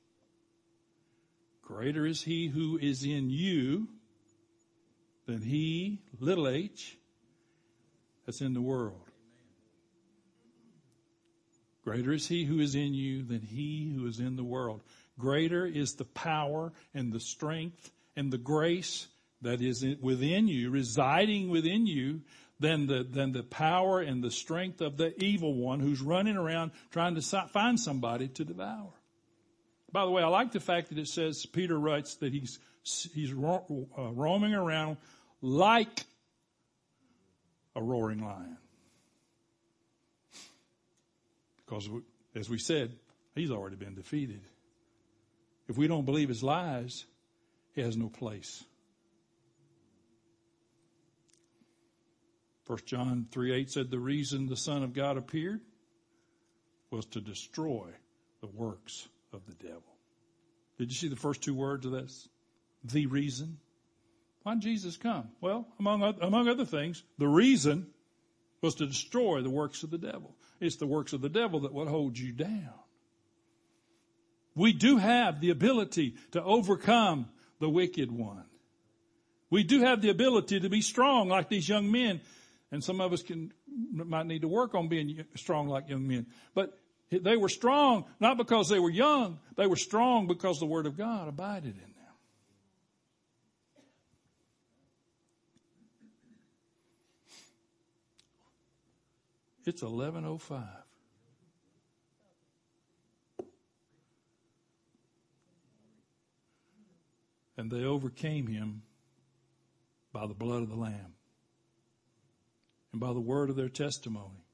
Greater 1.68 2.06
is 2.06 2.22
he 2.22 2.46
who 2.46 2.78
is 2.78 3.04
in 3.04 3.28
you 3.28 3.88
than 5.26 5.42
he, 5.42 6.00
little 6.18 6.48
h, 6.48 6.96
that's 8.24 8.40
in 8.40 8.54
the 8.54 8.60
world. 8.62 9.02
Greater 11.84 12.14
is 12.14 12.26
he 12.26 12.46
who 12.46 12.58
is 12.58 12.74
in 12.74 12.94
you 12.94 13.22
than 13.22 13.42
he 13.42 13.92
who 13.94 14.06
is 14.06 14.18
in 14.18 14.36
the 14.36 14.42
world. 14.42 14.80
Greater 15.18 15.66
is 15.66 15.94
the 15.94 16.06
power 16.06 16.72
and 16.94 17.12
the 17.12 17.20
strength 17.20 17.90
and 18.16 18.32
the 18.32 18.38
grace 18.38 19.06
that 19.42 19.60
is 19.60 19.84
within 20.00 20.48
you, 20.48 20.70
residing 20.70 21.50
within 21.50 21.86
you, 21.86 22.22
than 22.58 22.86
the, 22.86 23.04
than 23.04 23.32
the 23.32 23.42
power 23.42 24.00
and 24.00 24.24
the 24.24 24.30
strength 24.30 24.80
of 24.80 24.96
the 24.96 25.12
evil 25.22 25.52
one 25.52 25.80
who's 25.80 26.00
running 26.00 26.38
around 26.38 26.70
trying 26.90 27.14
to 27.14 27.20
find 27.20 27.78
somebody 27.78 28.28
to 28.28 28.44
devour. 28.46 28.97
By 29.90 30.04
the 30.04 30.10
way, 30.10 30.22
I 30.22 30.26
like 30.26 30.52
the 30.52 30.60
fact 30.60 30.90
that 30.90 30.98
it 30.98 31.08
says, 31.08 31.46
Peter 31.46 31.78
writes 31.78 32.16
that 32.16 32.32
he's, 32.32 32.58
he's 33.14 33.32
ro- 33.32 33.88
uh, 33.96 34.12
roaming 34.12 34.54
around 34.54 34.98
like 35.40 36.04
a 37.74 37.82
roaring 37.82 38.22
lion. 38.22 38.58
Because, 41.64 41.88
as 42.34 42.50
we 42.50 42.58
said, 42.58 42.92
he's 43.34 43.50
already 43.50 43.76
been 43.76 43.94
defeated. 43.94 44.40
If 45.68 45.76
we 45.78 45.86
don't 45.86 46.04
believe 46.04 46.28
his 46.28 46.42
lies, 46.42 47.04
he 47.74 47.80
has 47.80 47.96
no 47.96 48.08
place. 48.08 48.64
1 52.66 52.78
John 52.84 53.26
3 53.30 53.52
8 53.54 53.70
said 53.70 53.90
the 53.90 53.98
reason 53.98 54.46
the 54.46 54.56
Son 54.56 54.82
of 54.82 54.92
God 54.92 55.16
appeared 55.16 55.60
was 56.90 57.06
to 57.06 57.20
destroy 57.20 57.88
the 58.42 58.46
works 58.46 59.08
of 59.32 59.46
the 59.46 59.54
devil. 59.54 59.82
Did 60.78 60.90
you 60.90 60.96
see 60.96 61.08
the 61.08 61.16
first 61.16 61.42
two 61.42 61.54
words 61.54 61.86
of 61.86 61.92
this? 61.92 62.28
The 62.84 63.06
reason. 63.06 63.58
Why 64.42 64.54
did 64.54 64.62
Jesus 64.62 64.96
come? 64.96 65.28
Well, 65.40 65.66
among, 65.78 66.02
among 66.20 66.48
other 66.48 66.64
things, 66.64 67.02
the 67.18 67.28
reason 67.28 67.88
was 68.62 68.76
to 68.76 68.86
destroy 68.86 69.42
the 69.42 69.50
works 69.50 69.82
of 69.82 69.90
the 69.90 69.98
devil. 69.98 70.34
It's 70.60 70.76
the 70.76 70.86
works 70.86 71.12
of 71.12 71.20
the 71.20 71.28
devil 71.28 71.60
that 71.60 71.72
would 71.72 71.88
hold 71.88 72.18
you 72.18 72.32
down. 72.32 72.72
We 74.54 74.72
do 74.72 74.96
have 74.96 75.40
the 75.40 75.50
ability 75.50 76.16
to 76.32 76.42
overcome 76.42 77.28
the 77.60 77.68
wicked 77.68 78.10
one. 78.10 78.44
We 79.50 79.62
do 79.62 79.80
have 79.82 80.02
the 80.02 80.10
ability 80.10 80.60
to 80.60 80.68
be 80.68 80.82
strong 80.82 81.28
like 81.28 81.48
these 81.48 81.68
young 81.68 81.90
men. 81.90 82.20
And 82.70 82.82
some 82.82 83.00
of 83.00 83.12
us 83.12 83.22
can, 83.22 83.52
might 83.92 84.26
need 84.26 84.42
to 84.42 84.48
work 84.48 84.74
on 84.74 84.88
being 84.88 85.24
strong 85.36 85.68
like 85.68 85.88
young 85.88 86.06
men. 86.06 86.26
But 86.54 86.78
they 87.10 87.36
were 87.36 87.48
strong 87.48 88.04
not 88.20 88.36
because 88.36 88.68
they 88.68 88.78
were 88.78 88.90
young, 88.90 89.38
they 89.56 89.66
were 89.66 89.76
strong 89.76 90.26
because 90.26 90.58
the 90.58 90.66
Word 90.66 90.86
of 90.86 90.96
God 90.96 91.28
abided 91.28 91.74
in 91.74 91.80
them. 91.80 91.98
It's 99.64 99.82
1105. 99.82 100.62
And 107.58 107.70
they 107.70 107.84
overcame 107.84 108.46
him 108.46 108.82
by 110.12 110.26
the 110.26 110.32
blood 110.32 110.62
of 110.62 110.70
the 110.70 110.76
Lamb 110.76 111.14
and 112.92 113.00
by 113.00 113.12
the 113.12 113.20
word 113.20 113.50
of 113.50 113.56
their 113.56 113.68
testimony 113.68 114.47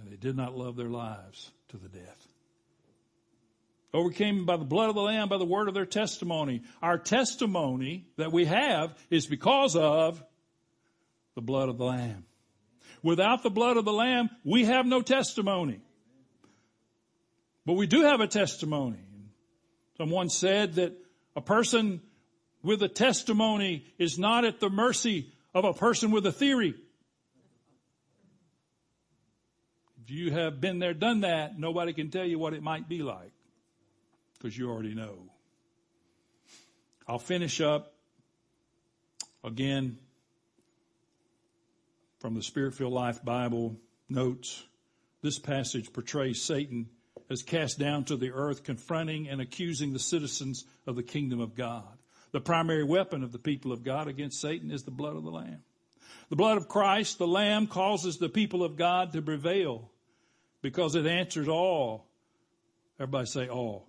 and 0.00 0.10
they 0.10 0.16
did 0.16 0.36
not 0.36 0.56
love 0.56 0.76
their 0.76 0.88
lives 0.88 1.50
to 1.68 1.76
the 1.76 1.88
death. 1.88 2.28
Overcame 3.92 4.46
by 4.46 4.56
the 4.56 4.64
blood 4.64 4.88
of 4.88 4.94
the 4.94 5.02
Lamb, 5.02 5.28
by 5.28 5.38
the 5.38 5.44
word 5.44 5.68
of 5.68 5.74
their 5.74 5.86
testimony. 5.86 6.62
Our 6.80 6.96
testimony 6.96 8.06
that 8.16 8.32
we 8.32 8.44
have 8.44 8.96
is 9.10 9.26
because 9.26 9.74
of 9.74 10.22
the 11.34 11.42
blood 11.42 11.68
of 11.68 11.78
the 11.78 11.84
Lamb. 11.84 12.24
Without 13.02 13.42
the 13.42 13.50
blood 13.50 13.76
of 13.76 13.84
the 13.84 13.92
Lamb, 13.92 14.30
we 14.44 14.64
have 14.64 14.86
no 14.86 15.02
testimony. 15.02 15.80
But 17.66 17.74
we 17.74 17.86
do 17.86 18.02
have 18.02 18.20
a 18.20 18.26
testimony. 18.26 18.98
Someone 19.96 20.28
said 20.28 20.74
that 20.74 20.96
a 21.34 21.40
person 21.40 22.00
with 22.62 22.82
a 22.82 22.88
testimony 22.88 23.84
is 23.98 24.18
not 24.18 24.44
at 24.44 24.60
the 24.60 24.70
mercy 24.70 25.32
of 25.52 25.64
a 25.64 25.72
person 25.72 26.10
with 26.10 26.26
a 26.26 26.32
theory. 26.32 26.74
You 30.10 30.30
have 30.30 30.60
been 30.60 30.78
there, 30.78 30.94
done 30.94 31.20
that, 31.20 31.58
nobody 31.58 31.92
can 31.92 32.10
tell 32.10 32.24
you 32.24 32.38
what 32.38 32.54
it 32.54 32.62
might 32.62 32.88
be 32.88 33.02
like 33.02 33.32
because 34.38 34.56
you 34.56 34.70
already 34.70 34.94
know. 34.94 35.18
I'll 37.06 37.18
finish 37.18 37.60
up 37.60 37.92
again 39.44 39.98
from 42.20 42.34
the 42.34 42.42
Spirit 42.42 42.74
Filled 42.74 42.92
Life 42.92 43.24
Bible 43.24 43.76
notes. 44.08 44.62
This 45.22 45.38
passage 45.38 45.92
portrays 45.92 46.42
Satan 46.42 46.88
as 47.28 47.42
cast 47.42 47.78
down 47.78 48.04
to 48.04 48.16
the 48.16 48.32
earth, 48.32 48.64
confronting 48.64 49.28
and 49.28 49.40
accusing 49.40 49.92
the 49.92 49.98
citizens 49.98 50.64
of 50.86 50.96
the 50.96 51.02
kingdom 51.02 51.40
of 51.40 51.54
God. 51.54 51.98
The 52.32 52.40
primary 52.40 52.84
weapon 52.84 53.22
of 53.22 53.32
the 53.32 53.38
people 53.38 53.72
of 53.72 53.82
God 53.82 54.08
against 54.08 54.40
Satan 54.40 54.70
is 54.70 54.84
the 54.84 54.90
blood 54.90 55.16
of 55.16 55.24
the 55.24 55.30
Lamb. 55.30 55.62
The 56.28 56.36
blood 56.36 56.56
of 56.56 56.68
Christ, 56.68 57.18
the 57.18 57.26
Lamb, 57.26 57.66
causes 57.66 58.18
the 58.18 58.28
people 58.28 58.62
of 58.62 58.76
God 58.76 59.12
to 59.12 59.22
prevail 59.22 59.90
because 60.62 60.94
it 60.94 61.06
answers 61.06 61.48
all. 61.48 62.06
Everybody 62.98 63.26
say 63.26 63.48
all 63.48 63.86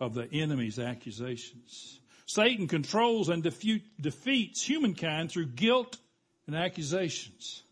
of 0.00 0.14
the 0.14 0.28
enemy's 0.32 0.78
accusations. 0.78 2.00
Satan 2.26 2.66
controls 2.66 3.28
and 3.28 3.42
defeats 3.42 4.62
humankind 4.62 5.30
through 5.30 5.46
guilt 5.46 5.98
and 6.46 6.56
accusations. 6.56 7.62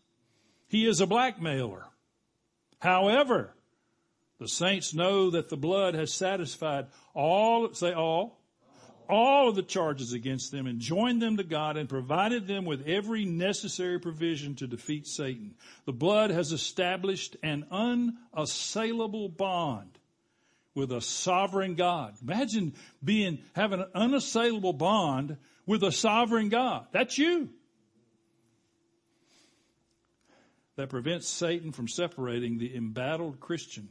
He 0.67 0.85
is 0.85 1.01
a 1.01 1.07
blackmailer. 1.07 1.85
However, 2.79 3.53
the 4.39 4.47
saints 4.47 4.93
know 4.93 5.31
that 5.31 5.49
the 5.49 5.57
blood 5.57 5.93
has 5.93 6.13
satisfied 6.13 6.87
all, 7.13 7.73
say 7.73 7.93
all, 7.93 8.40
all 9.11 9.49
of 9.49 9.55
the 9.55 9.61
charges 9.61 10.13
against 10.13 10.51
them 10.51 10.65
and 10.65 10.79
joined 10.79 11.21
them 11.21 11.37
to 11.37 11.43
God 11.43 11.75
and 11.77 11.89
provided 11.89 12.47
them 12.47 12.65
with 12.65 12.87
every 12.87 13.25
necessary 13.25 13.99
provision 13.99 14.55
to 14.55 14.67
defeat 14.67 15.05
Satan. 15.05 15.53
The 15.85 15.91
blood 15.91 16.31
has 16.31 16.51
established 16.53 17.35
an 17.43 17.65
unassailable 17.69 19.29
bond 19.29 19.99
with 20.73 20.91
a 20.91 21.01
sovereign 21.01 21.75
God. 21.75 22.15
Imagine 22.21 22.73
being, 23.03 23.39
having 23.53 23.81
an 23.81 23.89
unassailable 23.93 24.73
bond 24.73 25.37
with 25.65 25.83
a 25.83 25.91
sovereign 25.91 26.49
God. 26.49 26.87
That's 26.93 27.17
you. 27.17 27.49
That 30.77 30.89
prevents 30.89 31.27
Satan 31.27 31.73
from 31.73 31.89
separating 31.89 32.57
the 32.57 32.73
embattled 32.75 33.41
Christian 33.41 33.89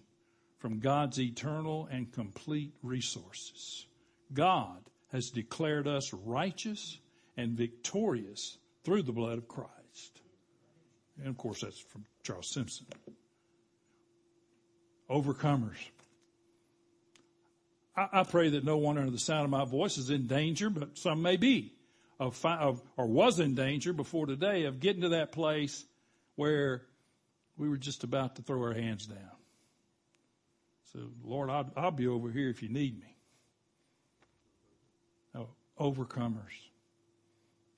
from 0.59 0.79
God's 0.79 1.21
eternal 1.21 1.89
and 1.91 2.11
complete 2.11 2.73
resources. 2.83 3.87
God 4.33 4.81
has 5.12 5.30
declared 5.30 5.88
us 5.88 6.12
righteous 6.12 6.98
and 7.36 7.52
victorious 7.52 8.58
through 8.84 9.02
the 9.02 9.12
blood 9.12 9.38
of 9.38 9.48
Christ. 9.48 10.20
And 11.18 11.28
of 11.28 11.36
course, 11.36 11.61
that's 11.61 11.78
from 11.78 12.04
Charles 12.22 12.52
Simpson. 12.52 12.86
Overcomers. 15.11 15.76
I, 17.96 18.08
I 18.12 18.24
pray 18.24 18.50
that 18.50 18.64
no 18.64 18.78
one 18.78 18.98
under 18.98 19.11
the 19.11 19.18
sound 19.18 19.44
of 19.44 19.50
my 19.50 19.64
voice 19.64 19.98
is 19.98 20.11
in 20.11 20.26
danger, 20.26 20.70
but 20.70 20.96
some 20.96 21.22
may 21.22 21.36
be, 21.36 21.72
of, 22.18 22.42
of, 22.44 22.82
or 22.96 23.06
was 23.06 23.40
in 23.40 23.54
danger 23.54 23.92
before 23.92 24.26
today 24.26 24.64
of 24.64 24.80
getting 24.80 25.02
to 25.02 25.11
that 25.11 25.32
place 25.32 25.84
where 26.36 26.82
we 27.56 27.68
were 27.68 27.76
just 27.76 28.04
about 28.04 28.36
to 28.36 28.42
throw 28.42 28.62
our 28.62 28.72
hands 28.72 29.06
down. 29.06 29.18
So, 30.92 31.00
Lord, 31.22 31.50
I'll, 31.50 31.70
I'll 31.76 31.90
be 31.90 32.06
over 32.06 32.30
here 32.30 32.48
if 32.48 32.62
you 32.62 32.68
need 32.68 32.98
me. 32.98 33.16
Overcomers. 35.81 36.53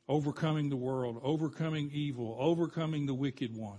Overcoming 0.08 0.68
the 0.68 0.76
world, 0.76 1.20
overcoming 1.22 1.90
evil, 1.92 2.36
overcoming 2.38 3.06
the 3.06 3.14
wicked 3.14 3.56
one, 3.56 3.78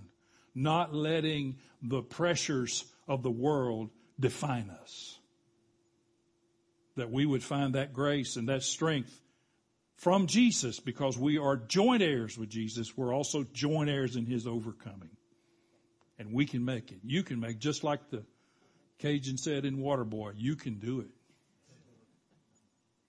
not 0.54 0.94
letting 0.94 1.58
the 1.82 2.02
pressures 2.02 2.84
of 3.06 3.22
the 3.22 3.30
world 3.30 3.90
define 4.18 4.70
us. 4.82 5.18
That 6.96 7.10
we 7.10 7.26
would 7.26 7.42
find 7.42 7.74
that 7.74 7.92
grace 7.92 8.36
and 8.36 8.48
that 8.48 8.62
strength 8.62 9.20
from 9.96 10.26
Jesus 10.26 10.80
because 10.80 11.18
we 11.18 11.38
are 11.38 11.56
joint 11.56 12.02
heirs 12.02 12.38
with 12.38 12.48
Jesus. 12.48 12.96
We're 12.96 13.14
also 13.14 13.44
joint 13.52 13.90
heirs 13.90 14.16
in 14.16 14.26
his 14.26 14.46
overcoming. 14.46 15.10
And 16.18 16.32
we 16.32 16.46
can 16.46 16.64
make 16.64 16.90
it. 16.90 16.98
You 17.04 17.22
can 17.22 17.40
make 17.40 17.58
just 17.58 17.84
like 17.84 18.10
the 18.10 18.24
Cajun 18.98 19.36
said 19.36 19.64
in 19.64 19.78
Waterboy, 19.78 20.34
you 20.36 20.56
can 20.56 20.78
do 20.78 21.00
it. 21.00 21.10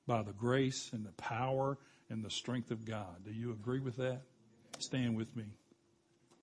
By 0.08 0.22
the 0.22 0.34
grace 0.34 0.92
and 0.94 1.06
the 1.06 1.12
power 1.14 1.78
and 2.10 2.24
the 2.24 2.30
strength 2.30 2.72
of 2.72 2.86
God. 2.86 3.24
Do 3.24 3.32
you 3.32 3.52
agree 3.52 3.80
with 3.80 3.98
that? 3.98 4.22
Stand 4.80 5.16
with 5.16 5.36
me. 5.36 5.46